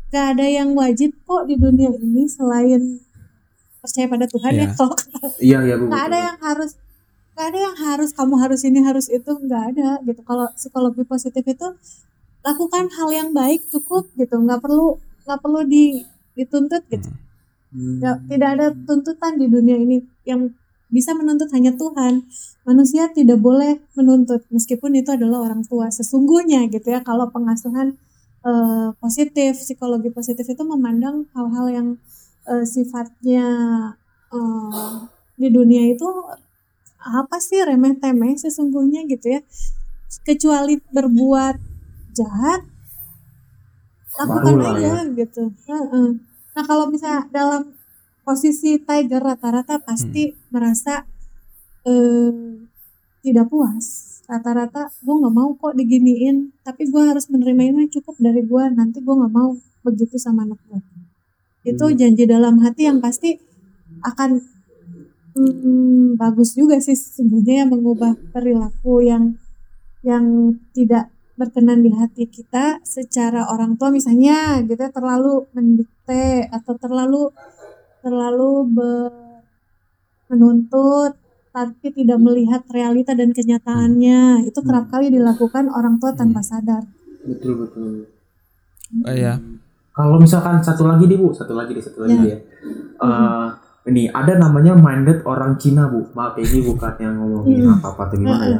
gak 0.07 0.38
ada 0.38 0.45
yang 0.47 0.72
wajib 0.72 1.11
kok 1.24 1.45
di 1.45 1.55
dunia 1.55 1.91
ini 1.91 2.28
selain 2.28 3.03
percaya 3.78 4.07
pada 4.07 4.24
Tuhan 4.26 4.51
ya 4.51 4.59
Iya. 4.63 4.68
kalau 4.74 4.95
iya 5.39 5.59
iya 5.63 5.76
bu 5.76 5.84
nggak 5.88 6.03
ada 6.07 6.18
yang 6.18 6.38
harus 6.39 6.72
nggak 7.32 7.45
ada 7.45 7.59
yang 7.61 7.76
harus 7.78 8.09
kamu 8.11 8.36
harus 8.36 8.61
ini 8.63 8.80
harus 8.82 9.07
itu 9.07 9.28
nggak 9.30 9.63
ada 9.72 9.89
gitu. 10.03 10.22
Kalau 10.24 10.47
psikologi 10.53 11.03
positif 11.03 11.43
itu 11.43 11.68
lakukan 12.41 12.88
hal 12.89 13.09
yang 13.11 13.30
baik 13.32 13.68
cukup 13.68 14.07
gitu. 14.15 14.36
Nggak 14.39 14.59
perlu 14.59 14.95
nggak 15.24 15.39
perlu 15.39 15.59
di 15.63 16.03
dituntut 16.34 16.84
gitu. 16.88 17.09
Hmm. 17.72 17.99
Nggak- 17.99 18.20
tidak 18.28 18.49
ada 18.57 18.68
tuntutan 18.74 19.34
di 19.36 19.45
dunia 19.47 19.76
ini 19.76 19.97
yang 20.24 20.51
bisa 20.88 21.11
menuntut 21.15 21.51
hanya 21.51 21.75
Tuhan. 21.75 22.27
Manusia 22.63 23.11
tidak 23.11 23.39
boleh 23.39 23.79
menuntut 23.95 24.43
meskipun 24.51 24.95
itu 24.95 25.11
adalah 25.11 25.47
orang 25.47 25.63
tua 25.67 25.91
sesungguhnya 25.91 26.67
gitu 26.71 26.88
ya. 26.91 26.99
Kalau 27.03 27.31
pengasuhan 27.31 27.95
eh, 28.43 28.89
positif, 28.99 29.59
psikologi 29.59 30.11
positif 30.11 30.47
itu 30.47 30.63
memandang 30.63 31.27
hal-hal 31.35 31.65
yang 31.71 31.88
eh, 32.47 32.65
sifatnya 32.67 33.47
eh, 34.31 34.95
di 35.38 35.47
dunia 35.51 35.93
itu 35.93 36.07
apa 36.97 37.38
sih 37.39 37.61
remeh-temeh 37.63 38.35
sesungguhnya 38.39 39.07
gitu 39.07 39.39
ya. 39.39 39.41
Kecuali 40.23 40.79
berbuat 40.91 41.55
jahat 42.15 42.61
lakukan 44.17 44.55
aja 44.65 45.05
gitu. 45.13 45.43
Heeh. 45.69 46.09
Nah 46.57 46.63
kalau 46.65 46.89
misalnya 46.89 47.29
dalam 47.29 47.76
posisi 48.28 48.75
tiger 48.84 49.23
rata-rata 49.23 49.80
pasti 49.80 50.36
merasa 50.51 51.07
eh, 51.88 52.32
tidak 53.23 53.47
puas. 53.47 54.19
Rata-rata 54.28 54.91
gue 54.99 55.15
nggak 55.15 55.32
mau 55.32 55.55
kok 55.55 55.80
diginiin, 55.80 56.51
tapi 56.67 56.91
gue 56.91 56.99
harus 57.07 57.32
menerima 57.32 57.71
ini 57.71 57.88
cukup 57.88 58.19
dari 58.19 58.43
gue. 58.43 58.63
Nanti 58.75 58.99
gue 58.99 59.15
nggak 59.15 59.32
mau 59.32 59.55
begitu 59.88 60.19
sama 60.19 60.43
anak 60.43 60.59
gue. 60.67 60.84
Itu 61.63 61.88
Hmm. 61.88 61.95
janji 61.95 62.28
dalam 62.28 62.59
hati 62.59 62.91
yang 62.91 62.99
pasti 62.99 63.39
akan 64.03 64.43
mm, 65.32 66.19
bagus 66.19 66.59
juga 66.59 66.84
sih 66.84 66.99
sesungguhnya 66.99 67.63
yang 67.63 67.71
mengubah 67.71 68.19
perilaku 68.36 68.99
yang 69.07 69.39
yang 70.03 70.55
tidak 70.75 71.11
berkenan 71.38 71.86
di 71.86 71.93
hati 71.93 72.25
kita 72.25 72.82
secara 72.82 73.45
orang 73.53 73.78
tua 73.78 73.93
misalnya 73.93 74.59
gitu 74.65 74.82
terlalu 74.89 75.45
mendikte 75.53 76.49
atau 76.49 76.73
terlalu 76.82 77.30
terlalu 78.08 78.51
menuntut 80.32 81.20
tapi 81.51 81.89
tidak 81.89 82.22
melihat 82.22 82.62
realita 82.70 83.18
dan 83.18 83.34
kenyataannya. 83.34 84.45
Itu 84.45 84.62
kerap 84.62 84.88
kali 84.88 85.10
dilakukan 85.10 85.68
orang 85.68 85.97
tua 85.97 86.14
tanpa 86.14 86.39
sadar. 86.39 86.86
betul 87.28 87.60
betul. 87.60 88.08
Oh 89.03 89.12
iya. 89.12 89.36
kalau 89.91 90.16
misalkan 90.16 90.64
satu 90.64 90.88
lagi 90.88 91.10
nih 91.10 91.18
bu 91.18 91.34
satu 91.36 91.51
lagi 91.51 91.76
deh 91.76 91.84
satu 91.84 92.05
lagi 92.05 92.16
Ya. 92.16 92.24
deh. 92.24 92.39
Eh, 93.03 93.45
ini 93.89 94.08
ada 94.08 94.38
namanya 94.38 94.78
minded 94.78 95.26
orang 95.26 95.60
Cina 95.60 95.91
bu. 95.91 96.08
Maaf 96.16 96.39
ya, 96.39 96.45
ini 96.45 96.60
bukan 96.64 96.93
yang 97.01 97.20
ngomongin 97.20 97.68
Mm. 97.68 97.74
apa 97.76 97.88
apa 97.91 98.01
atau 98.08 98.16
gimana 98.16 98.45
ya. 98.47 98.60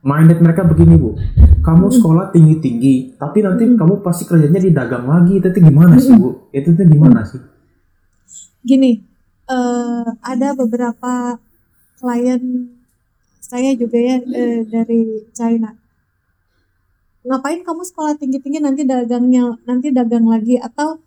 minded 0.00 0.38
mereka 0.38 0.62
begini 0.62 0.94
bu. 0.94 1.18
Kamu 1.60 1.90
sekolah 1.90 2.30
tinggi 2.30 2.60
tinggi 2.60 2.94
tapi 3.16 3.42
nanti 3.42 3.66
kamu 3.74 4.00
pasti 4.00 4.22
kerjanya 4.24 4.60
di 4.60 4.70
dagang 4.70 5.04
lagi. 5.04 5.40
Itu 5.40 5.50
gimana 5.50 5.98
sih 5.98 6.14
bu? 6.14 6.46
Itu 6.54 6.72
tuh 6.72 6.86
gimana 6.86 7.26
sih 7.26 7.40
Gini, 8.60 9.00
eh, 9.50 10.08
ada 10.20 10.48
beberapa 10.52 11.40
klien 12.00 12.42
saya 13.40 13.74
juga 13.74 13.98
ya 13.98 14.16
eh, 14.22 14.62
dari 14.68 15.26
China. 15.34 15.74
Ngapain 17.26 17.60
kamu 17.66 17.82
sekolah 17.84 18.14
tinggi-tinggi 18.16 18.62
nanti 18.62 18.86
dagangnya 18.86 19.58
nanti 19.66 19.90
dagang 19.90 20.28
lagi? 20.30 20.56
Atau 20.56 21.02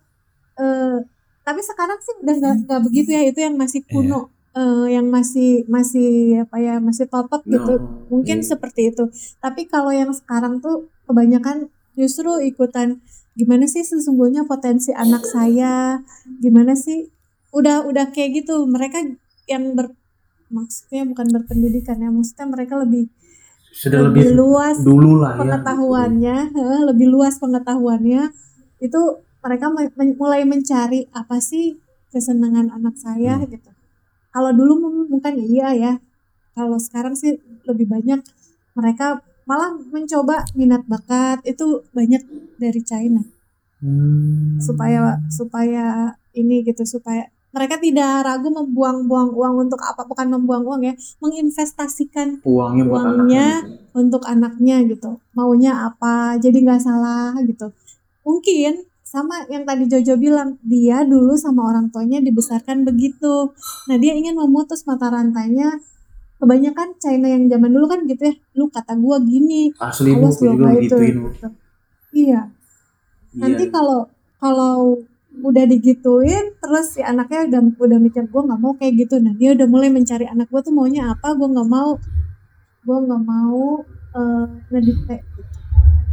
eh, 0.60 1.00
tapi 1.44 1.62
sekarang 1.64 2.00
sih 2.04 2.14
udah 2.24 2.36
nggak 2.40 2.56
nggak 2.68 2.82
begitu 2.88 3.10
ya 3.12 3.24
itu 3.28 3.40
yang 3.44 3.56
masih 3.56 3.82
kuno 3.88 4.32
eh, 4.54 4.88
yang 4.96 5.08
masih 5.10 5.66
masih 5.72 6.42
apa 6.44 6.58
ya 6.60 6.76
masih 6.84 7.06
totot 7.08 7.42
gitu. 7.48 7.80
No, 7.80 8.10
mungkin 8.12 8.44
iya. 8.44 8.48
seperti 8.48 8.92
itu. 8.92 9.08
Tapi 9.40 9.70
kalau 9.70 9.96
yang 9.96 10.12
sekarang 10.12 10.60
tuh 10.60 10.92
kebanyakan 11.08 11.72
justru 11.94 12.42
ikutan 12.42 13.02
gimana 13.34 13.66
sih 13.66 13.82
sesungguhnya 13.82 14.46
potensi 14.46 14.94
anak 14.94 15.26
saya? 15.26 16.02
Gimana 16.42 16.78
sih 16.78 17.13
udah 17.54 17.86
udah 17.86 18.10
kayak 18.10 18.44
gitu. 18.44 18.66
Mereka 18.66 18.98
yang 19.46 19.78
ber 19.78 19.94
maksudnya 20.50 21.06
bukan 21.06 21.28
berpendidikan 21.32 21.98
ya 21.98 22.10
maksudnya 22.10 22.46
mereka 22.46 22.78
lebih 22.78 23.10
sudah 23.74 24.06
lebih 24.06 24.22
lebih 24.30 24.38
luas 24.38 24.78
dulu 24.82 25.18
lah 25.18 25.34
ya 25.34 25.40
pengetahuannya. 25.42 26.38
eh, 26.54 26.82
lebih 26.90 27.08
luas 27.10 27.38
pengetahuannya. 27.38 28.30
Itu 28.78 29.02
mereka 29.42 29.66
men- 29.70 30.16
mulai 30.16 30.46
mencari 30.46 31.10
apa 31.12 31.38
sih 31.40 31.78
kesenangan 32.10 32.70
anak 32.70 32.96
saya 32.98 33.42
Hmm. 33.42 33.50
gitu. 33.50 33.70
Kalau 34.30 34.52
dulu 34.52 34.74
mung- 34.80 35.10
mungkin 35.10 35.38
iya 35.42 35.74
ya. 35.74 35.94
Kalau 36.54 36.78
sekarang 36.78 37.18
sih 37.18 37.38
lebih 37.66 37.90
banyak 37.90 38.22
mereka 38.74 39.22
malah 39.44 39.74
mencoba 39.90 40.46
minat 40.54 40.86
bakat. 40.86 41.42
Itu 41.44 41.82
banyak 41.92 42.22
dari 42.58 42.82
China. 42.82 43.22
Hmm. 43.84 44.64
supaya 44.64 45.20
supaya 45.28 46.16
ini 46.32 46.64
gitu 46.64 46.88
supaya 46.88 47.28
mereka 47.54 47.78
tidak 47.78 48.26
ragu 48.26 48.50
membuang-buang 48.50 49.30
uang 49.38 49.54
untuk 49.70 49.78
apa 49.86 50.10
bukan 50.10 50.28
membuang 50.34 50.66
uang 50.66 50.82
ya 50.90 50.94
menginvestasikan 51.22 52.42
uangnya 52.42 52.84
buat 52.90 53.02
uangnya 53.06 53.14
anaknya 53.14 53.48
gitu. 53.62 53.94
untuk 53.94 54.24
anaknya 54.26 54.76
gitu 54.90 55.12
maunya 55.38 55.72
apa 55.86 56.42
jadi 56.42 56.58
nggak 56.58 56.82
salah 56.82 57.38
gitu 57.46 57.70
mungkin 58.26 58.90
sama 59.06 59.46
yang 59.46 59.62
tadi 59.62 59.86
Jojo 59.86 60.18
bilang 60.18 60.58
dia 60.66 61.06
dulu 61.06 61.38
sama 61.38 61.70
orang 61.70 61.94
tuanya 61.94 62.18
dibesarkan 62.18 62.82
begitu 62.82 63.54
nah 63.86 63.96
dia 64.02 64.18
ingin 64.18 64.34
memutus 64.34 64.90
mata 64.90 65.14
rantainya 65.14 65.78
kebanyakan 66.42 66.98
China 66.98 67.30
yang 67.30 67.46
zaman 67.46 67.70
dulu 67.70 67.86
kan 67.86 68.10
gitu 68.10 68.34
ya 68.34 68.36
lu 68.58 68.74
kata 68.74 68.98
gua 68.98 69.22
gini 69.22 69.70
asli 69.78 70.18
lo 70.18 70.34
juga 70.34 70.74
itu 70.82 70.98
gitu. 70.98 71.48
iya 72.18 72.50
nanti 73.38 73.70
Iya. 73.70 73.72
kalau 73.72 74.00
kalau 74.42 74.98
udah 75.34 75.66
digituin 75.66 76.54
terus 76.62 76.94
si 76.94 77.02
anaknya 77.02 77.50
udah 77.50 77.62
udah 77.82 77.98
mikir 77.98 78.30
gue 78.30 78.42
nggak 78.46 78.62
mau 78.62 78.78
kayak 78.78 78.94
gitu 79.02 79.18
nah 79.18 79.34
dia 79.34 79.58
udah 79.58 79.66
mulai 79.66 79.90
mencari 79.90 80.30
anak 80.30 80.46
gue 80.54 80.62
tuh 80.62 80.70
maunya 80.70 81.10
apa 81.10 81.34
gue 81.34 81.48
nggak 81.50 81.70
mau 81.70 81.98
gue 82.84 82.98
nggak 83.10 83.24
mau 83.26 83.82
eh, 84.14 84.46
ngedikte 84.70 85.18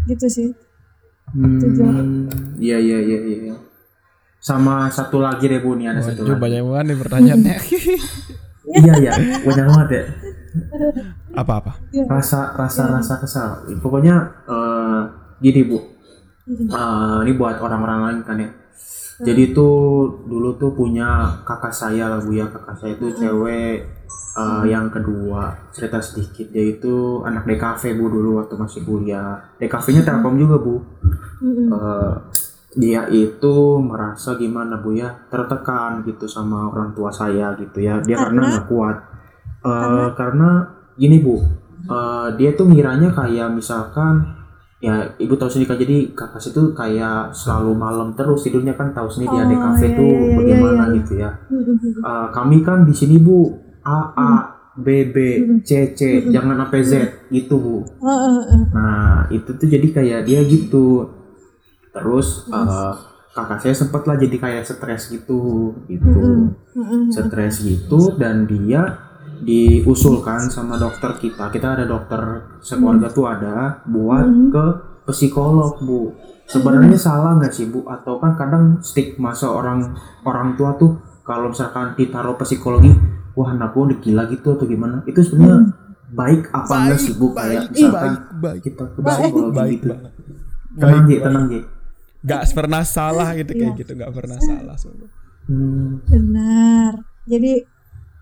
gitu 0.08 0.26
sih. 0.26 0.50
Hmm, 1.30 2.26
iya 2.58 2.82
iya 2.82 2.98
iya 2.98 3.18
iya. 3.22 3.54
Sama 4.40 4.88
satu 4.90 5.22
lagi 5.22 5.46
deh 5.46 5.60
Bu 5.62 5.76
nih 5.78 5.92
ada 5.94 6.00
satu 6.02 6.26
lagi. 6.26 6.40
banyak 6.40 6.62
banget 6.64 6.84
nih 6.90 6.98
pertanyaannya. 6.98 7.58
Iya 8.70 9.02
iya, 9.02 9.12
banyak 9.42 9.66
banget 9.66 9.88
ya. 9.90 10.04
Apa-apa? 11.34 11.74
Rasa 12.06 12.54
rasa 12.54 12.86
rasa 12.86 13.18
kesal. 13.18 13.66
Pokoknya 13.82 14.30
eh, 14.46 15.00
gini 15.42 15.66
Bu. 15.66 15.78
Eh, 16.46 17.16
ini 17.26 17.32
buat 17.34 17.58
orang-orang 17.58 17.98
lain 18.06 18.18
kan 18.22 18.38
ya. 18.38 18.46
Jadi 19.20 19.52
itu 19.52 19.68
dulu 20.24 20.56
tuh 20.56 20.72
punya 20.72 21.28
kakak 21.44 21.72
saya 21.72 22.08
lah 22.08 22.20
Bu 22.20 22.32
ya. 22.32 22.48
Kakak 22.48 22.76
saya 22.76 22.96
itu 22.96 23.06
cewek 23.12 23.76
eh, 24.36 24.64
yang 24.66 24.88
kedua. 24.88 25.52
Cerita 25.70 26.00
sedikit 26.00 26.48
dia 26.48 26.64
itu 26.64 27.20
anak 27.22 27.44
DKV 27.44 27.82
Bu 27.96 28.04
dulu 28.08 28.30
waktu 28.40 28.54
masih 28.56 28.80
kuliah. 28.82 29.36
DKV-nya 29.60 30.02
Telkom 30.02 30.40
juga 30.40 30.56
Bu. 30.56 30.74
Mm-mm. 31.40 31.68
eh, 31.72 32.14
dia 32.70 33.02
itu 33.10 33.82
merasa 33.82 34.38
gimana 34.38 34.78
bu 34.78 34.94
ya 34.94 35.10
tertekan 35.26 36.06
gitu 36.06 36.30
sama 36.30 36.70
orang 36.70 36.94
tua 36.94 37.10
saya 37.10 37.50
gitu 37.58 37.82
ya 37.82 37.98
dia 37.98 38.14
karena 38.14 38.46
Karena? 38.46 38.52
nggak 38.54 38.68
kuat 38.70 38.96
Eh, 39.60 40.08
karena 40.16 40.64
gini 40.94 41.18
bu 41.18 41.36
eh, 41.84 42.28
dia 42.38 42.54
tuh 42.54 42.70
ngiranya 42.70 43.10
kayak 43.10 43.50
misalkan 43.52 44.39
ya 44.80 45.12
ibu 45.20 45.36
tahu 45.36 45.52
sendiri 45.52 45.68
kan 45.68 45.76
jadi 45.76 45.96
kakak 46.16 46.40
itu 46.40 46.62
kayak 46.72 47.36
selalu 47.36 47.72
malam 47.76 48.16
terus 48.16 48.40
tidurnya 48.40 48.72
kan 48.72 48.96
tahu 48.96 49.12
sendiri 49.12 49.36
Oh, 49.36 49.44
di 49.44 49.56
kafe 49.60 49.86
iya, 49.92 49.96
tuh 50.00 50.08
iya, 50.08 50.24
iya, 50.24 50.36
bagaimana 50.40 50.72
iya, 50.72 50.84
iya. 50.88 50.96
gitu 50.96 51.12
ya. 51.20 51.30
Eh, 52.00 52.26
kami 52.32 52.56
kan 52.64 52.78
di 52.88 52.94
sini 52.96 53.16
bu. 53.20 53.40
A 53.80 53.98
A 54.16 54.30
B 54.76 55.08
B 55.12 55.16
Hmm. 55.40 55.60
C. 55.60 55.92
C 55.92 56.00
jangan 56.32 56.64
sampai 56.64 56.80
Z. 56.80 56.92
Gitu 57.28 57.54
bu. 57.60 57.84
Nah 58.72 59.28
itu 59.28 59.50
tuh 59.52 59.68
jadi 59.68 59.88
kayak 59.92 60.20
dia 60.24 60.40
gitu. 60.48 61.12
Terus 61.92 62.48
eh, 62.48 62.92
kakak 63.30 63.60
saya 63.60 63.74
sempat 63.76 64.08
lah 64.08 64.16
jadi 64.16 64.36
kayak 64.36 64.64
stres 64.64 65.12
gitu, 65.12 65.70
gitu, 65.86 66.50
stres 67.14 67.62
gitu 67.62 68.18
dan 68.18 68.42
dia 68.48 69.09
diusulkan 69.40 70.52
sama 70.52 70.76
dokter 70.76 71.16
kita. 71.16 71.48
Kita 71.48 71.76
ada 71.76 71.84
dokter 71.88 72.20
sekeluarga 72.60 73.08
tuh 73.10 73.26
ada 73.26 73.80
buat 73.88 74.26
ke 74.52 74.64
psikolog 75.10 75.80
bu. 75.80 76.14
Sebenarnya 76.46 76.98
salah 77.00 77.40
nggak 77.40 77.52
sih 77.54 77.66
bu? 77.68 77.86
Atau 77.88 78.20
kan 78.20 78.36
kadang 78.36 78.78
stigma 78.84 79.32
seorang 79.32 79.96
orang 80.28 80.54
tua 80.54 80.76
tuh 80.76 81.00
kalau 81.24 81.50
misalkan 81.50 81.94
ditaruh 81.94 82.34
psikologi 82.40 82.90
wah 83.38 83.54
anak 83.54 83.72
gue 83.72 83.82
udah 83.94 83.98
gila 84.02 84.22
gitu 84.28 84.48
atau 84.58 84.66
gimana? 84.68 85.02
Itu 85.08 85.24
sebenarnya 85.24 85.72
baik 86.10 86.50
apa 86.52 86.74
enggak 86.86 87.00
sih 87.00 87.14
bu? 87.16 87.32
Kayak 87.32 87.70
misalkan 87.72 88.12
baik 88.38 88.60
kita 88.66 88.84
ke 88.92 88.98
baik 89.00 89.20
psikologi 89.24 89.56
baik 89.56 89.78
gitu. 89.80 89.88
banget 89.90 90.12
tenang 90.76 91.04
Ji, 91.06 91.16
tenang 91.18 91.44
Ji. 91.50 91.60
Gak 92.20 92.42
pernah 92.52 92.82
salah 92.84 93.28
gitu 93.32 93.52
kayak 93.56 93.74
gitu. 93.80 93.92
Nggak 93.96 94.12
pernah 94.12 94.38
salah. 94.38 94.76
Hmm, 95.48 96.04
Benar. 96.04 96.92
Jadi 97.24 97.52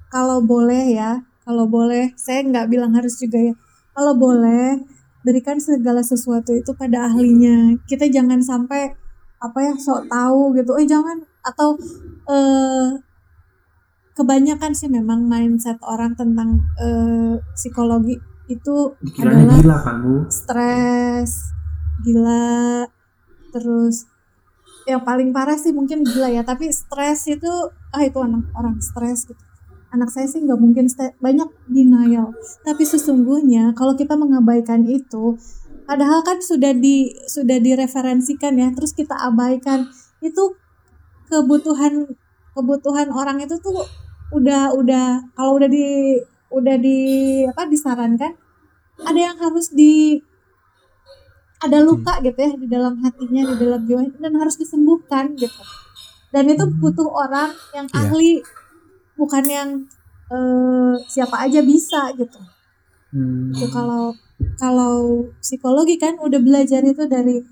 kalau 0.08 0.40
boleh 0.40 0.96
ya, 0.96 1.22
kalau 1.44 1.64
boleh, 1.64 2.12
saya 2.16 2.44
nggak 2.44 2.68
bilang 2.68 2.92
harus 2.92 3.16
juga 3.16 3.40
ya. 3.40 3.54
Kalau 3.96 4.14
boleh, 4.16 4.84
berikan 5.24 5.58
segala 5.60 6.04
sesuatu 6.04 6.54
itu 6.54 6.72
pada 6.76 7.08
ahlinya. 7.08 7.76
Kita 7.88 8.08
jangan 8.08 8.40
sampai 8.44 8.94
apa 9.38 9.58
ya 9.62 9.74
sok 9.78 10.10
tahu 10.10 10.56
gitu. 10.58 10.74
Eh 10.76 10.86
jangan 10.86 11.22
atau 11.44 11.78
eh 12.28 13.00
kebanyakan 14.18 14.74
sih 14.74 14.90
memang 14.90 15.30
mindset 15.30 15.78
orang 15.86 16.18
tentang 16.18 16.58
eh, 16.82 17.38
psikologi 17.54 18.18
itu 18.50 18.96
pikirannya 18.98 19.46
adalah 19.46 19.60
gila 19.62 19.78
kan 19.84 19.96
bu 20.02 20.14
stres, 20.32 21.30
gila, 22.02 22.88
terus 23.54 24.08
yang 24.88 25.04
paling 25.04 25.30
parah 25.36 25.54
sih 25.54 25.70
mungkin 25.70 26.02
gila 26.02 26.32
ya, 26.32 26.42
tapi 26.42 26.72
stres 26.72 27.28
itu 27.28 27.52
ah 27.92 28.02
itu 28.02 28.18
anak 28.18 28.48
orang 28.56 28.80
stres 28.80 29.28
gitu. 29.28 29.47
Anak 29.88 30.12
saya 30.12 30.28
sih 30.28 30.44
nggak 30.44 30.60
mungkin 30.60 30.86
banyak 31.18 31.48
denial. 31.68 32.36
Tapi 32.60 32.84
sesungguhnya 32.84 33.72
kalau 33.72 33.96
kita 33.96 34.20
mengabaikan 34.20 34.84
itu, 34.84 35.40
padahal 35.88 36.20
kan 36.20 36.44
sudah 36.44 36.76
di 36.76 37.16
sudah 37.24 37.56
direferensikan 37.56 38.56
ya, 38.60 38.68
terus 38.76 38.92
kita 38.92 39.16
abaikan 39.16 39.88
itu 40.20 40.54
kebutuhan 41.28 42.04
kebutuhan 42.52 43.08
orang 43.14 43.38
itu 43.40 43.56
tuh 43.60 43.86
udah 44.34 44.76
udah 44.76 45.30
kalau 45.32 45.56
udah 45.56 45.68
di 45.70 46.18
udah 46.52 46.76
di 46.80 46.98
apa 47.44 47.68
disarankan 47.68 48.32
ada 49.04 49.20
yang 49.20 49.36
harus 49.38 49.70
di 49.72 50.18
ada 51.58 51.82
luka 51.82 52.18
gitu 52.22 52.38
ya 52.38 52.52
di 52.54 52.66
dalam 52.66 52.98
hatinya 53.02 53.42
di 53.50 53.54
dalam 53.58 53.80
jiwanya 53.84 54.16
dan 54.18 54.32
harus 54.38 54.56
disembuhkan 54.58 55.34
gitu 55.34 55.62
dan 56.28 56.44
itu 56.48 56.64
butuh 56.76 57.08
orang 57.08 57.50
yang 57.72 57.86
Iya. 57.88 57.98
ahli 58.04 58.30
bukan 59.18 59.44
yang 59.44 59.68
eh, 60.30 60.94
siapa 61.04 61.42
aja 61.42 61.60
bisa 61.60 62.14
gitu. 62.14 62.38
Hmm, 63.10 63.50
itu 63.50 63.66
kalau 63.68 64.14
kalau 64.54 64.94
psikologi 65.40 65.98
kan 65.98 66.14
udah 66.16 66.38
belajar 66.38 66.80
itu 66.80 67.04
dari 67.04 67.42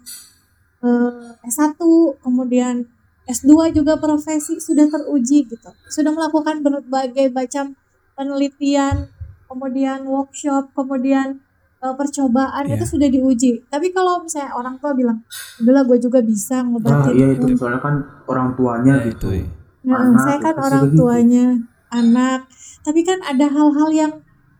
eh, 0.80 1.12
S1 1.44 1.76
kemudian 2.22 2.86
S2 3.26 3.74
juga 3.74 3.98
profesi 3.98 4.62
sudah 4.62 4.86
teruji 4.86 5.44
gitu. 5.44 5.70
Sudah 5.90 6.14
melakukan 6.14 6.62
berbagai 6.62 7.34
macam 7.34 7.74
penelitian 8.14 9.10
kemudian 9.46 10.06
workshop 10.06 10.70
kemudian 10.72 11.42
eh, 11.82 11.94
percobaan 11.94 12.64
Iya. 12.66 12.78
itu 12.78 12.84
sudah 12.86 13.08
diuji. 13.08 13.66
Tapi 13.66 13.90
kalau 13.90 14.22
misalnya 14.22 14.54
orang 14.54 14.78
tua 14.78 14.94
bilang 14.94 15.18
udahlah 15.58 15.82
gue 15.84 15.98
juga 15.98 16.20
bisa 16.20 16.60
nah 16.60 16.68
ngobatin 16.68 17.12
iya 17.16 17.26
itu 17.34 17.46
soalnya 17.56 17.80
kan 17.80 17.94
orang 18.28 18.48
tuanya 18.54 18.94
Ya, 19.00 19.08
gitu. 19.10 19.26
itu, 19.32 19.42
iya. 19.42 19.46
Nah, 19.86 19.98
Anak, 20.02 20.18
saya 20.20 20.38
kan 20.42 20.54
pasti 20.54 20.66
orang 20.66 20.84
begitu. 20.84 20.98
tuanya 20.98 21.46
anak, 21.88 22.40
tapi 22.82 23.00
kan 23.00 23.18
ada 23.22 23.46
hal-hal 23.46 23.90
yang 23.90 24.12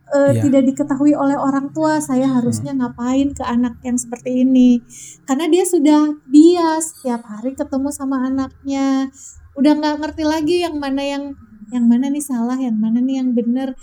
eh, 0.07 0.39
Iya. 0.39 0.47
tidak 0.47 0.63
diketahui 0.71 1.19
oleh 1.19 1.35
orang 1.35 1.75
tua. 1.75 1.99
Saya 1.99 2.31
harusnya 2.31 2.71
ngapain 2.73 3.35
ke 3.35 3.43
anak 3.43 3.83
yang 3.83 3.99
seperti 3.99 4.47
ini? 4.47 4.79
Karena 5.27 5.51
dia 5.51 5.67
sudah 5.67 6.15
bias 6.25 7.03
tiap 7.03 7.27
hari 7.27 7.59
ketemu 7.59 7.91
sama 7.91 8.23
anaknya, 8.23 9.11
udah 9.53 9.73
nggak 9.75 9.97
ngerti 9.99 10.23
lagi 10.23 10.63
yang 10.63 10.79
mana 10.79 11.03
yang 11.03 11.35
yang 11.75 11.91
mana 11.91 12.07
nih 12.07 12.23
salah, 12.23 12.55
yang 12.55 12.79
mana 12.79 13.03
nih 13.03 13.19
yang 13.19 13.35
benar. 13.35 13.75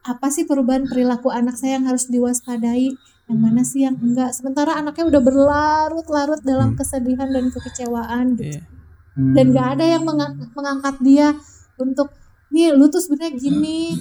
Apa 0.00 0.32
sih 0.32 0.48
perubahan 0.48 0.88
perilaku 0.88 1.28
anak 1.28 1.60
saya 1.60 1.76
yang 1.76 1.84
harus 1.84 2.08
diwaspadai? 2.08 2.88
Yang 3.28 3.38
mana 3.38 3.60
sih 3.60 3.84
yang 3.84 4.00
enggak? 4.00 4.32
Sementara 4.32 4.72
anaknya 4.72 5.04
udah 5.04 5.20
berlarut-larut 5.20 6.40
dalam 6.40 6.72
Hmm. 6.72 6.78
kesedihan 6.80 7.28
dan 7.28 7.52
kekecewaan 7.52 8.40
gitu 8.40 8.56
Iya. 8.56 8.64
Hmm. 9.10 9.34
dan 9.34 9.50
gak 9.50 9.68
ada 9.78 9.84
yang 9.98 10.02
menga- 10.06 10.38
mengangkat 10.54 10.96
dia 11.02 11.34
untuk 11.82 12.14
nih 12.54 12.74
lu 12.74 12.86
tuh 12.90 13.02
sebenarnya 13.02 13.34
gini. 13.38 13.94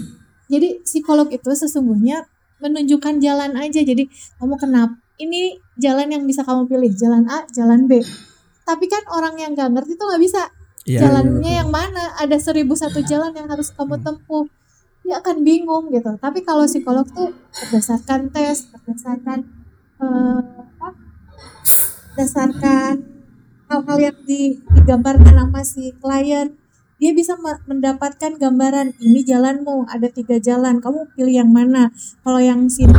Jadi 0.49 0.82
psikolog 0.82 1.30
itu 1.30 1.49
sesungguhnya 1.49 2.26
menunjukkan 2.62 3.22
jalan 3.22 3.53
aja. 3.57 3.82
Jadi 3.82 4.10
kamu 4.41 4.55
kenapa 4.57 4.97
ini 5.20 5.60
jalan 5.76 6.10
yang 6.10 6.24
bisa 6.26 6.41
kamu 6.47 6.66
pilih 6.66 6.91
jalan 6.95 7.28
A 7.30 7.45
jalan 7.51 7.86
B. 7.86 8.01
Tapi 8.66 8.86
kan 8.86 9.03
orang 9.10 9.36
yang 9.38 9.53
gak 9.57 9.70
ngerti 9.74 9.97
tuh 9.97 10.10
nggak 10.10 10.24
bisa. 10.24 10.43
Iya. 10.88 11.05
jalannya 11.05 11.51
yang 11.60 11.70
mana? 11.70 12.18
Ada 12.18 12.39
seribu 12.39 12.74
satu 12.74 13.03
jalan 13.03 13.36
yang 13.36 13.45
harus 13.51 13.70
kamu 13.76 13.99
tempuh. 14.01 14.47
Dia 15.05 15.22
akan 15.22 15.45
bingung 15.45 15.91
gitu. 15.93 16.18
Tapi 16.18 16.41
kalau 16.41 16.66
psikolog 16.66 17.05
tuh 17.14 17.30
berdasarkan 17.53 18.32
tes 18.34 18.66
berdasarkan 18.74 19.45
eh, 20.01 20.39
apa? 20.39 20.89
Berdasarkan 22.16 23.18
hal-hal 23.70 23.97
yang 24.01 24.17
di- 24.26 24.57
digambarkan 24.74 25.30
sama 25.30 25.61
si 25.61 25.93
klien 25.95 26.57
dia 26.99 27.15
bisa 27.15 27.39
me- 27.39 27.63
mendapatkan 27.63 28.36
gambaran 28.36 28.91
ini 28.99 29.24
jalanmu 29.24 29.88
ada 29.88 30.11
tiga 30.11 30.36
jalan 30.36 30.84
kamu 30.84 31.07
pilih 31.15 31.32
yang 31.32 31.47
mana? 31.47 31.95
Kalau 32.26 32.43
yang 32.43 32.67
sini 32.67 32.91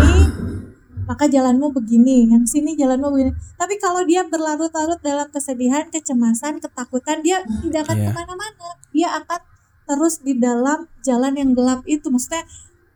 maka 1.05 1.27
jalanmu 1.27 1.75
begini 1.75 2.31
yang 2.31 2.47
sini 2.47 2.79
jalanmu 2.79 3.11
begini. 3.11 3.35
Tapi 3.59 3.77
kalau 3.77 4.01
dia 4.07 4.23
berlarut-larut 4.25 5.03
dalam 5.03 5.27
kesedihan 5.29 5.91
kecemasan 5.91 6.63
ketakutan 6.63 7.21
dia 7.21 7.43
tidak 7.61 7.91
akan 7.91 7.97
Iya. 7.99 8.07
ke 8.09 8.13
mana-mana. 8.15 8.69
Dia 8.95 9.09
akan 9.19 9.41
terus 9.85 10.23
di 10.23 10.39
dalam 10.39 10.87
jalan 11.03 11.35
yang 11.35 11.51
gelap 11.53 11.83
itu. 11.85 12.07
Maksudnya 12.09 12.47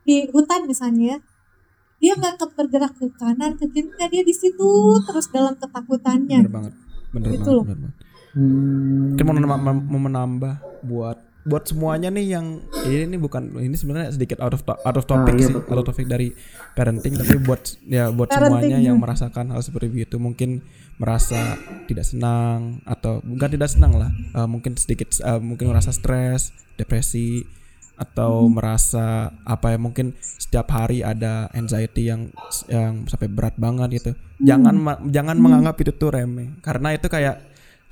di 0.06 0.30
hutan 0.30 0.64
misalnya 0.64 1.04
ya, 1.04 1.18
dia 1.98 2.12
nggak 2.14 2.54
bergerak 2.54 2.94
ke 2.94 3.10
kanan 3.18 3.58
ke 3.58 3.66
kiri 3.66 3.90
dia 4.08 4.22
di 4.22 4.32
situ 4.32 4.72
terus 5.04 5.26
dalam 5.28 5.58
ketakutannya. 5.58 6.46
Bener 6.46 6.54
banget. 6.54 6.74
Bener 7.14 7.28
Gitu 7.30 7.40
banget. 7.40 7.52
loh. 7.52 7.64
bener 7.64 7.78
banget. 7.80 7.96
Hmm. 8.34 9.14
Kita 9.14 9.22
mau 9.22 9.32
menambah, 9.32 9.56
mau 9.86 10.00
menambah 10.02 10.54
buat 10.82 11.18
buat 11.44 11.60
semuanya 11.62 12.08
nih 12.08 12.26
yang 12.30 12.46
ini 12.82 13.04
nih 13.06 13.20
bukan 13.20 13.52
ini 13.60 13.76
sebenarnya 13.76 14.08
sedikit 14.10 14.40
out 14.40 14.50
of 14.50 14.64
to- 14.64 14.80
out 14.80 14.96
of 14.96 15.04
topic 15.04 15.28
Ah, 15.28 15.36
iya, 15.36 15.44
sih 15.44 15.52
betul. 15.54 15.68
out 15.68 15.78
of 15.78 15.86
topic 15.86 16.06
dari 16.06 16.32
parenting 16.72 17.12
tapi 17.14 17.36
buat 17.38 17.60
ya 17.84 18.08
buat 18.08 18.26
Parenting, 18.26 18.64
semuanya 18.64 18.78
ya. 18.78 18.86
yang 18.88 18.96
merasakan 18.96 19.52
hal 19.52 19.60
seperti 19.60 19.92
itu 19.94 20.16
mungkin 20.16 20.64
merasa 20.96 21.60
tidak 21.84 22.08
senang 22.08 22.80
atau 22.84 23.20
bukan 23.20 23.48
tidak 23.50 23.68
senang 23.68 23.92
lah 23.92 24.08
eh, 24.08 24.48
mungkin 24.48 24.72
sedikit 24.74 25.12
eh, 25.14 25.36
mungkin 25.36 25.68
merasa 25.68 25.92
stres 25.92 26.48
depresi 26.74 27.44
atau 27.94 28.50
merasa 28.50 29.30
apa 29.46 29.74
ya 29.74 29.78
mungkin 29.78 30.18
setiap 30.18 30.66
hari 30.74 31.06
ada 31.06 31.46
anxiety 31.54 32.10
yang 32.10 32.26
yang 32.66 33.06
sampai 33.06 33.30
berat 33.30 33.54
banget 33.54 34.02
gitu. 34.02 34.10
Jangan 34.42 34.74
ma- 34.74 35.02
jangan 35.06 35.38
menganggap 35.38 35.78
itu 35.78 35.92
tuh 35.94 36.10
remeh. 36.10 36.58
Karena 36.58 36.90
itu 36.90 37.06
kayak 37.06 37.38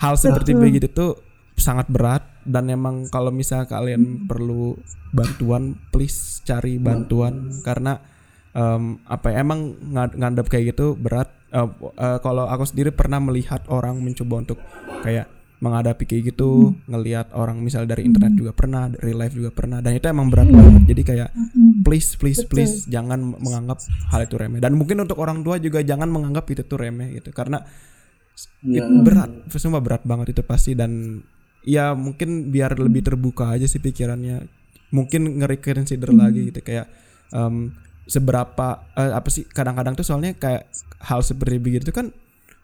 hal 0.02 0.14
seperti 0.18 0.58
begitu 0.58 0.90
tuh 0.90 1.12
sangat 1.54 1.86
berat. 1.86 2.26
Dan 2.42 2.66
emang 2.74 3.06
kalau 3.06 3.30
misal 3.30 3.62
kalian 3.70 4.26
perlu 4.26 4.74
bantuan 5.14 5.78
please 5.94 6.42
cari 6.42 6.82
bantuan. 6.82 7.62
Karena 7.62 8.02
em, 8.50 8.98
apa 9.06 9.30
ya 9.30 9.46
emang 9.46 9.78
ngadep 10.18 10.50
kayak 10.50 10.74
gitu 10.74 10.98
berat. 10.98 11.30
Eh, 11.54 11.68
eh, 11.98 12.18
kalau 12.18 12.50
aku 12.50 12.66
sendiri 12.66 12.90
pernah 12.90 13.22
melihat 13.22 13.62
orang 13.70 14.02
mencoba 14.02 14.34
untuk 14.42 14.58
kayak 15.06 15.30
menghadapi 15.62 16.02
kayak 16.10 16.34
gitu 16.34 16.74
ngelihat 16.90 17.30
orang 17.38 17.62
misal 17.62 17.86
dari 17.86 18.02
internet 18.02 18.34
juga 18.34 18.50
pernah 18.50 18.90
dari 18.90 19.14
live 19.14 19.34
juga 19.38 19.50
pernah 19.54 19.78
dan 19.78 19.94
itu 19.94 20.10
emang 20.10 20.26
berat 20.26 20.50
banget. 20.50 20.82
Jadi 20.90 21.02
kayak 21.06 21.30
please 21.86 22.18
please 22.18 22.42
Betul. 22.42 22.50
please 22.50 22.74
jangan 22.90 23.38
menganggap 23.38 23.78
hal 24.10 24.26
itu 24.26 24.34
remeh. 24.34 24.58
Dan 24.58 24.74
mungkin 24.74 24.98
untuk 25.06 25.22
orang 25.22 25.46
tua 25.46 25.62
juga 25.62 25.78
jangan 25.86 26.10
menganggap 26.10 26.50
itu 26.50 26.66
tuh 26.66 26.82
remeh 26.82 27.14
gitu 27.22 27.30
karena 27.30 27.62
Iya. 28.64 28.88
itu 28.88 29.04
berat 29.04 29.30
semua 29.54 29.78
berat 29.78 30.02
banget 30.02 30.34
itu 30.34 30.42
pasti. 30.42 30.74
Dan 30.74 31.22
ya 31.62 31.94
mungkin 31.94 32.50
biar 32.50 32.74
lebih 32.82 33.06
terbuka 33.06 33.54
aja 33.54 33.70
sih 33.70 33.78
pikirannya. 33.78 34.42
Mungkin 34.90 35.40
nge-reconsider 35.40 36.10
lagi 36.10 36.50
gitu 36.50 36.58
kayak 36.60 36.90
em, 37.32 37.70
seberapa 38.10 38.82
eh, 38.98 39.14
apa 39.14 39.28
sih 39.30 39.46
kadang-kadang 39.46 39.94
tuh 39.94 40.02
soalnya 40.04 40.34
kayak 40.34 40.66
hal 41.06 41.22
seperti 41.22 41.62
begitu 41.62 41.94
kan 41.94 42.10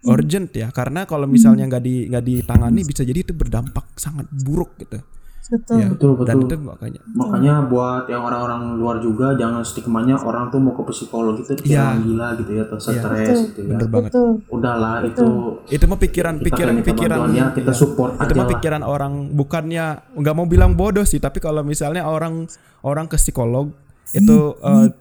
urgent 0.04 0.50
ya 0.52 0.70
karena 0.70 1.02
kalau 1.04 1.26
misalnya 1.26 1.66
nggak 1.66 1.82
di 1.82 2.06
nggak 2.06 2.24
ditangani 2.24 2.86
bisa 2.86 3.02
jadi 3.02 3.18
itu 3.18 3.34
berdampak 3.34 3.82
sangat 3.98 4.30
buruk 4.30 4.78
gitu 4.78 5.02
betul 5.48 5.80
Ya. 5.80 5.88
Betul, 5.88 6.12
Dan 6.28 6.44
betul. 6.44 6.44
itu 6.44 6.56
makanya 6.60 7.00
Makanya 7.08 7.54
buat 7.72 8.04
yang 8.04 8.20
orang-orang 8.20 8.76
luar 8.76 9.00
juga 9.00 9.32
jangan 9.32 9.64
stigmanya 9.64 10.20
orang 10.20 10.52
tuh 10.52 10.60
mau 10.60 10.76
ke 10.76 10.92
psikolog 10.92 11.40
itu 11.40 11.56
kayak 11.56 11.72
Iya. 11.72 11.80
orang 11.80 12.00
gila 12.04 12.28
gitu 12.36 12.50
ya 12.52 12.62
atau 12.68 12.76
stres 12.76 13.00
Betul. 13.00 13.40
gitu 13.48 13.60
ya. 13.64 13.68
bener 13.72 13.88
banget. 13.88 14.10
betul 14.12 14.28
Udahlah 14.52 14.94
itu 15.08 15.26
Itu 15.72 15.84
mah 15.88 15.96
pikiran 15.96 16.34
kita 16.36 16.46
pikiran 16.52 16.74
pikiran 16.84 17.18
ya, 17.32 17.46
kita 17.56 17.72
iya. 17.72 17.80
support 17.80 18.20
itu 18.20 18.32
mah 18.36 18.48
pikiran 18.52 18.82
orang 18.84 19.12
bukannya 19.32 19.86
nggak 20.20 20.34
mau 20.36 20.44
bilang 20.44 20.76
bodoh 20.76 21.08
sih 21.08 21.16
tapi 21.16 21.40
kalau 21.40 21.64
misalnya 21.64 22.04
orang 22.04 22.44
orang 22.84 23.08
ke 23.08 23.16
psikolog 23.16 23.72
itu 24.14 24.36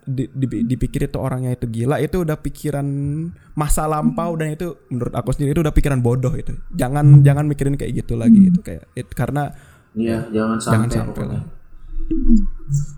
di- 0.03 0.32
di- 0.36 0.64
dipikir 0.68 1.08
itu 1.08 1.18
orangnya 1.18 1.55
itu 1.55 1.66
gila 1.68 2.03
itu 2.03 2.28
udah 2.28 2.36
pikiran 2.36 2.88
masa 3.55 3.88
lampau 3.88 4.36
dan 4.36 4.51
itu 4.51 4.76
menurut 4.91 5.16
aku 5.16 5.32
sendiri 5.32 5.55
itu 5.55 5.62
udah 5.64 5.72
pikiran 5.72 6.03
bodoh 6.03 6.34
itu 6.36 6.51
jangan 6.76 7.24
jangan 7.24 7.47
mikirin 7.47 7.80
kayak 7.80 8.03
gitu 8.03 8.20
lagi 8.20 8.51
itu 8.51 8.60
kayak 8.60 8.84
it- 8.93 9.16
karena 9.16 9.55
Iya, 9.97 10.30
jangan 10.30 10.58
jangan 10.62 10.89
sampai. 10.91 10.97
sampai 11.01 11.14
pokoknya. 11.16 11.39
lah 11.41 11.43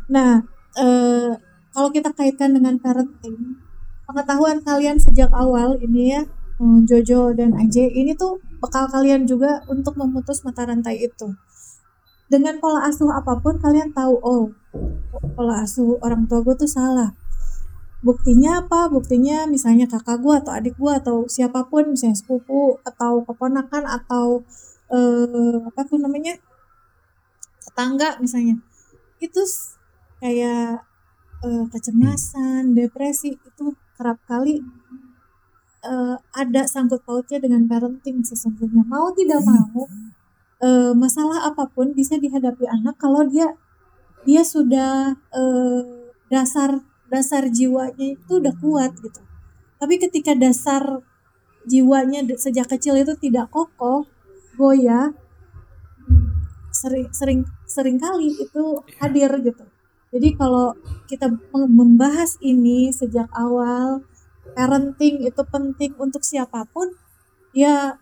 Nah, 0.09 0.31
eh, 0.75 1.31
kalau 1.71 1.89
kita 1.93 2.09
kaitkan 2.11 2.51
dengan 2.53 2.75
parenting, 2.81 3.61
pengetahuan 4.03 4.59
kalian 4.65 4.97
sejak 4.97 5.29
awal 5.31 5.77
ini 5.79 6.17
ya, 6.17 6.21
eh, 6.59 6.79
Jojo 6.85 7.31
dan 7.37 7.53
Aje, 7.55 7.85
ini 7.87 8.17
tuh 8.17 8.41
bekal 8.59 8.89
kalian 8.89 9.23
juga 9.23 9.63
untuk 9.69 9.95
memutus 9.95 10.43
mata 10.43 10.65
rantai 10.67 10.99
itu. 11.07 11.31
Dengan 12.29 12.61
pola 12.61 12.85
asuh 12.85 13.09
apa 13.09 13.41
pun, 13.41 13.57
kalian 13.57 13.89
tahu, 13.89 14.13
oh, 14.21 14.53
pola 15.33 15.65
asuh 15.65 15.97
orang 16.05 16.29
tua 16.29 16.45
gue 16.45 16.53
tuh 16.53 16.69
salah. 16.69 17.17
Buktinya 18.05 18.63
apa? 18.63 18.87
Buktinya 18.87 19.49
misalnya 19.49 19.89
kakak 19.89 20.21
gue 20.21 20.35
atau 20.37 20.51
adik 20.53 20.77
gue 20.77 20.93
atau 20.93 21.25
siapa 21.25 21.65
pun, 21.67 21.89
misalnya 21.89 22.15
sepupu 22.15 22.77
atau 22.85 23.25
keponakan 23.25 23.83
atau 23.83 24.45
eh, 24.93 25.57
apa 25.57 25.81
tuh 25.85 26.01
namanya 26.01 26.37
tetangga 27.65 28.17
misalnya 28.17 28.57
itu 29.21 29.41
kayak 30.23 30.83
eh, 31.45 31.65
kecemasan, 31.71 32.73
depresi 32.77 33.35
itu 33.35 33.65
kerap 33.95 34.19
kali 34.25 34.63
eh, 35.83 36.15
ada 36.35 36.61
sangkut 36.67 37.03
pautnya 37.03 37.39
dengan 37.39 37.67
parenting 37.67 38.23
sesungguhnya. 38.23 38.83
Mau 38.87 39.11
tidak 39.15 39.43
mau 39.43 39.87
eh, 40.67 40.91
masalah 41.03 41.39
apa 41.49 41.63
pun 41.71 41.87
bisa 41.99 42.15
dihadapi 42.19 42.65
anak 42.67 42.95
kalau 42.99 43.23
dia 43.27 43.55
dia 44.27 44.43
sudah 44.45 45.15
eh, 45.33 45.83
dasar 46.33 46.83
dasar 47.13 47.43
jiwanya 47.49 48.07
itu 48.17 48.31
udah 48.41 48.53
kuat 48.63 48.91
gitu. 49.01 49.21
Tapi 49.81 49.95
ketika 50.03 50.33
dasar 50.37 51.01
jiwanya 51.67 52.21
sejak 52.39 52.67
kecil 52.73 52.95
itu 52.99 53.13
tidak 53.19 53.47
kokoh, 53.55 54.05
goyah, 54.59 55.13
sering 56.69 57.07
sering 57.11 57.41
sering 57.65 57.97
kali 57.97 58.29
itu 58.37 58.63
hadir 59.01 59.31
gitu. 59.41 59.65
Jadi 60.09 60.29
kalau 60.37 60.73
kita 61.05 61.29
mem- 61.29 61.69
membahas 61.73 62.37
ini 62.41 62.89
sejak 62.89 63.29
awal, 63.33 64.01
parenting 64.57 65.21
itu 65.21 65.41
penting 65.45 65.93
untuk 66.01 66.25
siapa 66.25 66.65
pun, 66.73 66.89
ya 67.53 67.97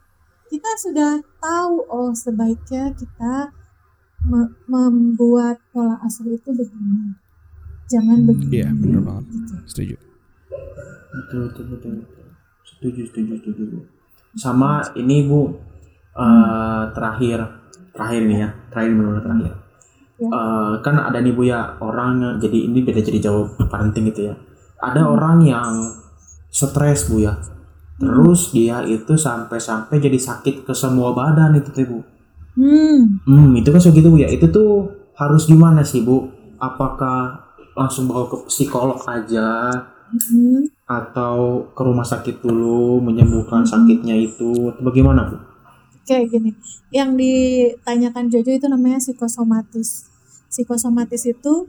kita 0.47 0.71
sudah 0.77 1.11
tahu 1.37 1.75
oh 1.85 2.11
sebaiknya 2.11 2.91
kita 2.91 3.51
me- 4.23 4.53
membuat 4.65 5.59
pola 5.69 5.99
asuh 6.01 6.27
itu 6.27 6.49
begini, 6.49 7.15
jangan 7.85 8.23
begini. 8.23 8.51
iya 8.57 8.69
bener 8.69 9.01
banget 9.01 9.23
Gitu. 9.27 9.53
setuju 9.67 9.95
Betul, 11.07 11.49
betul, 11.49 11.65
betul. 11.73 11.93
Setuju, 12.61 13.01
setuju, 13.09 13.33
setuju. 13.41 13.63
Bu. 13.67 13.79
Sama 14.37 14.85
ini 14.93 15.25
Bu, 15.25 15.49
eh, 16.13 16.83
terakhir, 16.93 17.41
terakhir 17.89 18.21
nih 18.21 18.37
ya, 18.37 18.49
terakhir 18.69 18.91
benar 18.93 19.17
terakhir. 19.19 19.53
Ya. 20.17 20.29
Eh, 20.29 20.73
kan 20.81 20.95
ada 20.99 21.17
nih 21.17 21.33
Bu 21.33 21.41
ya 21.41 21.73
orang 21.79 22.37
jadi 22.37 22.69
ini 22.69 22.85
beda 22.85 23.01
jadi 23.01 23.19
jawab 23.19 23.57
parenting 23.65 24.05
gitu 24.07 24.29
ya. 24.29 24.35
Ada 24.77 25.03
orang 25.03 25.41
yang 25.41 25.73
stres 26.47 27.09
Bu 27.09 27.17
ya. 27.19 27.33
Terus 27.97 28.53
dia 28.53 28.85
itu 28.85 29.17
sampai-sampai 29.17 29.97
jadi 29.97 30.17
sakit 30.21 30.65
ke 30.65 30.73
semua 30.73 31.13
badan 31.17 31.57
itu 31.57 31.69
tuh 31.73 31.85
Bu. 31.85 31.99
Hmm, 32.57 33.21
Hmm, 33.25 33.53
itu 33.57 33.69
kan 33.69 33.81
segitu 33.81 34.13
Bu 34.13 34.21
ya. 34.21 34.29
Itu 34.29 34.49
tuh 34.53 34.89
harus 35.17 35.49
gimana 35.49 35.81
sih 35.81 36.05
Bu? 36.05 36.29
Apakah 36.61 37.47
langsung 37.77 38.09
bawa 38.09 38.25
ke 38.25 38.37
psikolog 38.49 38.97
aja 39.05 39.69
hmm. 40.09 40.65
atau 40.89 41.69
ke 41.77 41.81
rumah 41.85 42.05
sakit 42.05 42.41
dulu 42.41 42.97
menyembuhkan 42.97 43.61
sakitnya 43.61 44.17
itu 44.17 44.73
atau 44.73 44.81
bagaimana 44.81 45.29
bu? 45.29 45.37
kayak 46.07 46.31
gini 46.31 46.55
yang 46.89 47.19
ditanyakan 47.19 48.31
Jojo 48.31 48.55
itu 48.55 48.67
namanya 48.71 48.97
psikosomatis 49.03 50.07
psikosomatis 50.47 51.27
itu 51.27 51.67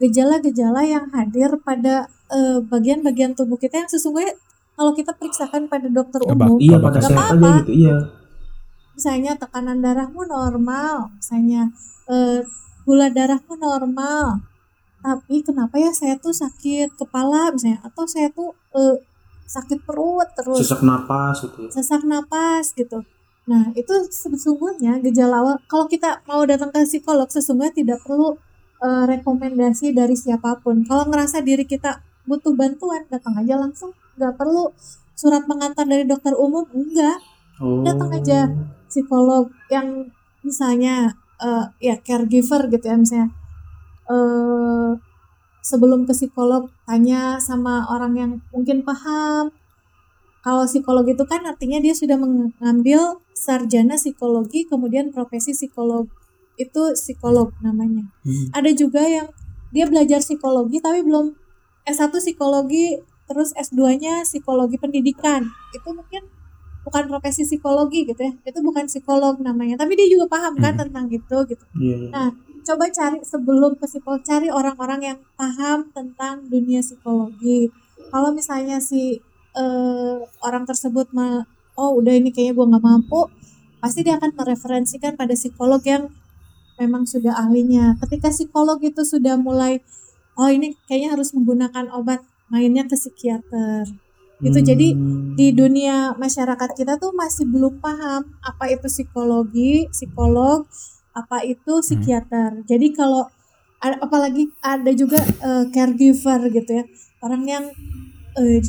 gejala-gejala 0.00 0.82
yang 0.88 1.12
hadir 1.12 1.60
pada 1.60 2.08
eh, 2.32 2.58
bagian-bagian 2.64 3.36
tubuh 3.36 3.60
kita 3.60 3.84
yang 3.84 3.90
sesungguhnya 3.92 4.32
kalau 4.76 4.92
kita 4.92 5.16
periksakan 5.16 5.66
pada 5.66 5.88
dokter 5.88 6.20
umum 6.22 6.60
Iya 6.60 6.76
Apa 6.76 6.92
pada 6.92 6.98
aja 7.00 7.08
apa-apa. 7.16 7.48
gitu 7.64 7.72
iya. 7.72 7.96
misalnya 8.92 9.32
tekanan 9.36 9.80
darahmu 9.80 10.22
normal 10.24 11.10
misalnya 11.16 11.72
eh, 12.06 12.40
gula 12.84 13.08
darahmu 13.08 13.56
normal 13.56 14.44
tapi 15.00 15.40
kenapa 15.40 15.76
ya 15.80 15.90
saya 15.92 16.16
tuh 16.16 16.32
sakit 16.32 16.96
kepala 16.96 17.50
misalnya 17.52 17.80
atau 17.82 18.04
saya 18.04 18.28
tuh 18.30 18.52
eh, 18.76 18.96
sakit 19.46 19.86
perut 19.86 20.26
terus 20.34 20.58
Sesak 20.60 20.82
napas 20.82 21.40
gitu. 21.40 21.58
ya. 21.66 21.70
sesak 21.70 22.02
napas 22.02 22.74
gitu. 22.74 22.98
Nah, 23.46 23.70
itu 23.78 23.94
sesungguhnya 24.10 24.98
gejala 25.06 25.38
awal. 25.38 25.56
Kalau 25.70 25.86
kita 25.86 26.18
mau 26.26 26.42
datang 26.42 26.74
ke 26.74 26.82
psikolog, 26.82 27.30
sesungguhnya 27.30 27.70
tidak 27.70 28.02
perlu 28.02 28.34
eh, 28.82 29.04
rekomendasi 29.06 29.94
dari 29.94 30.18
siapa 30.18 30.58
pun. 30.58 30.82
Kalau 30.82 31.06
ngerasa 31.06 31.46
diri 31.46 31.62
kita 31.62 32.02
butuh 32.26 32.58
bantuan, 32.58 33.06
datang 33.06 33.38
aja 33.38 33.54
langsung. 33.54 33.94
Nggak 34.16 34.34
perlu 34.36 34.72
surat 35.16 35.44
pengantar 35.48 35.84
dari 35.88 36.04
dokter 36.04 36.32
umum, 36.36 36.64
enggak. 36.72 37.20
Oh. 37.60 37.80
Datang 37.80 38.12
aja 38.12 38.48
psikolog 38.88 39.48
yang 39.72 40.12
misalnya 40.44 41.16
eh, 41.40 41.64
ya 41.80 41.94
caregiver 42.00 42.68
gitu 42.72 42.84
ya 42.86 42.96
misalnya. 42.96 43.28
eh 44.06 44.90
sebelum 45.66 46.06
ke 46.06 46.14
psikolog 46.14 46.70
tanya 46.86 47.42
sama 47.42 47.90
orang 47.90 48.14
yang 48.14 48.32
mungkin 48.54 48.86
paham 48.86 49.50
kalau 50.46 50.62
psikolog 50.62 51.02
itu 51.10 51.26
kan 51.26 51.42
artinya 51.42 51.82
dia 51.82 51.90
sudah 51.90 52.14
mengambil 52.14 53.18
sarjana 53.34 53.98
psikologi 53.98 54.62
kemudian 54.70 55.10
profesi 55.10 55.58
psikolog 55.58 56.06
itu 56.54 56.94
psikolog 56.94 57.50
namanya 57.66 58.06
Hmm. 58.22 58.46
ada 58.54 58.70
juga 58.70 59.02
yang 59.02 59.26
dia 59.74 59.90
belajar 59.90 60.22
psikologi 60.22 60.78
tapi 60.78 61.02
belum 61.02 61.34
S1 61.82 62.14
psikologi 62.14 63.02
terus 63.26 63.50
S2-nya 63.52 64.22
psikologi 64.22 64.76
pendidikan 64.76 65.44
itu 65.70 65.88
mungkin 65.90 66.26
bukan 66.80 67.02
profesi 67.06 67.42
psikologi 67.42 68.06
gitu 68.06 68.20
ya 68.20 68.32
itu 68.40 68.58
bukan 68.60 68.86
psikolog 68.86 69.38
namanya 69.38 69.74
tapi 69.76 69.94
dia 69.94 70.06
juga 70.06 70.30
paham 70.30 70.54
kan 70.56 70.72
Hmm. 70.72 70.80
tentang 70.82 71.06
itu 71.08 71.36
gitu 71.48 71.64
Iya. 71.74 71.96
iya. 72.00 72.10
Nah, 72.10 72.28
coba 72.62 72.84
cari 72.88 73.18
sebelum 73.22 73.74
ke 73.74 73.86
psikolog, 73.86 74.22
cari 74.22 74.48
orang-orang 74.48 75.00
yang 75.04 75.18
paham 75.34 75.86
tentang 75.90 76.46
dunia 76.46 76.78
psikologi. 76.80 77.70
Kalau 78.06 78.30
misalnya 78.30 78.78
si 78.78 79.18
eh, 79.52 80.16
orang 80.40 80.62
tersebut 80.62 81.10
ma- 81.10 81.46
oh 81.74 81.96
udah 81.96 82.12
ini 82.12 82.28
kayaknya 82.28 82.54
gue 82.54 82.66
nggak 82.68 82.84
mampu, 82.84 83.30
pasti 83.78 84.02
dia 84.02 84.16
akan 84.16 84.34
mereferensikan 84.34 85.14
pada 85.14 85.32
psikolog 85.32 85.80
yang 85.82 86.10
memang 86.76 87.02
sudah 87.04 87.32
ahlinya. 87.34 87.96
Ketika 87.98 88.28
psikolog 88.28 88.78
itu 88.80 89.00
sudah 89.02 89.34
mulai, 89.36 89.80
oh 90.34 90.46
ini 90.46 90.76
kayaknya 90.84 91.14
harus 91.14 91.32
menggunakan 91.32 91.88
obat, 91.90 92.20
mainnya 92.48 92.84
ke 92.86 92.94
psikiater. 92.94 93.84
Gitu. 94.36 94.58
Jadi 94.60 94.88
Hmm. 94.92 95.32
di 95.32 95.48
dunia 95.56 96.12
masyarakat 96.14 96.70
kita 96.76 97.00
tuh 97.00 97.12
masih 97.16 97.48
belum 97.48 97.80
paham 97.80 98.36
apa 98.44 98.64
itu 98.68 98.84
psikologi, 98.86 99.88
psikolog, 99.88 100.68
apa 101.16 101.40
itu 101.42 101.80
psikiater. 101.80 102.60
Jadi 102.68 102.92
kalau 102.92 103.24
a- 103.80 104.00
apalagi 104.00 104.52
ada 104.60 104.92
juga 104.92 105.16
eh, 105.20 105.64
caregiver 105.72 106.40
gitu 106.52 106.70
ya, 106.80 106.84
orang 107.24 107.42
yang 107.48 107.64
eh, 108.36 108.60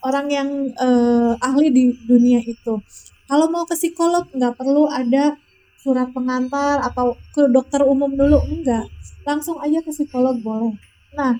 orang 0.00 0.26
yang 0.28 0.48
eh, 0.76 1.32
ahli 1.40 1.68
di 1.72 1.84
dunia 2.04 2.40
itu. 2.44 2.80
Kalau 3.28 3.46
mau 3.48 3.64
ke 3.64 3.76
psikolog 3.78 4.26
nggak 4.34 4.58
perlu 4.58 4.90
ada 4.90 5.38
surat 5.80 6.12
pengantar 6.12 6.82
atau 6.84 7.16
ke 7.32 7.48
dokter 7.48 7.80
umum 7.86 8.12
dulu 8.12 8.36
enggak, 8.44 8.84
langsung 9.24 9.56
aja 9.64 9.80
ke 9.80 9.88
psikolog 9.88 10.36
boleh. 10.42 10.76
Nah, 11.16 11.38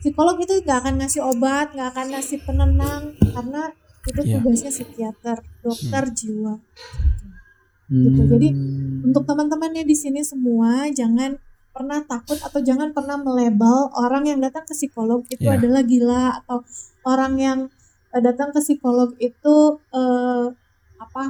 psikolog 0.00 0.36
itu 0.40 0.64
nggak 0.64 0.78
akan 0.80 0.94
ngasih 1.04 1.22
obat, 1.22 1.76
nggak 1.76 1.88
akan 1.92 2.06
ngasih 2.16 2.38
penenang 2.42 3.02
karena 3.20 3.62
itu 4.08 4.20
Iya. 4.24 4.40
tugasnya 4.40 4.70
psikiater, 4.72 5.38
dokter 5.60 6.02
jiwa. 6.16 6.54
Hmm. 7.90 8.02
gitu. 8.06 8.22
Jadi, 8.36 8.48
Untuk 9.00 9.24
teman-temannya 9.24 9.82
di 9.88 9.96
sini 9.96 10.20
semua 10.20 10.86
jangan 10.92 11.34
pernah 11.72 12.04
takut 12.04 12.36
atau 12.36 12.60
jangan 12.60 12.92
pernah 12.92 13.16
melebel 13.16 13.88
orang 13.96 14.28
yang 14.28 14.38
datang 14.44 14.68
ke 14.68 14.76
psikolog 14.76 15.24
itu 15.32 15.40
Iya. 15.48 15.56
adalah 15.56 15.82
gila 15.86 16.24
atau 16.42 16.60
orang 17.08 17.32
yang 17.40 17.58
eh, 18.12 18.20
datang 18.20 18.52
ke 18.52 18.60
psikolog 18.60 19.16
itu 19.16 19.56
eh, 19.94 20.46
apa 21.00 21.24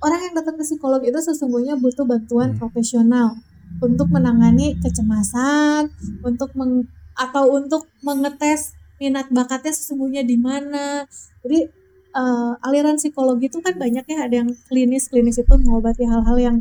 orang 0.00 0.20
yang 0.24 0.34
datang 0.38 0.56
ke 0.56 0.64
psikolog 0.64 1.04
itu 1.04 1.18
sesungguhnya 1.20 1.76
butuh 1.76 2.08
bantuan 2.08 2.56
profesional 2.56 3.36
untuk 3.82 4.08
menangani 4.08 4.78
kecemasan, 4.78 5.90
untuk 6.22 6.54
meng, 6.54 6.86
atau 7.14 7.54
untuk 7.54 7.86
mengetes 8.02 8.74
minat 8.98 9.30
bakatnya 9.30 9.72
sesungguhnya 9.74 10.22
di 10.22 10.38
mana. 10.38 11.06
Jadi 11.42 11.66
eh, 12.14 12.52
aliran 12.62 12.98
psikologi 12.98 13.50
itu 13.50 13.58
kan 13.58 13.74
banyak 13.74 14.04
ya 14.04 14.18
ada 14.26 14.34
yang 14.42 14.50
klinis 14.66 15.10
klinis 15.10 15.38
itu 15.38 15.54
mengobati 15.54 16.06
hal-hal 16.06 16.36
yang 16.38 16.56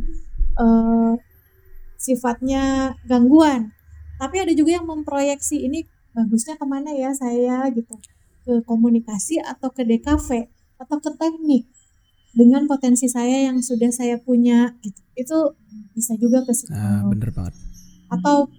eh, 0.58 1.14
sifatnya 1.98 2.96
gangguan. 3.06 3.72
Tapi 4.20 4.36
ada 4.40 4.54
juga 4.54 4.78
yang 4.78 4.88
memproyeksi 4.88 5.66
ini 5.66 5.86
bagusnya 6.14 6.56
ke 6.56 6.66
mana 6.68 6.94
ya 6.94 7.10
saya 7.12 7.66
gitu 7.74 7.98
ke 8.44 8.62
komunikasi 8.68 9.42
atau 9.42 9.72
ke 9.74 9.82
DKV 9.82 10.30
atau 10.78 10.98
ke 11.00 11.10
teknik 11.16 11.64
dengan 12.34 12.66
potensi 12.66 13.08
saya 13.08 13.50
yang 13.50 13.62
sudah 13.62 13.90
saya 13.90 14.20
punya 14.20 14.76
gitu 14.84 15.00
itu 15.14 15.38
bisa 15.94 16.14
juga 16.18 16.42
ke 16.44 16.50
Ah, 16.50 16.54
psikolog 16.54 17.14
bener 17.14 17.30
banget. 17.30 17.54
atau 18.10 18.50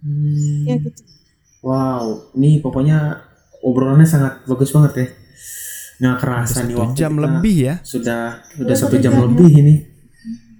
Hmm. 0.00 0.64
ya 0.64 0.76
gitu 0.78 1.02
Wow, 1.58 2.30
nih 2.32 2.58
pokoknya 2.58 3.18
obrolannya 3.60 4.06
sangat 4.06 4.46
bagus 4.46 4.70
banget 4.70 4.92
ya. 4.94 5.06
Nggak 5.98 6.16
kerasa 6.16 6.58
nih 6.62 6.76
waktu 6.76 6.94
jam 6.96 7.12
kita 7.12 7.22
lebih 7.24 7.56
ya. 7.58 7.74
Sudah 7.82 8.22
sudah 8.46 8.62
Udah 8.62 8.76
satu 8.76 8.94
jam 8.96 9.02
jam, 9.04 9.12
ya. 9.12 9.22
lebih 9.24 9.50
ini. 9.56 9.74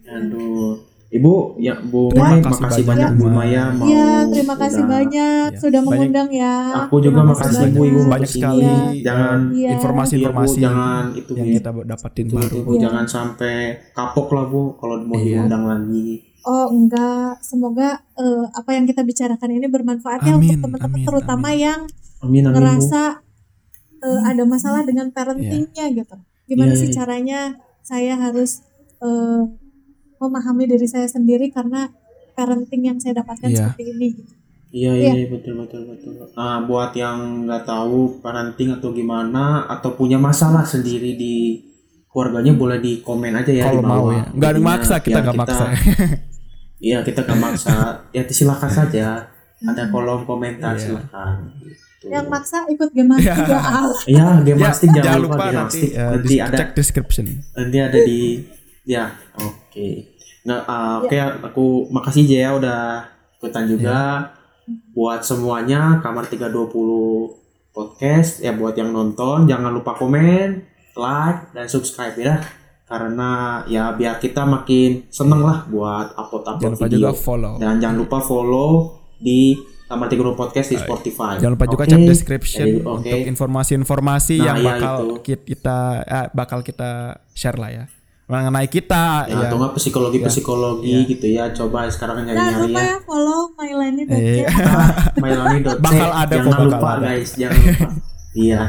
Aduh, 0.05 0.75
Ibu, 1.09 1.33
ya 1.57 1.79
Bu 1.79 2.11
Ya. 2.11 2.21
Maya, 2.21 2.37
Makasih 2.37 2.53
makasih 2.59 2.85
banyak, 2.85 3.09
banyak 3.09 3.11
Bu 3.17 3.27
Maya 3.31 3.63
mau. 3.71 3.87
ya 3.87 4.09
terima 4.29 4.55
kasih 4.57 4.83
udah- 4.83 4.93
banyak 4.93 5.49
Ya, 5.49 5.57
sudah 5.57 5.81
mengundang 5.81 6.29
ya 6.29 6.55
Aku 6.83 6.95
juga 6.99 7.15
Terima 7.17 7.33
makasih 7.33 7.57
banyak. 7.63 7.73
Bu 7.73 7.83
Ibu 7.87 8.01
Banyak 8.05 8.29
sekali 8.29 8.67
Jangan 9.01 9.39
Iya. 9.51 9.69
informasi-informasi 9.73 10.53
Iya, 10.53 10.61
Bu, 10.61 10.67
jangan 10.67 11.05
itu, 11.15 11.31
yang 11.33 11.49
kita 11.55 11.71
dapatin 11.87 12.25
itu, 12.27 12.35
baru. 12.35 12.57
Iya. 12.67 12.81
jangan 12.83 13.05
sampai 13.07 13.55
kapok 13.95 14.29
lah 14.29 14.45
Bu 14.45 14.63
kalau 14.77 14.97
mau 15.01 15.17
Iya. 15.17 15.47
diundang 15.47 15.65
lagi. 15.65 16.28
Oh 16.45 16.67
enggak 16.71 17.41
semoga 17.41 18.03
eh, 18.15 18.45
apa 18.53 18.71
yang 18.75 18.85
kita 18.85 19.03
bicarakan 19.03 19.51
ini 19.51 19.67
bermanfaat 19.67 20.21
ya 20.23 20.35
Amin, 20.37 20.55
untuk 20.55 20.71
teman-teman 20.71 21.01
terutama 21.03 21.49
amin. 21.51 21.61
yang 21.61 21.81
Amin 22.19 22.43
amin 22.47 22.55
ngerasa 22.55 23.03
eh, 23.99 24.21
ada 24.23 24.43
masalah 24.47 24.83
dengan 24.87 25.11
parentingnya 25.11 25.91
gitu. 25.91 26.17
Gimana 26.47 26.73
Iya, 26.73 26.81
sih 26.81 26.89
iya. 26.89 26.97
caranya 26.97 27.41
saya 27.83 28.15
harus 28.17 28.63
eh, 28.99 29.43
memahami 30.19 30.67
diri 30.67 30.87
saya 30.87 31.07
sendiri 31.07 31.51
karena 31.51 31.91
parenting 32.35 32.83
yang 32.87 32.99
saya 32.99 33.23
dapatkan 33.23 33.51
Iya. 33.51 33.59
seperti 33.71 33.83
ini. 33.91 34.07
Gitu. 34.15 34.33
Iya 34.69 34.93
Iya. 34.95 35.13
iya 35.17 35.27
betul 35.33 35.55
betul 35.59 35.83
betul. 35.89 36.13
Nah 36.37 36.61
buat 36.63 36.93
yang 36.93 37.49
nggak 37.49 37.65
tahu 37.65 38.21
parenting 38.21 38.77
atau 38.77 38.93
gimana 38.93 39.65
atau 39.65 39.97
punya 39.97 40.21
masalah 40.21 40.63
sendiri 40.63 41.17
di 41.17 41.37
keluarganya 42.09 42.53
boleh 42.53 42.79
di 42.79 43.01
komen 43.01 43.33
aja 43.33 43.51
ya 43.51 43.65
Kalau 43.67 43.79
di 43.79 43.87
mau 43.87 43.97
bawah. 44.03 44.15
ya. 44.15 44.25
Nggak 44.33 44.51
ada 44.51 44.61
maksa, 44.61 44.95
kita 44.99 45.13
ya, 45.15 45.25
nggak 45.25 45.39
maksa. 45.39 45.65
Iya 46.81 46.99
kita 47.03 47.21
nggak 47.23 47.39
maksa. 47.39 47.75
ya 48.09 48.23
silakan 48.25 48.71
saja. 48.71 49.07
Ada 49.59 49.83
kolom 49.89 50.23
komentar 50.23 50.73
Iya. 50.73 50.83
silakan. 50.85 51.51
Gitu. 51.59 52.07
Yang 52.07 52.27
maksa 52.29 52.59
ikut 52.65 52.91
game 52.93 53.15
Iya. 53.17 53.35
juga. 53.35 53.59
Ah, 53.59 53.91
Ya 54.07 54.27
game 54.39 54.55
Ya, 54.57 54.65
mastic 54.65 54.89
jangan, 54.93 55.19
lupa, 55.21 55.37
game 55.45 55.59
nanti 55.59 55.81
eh, 55.91 55.99
nanti 56.09 56.29
di- 56.29 56.39
ada 56.39 56.57
cek 56.57 56.71
description. 56.73 57.27
nanti 57.53 57.77
ada 57.77 57.99
di 57.99 58.21
ya 58.85 59.11
oke. 59.35 59.89
Nggak 60.41 60.63
ah, 60.65 61.03
oke 61.03 61.13
Ya. 61.13 61.27
aku 61.43 61.65
makasih 61.91 62.25
Jaya 62.25 62.55
udah 62.55 62.81
ikutan 63.37 63.67
juga. 63.67 63.99
Buat 64.95 65.25
semuanya 65.25 65.99
kamar 65.99 66.25
320 66.25 67.35
podcast 67.71 68.39
ya 68.39 68.53
buat 68.53 68.75
yang 68.75 68.91
nonton 68.91 69.45
jangan 69.45 69.71
lupa 69.71 69.93
komen, 69.93 70.63
like 70.99 71.51
dan 71.53 71.65
subscribe 71.65 72.13
ya. 72.15 72.43
Karena 72.85 73.31
ya 73.65 73.93
biar 73.93 74.17
kita 74.17 74.43
makin 74.43 75.07
seneng 75.09 75.41
lah 75.41 75.65
buat 75.65 76.13
upload-upload 76.13 76.59
Jangan 76.59 76.75
lupa 76.75 76.87
video. 76.87 76.99
juga 76.99 77.13
follow. 77.15 77.55
Dan 77.57 77.75
jangan 77.79 77.97
lupa 77.97 78.19
follow 78.19 78.71
di 79.15 79.55
kamar 79.85 80.07
320 80.07 80.35
podcast 80.35 80.69
di 80.69 80.79
Spotify. 80.79 81.37
Jangan 81.37 81.55
lupa 81.55 81.67
juga 81.67 81.85
Oke? 81.85 81.91
cek 81.91 82.03
description 82.07 82.67
Jadi, 82.67 82.81
oke. 82.83 82.93
untuk 83.05 83.19
informasi-informasi 83.27 84.35
Nah, 84.35 84.45
yang 84.45 84.57
iya, 84.59 84.67
bakal 84.71 84.97
itu. 84.97 85.15
ki- 85.23 85.45
kita 85.47 85.79
eh, 86.03 86.27
bakal 86.31 86.59
kita 86.61 86.91
share 87.31 87.57
lah 87.57 87.71
ya. 87.71 87.85
Mengenai 88.27 88.69
kita 88.69 89.25
Ya, 89.25 89.33
ya. 89.35 89.49
atau 89.49 89.57
nggak 89.57 89.73
psikologi 89.75 90.21
psikologi 90.23 90.93
Iya. 90.95 91.09
gitu 91.09 91.27
ya 91.31 91.45
coba 91.51 91.89
sekarang 91.89 92.21
Jangan 92.23 92.37
nyari-nyari 92.37 92.65
lupa 92.67 92.77
ya 92.79 92.85
ya 92.87 92.97
follow 93.03 93.41
Mailani 93.55 94.03
Eh, 94.07 94.45
Mailani.c 95.19 95.77
Bakal 95.79 96.11
ada 96.15 96.35
jangan 96.37 96.61
lupa 96.63 96.89
ada. 96.91 97.01
guys 97.07 97.31
jangan 97.35 97.57
lupa 97.59 97.89
iya 98.35 98.61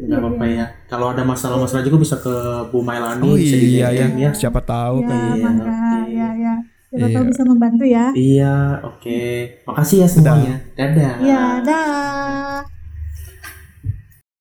nggak 0.00 0.18
apa-apa 0.18 0.44
ya 0.46 0.66
kalau 0.86 1.06
ada 1.08 1.22
masalah-masalah 1.22 1.82
juga 1.82 1.98
bisa 1.98 2.16
ke 2.16 2.34
Bu 2.68 2.78
Mailani 2.80 3.22
Oh 3.22 3.34
bisa 3.34 3.56
di 3.56 3.68
iya 3.74 3.88
ya. 3.90 4.06
Ya 4.10 4.30
Siapa 4.32 4.60
tahu 4.60 5.00
Ya, 5.00 5.08
kan. 5.08 5.16
Iya, 5.16 5.48
oke. 5.50 5.70
Ya, 6.10 6.28
ya. 6.34 6.54
Siapa 6.86 6.98
Iya. 7.00 7.10
tahu 7.12 7.24
bisa 7.26 7.42
membantu 7.42 7.84
ya. 7.84 8.04
iya 8.12 8.54
oke 8.80 9.20
makasih 9.64 9.96
ya 10.00 10.08
semuanya 10.08 10.54
dadah 10.74 11.14
Ya, 11.18 11.42
dah. 11.60 12.62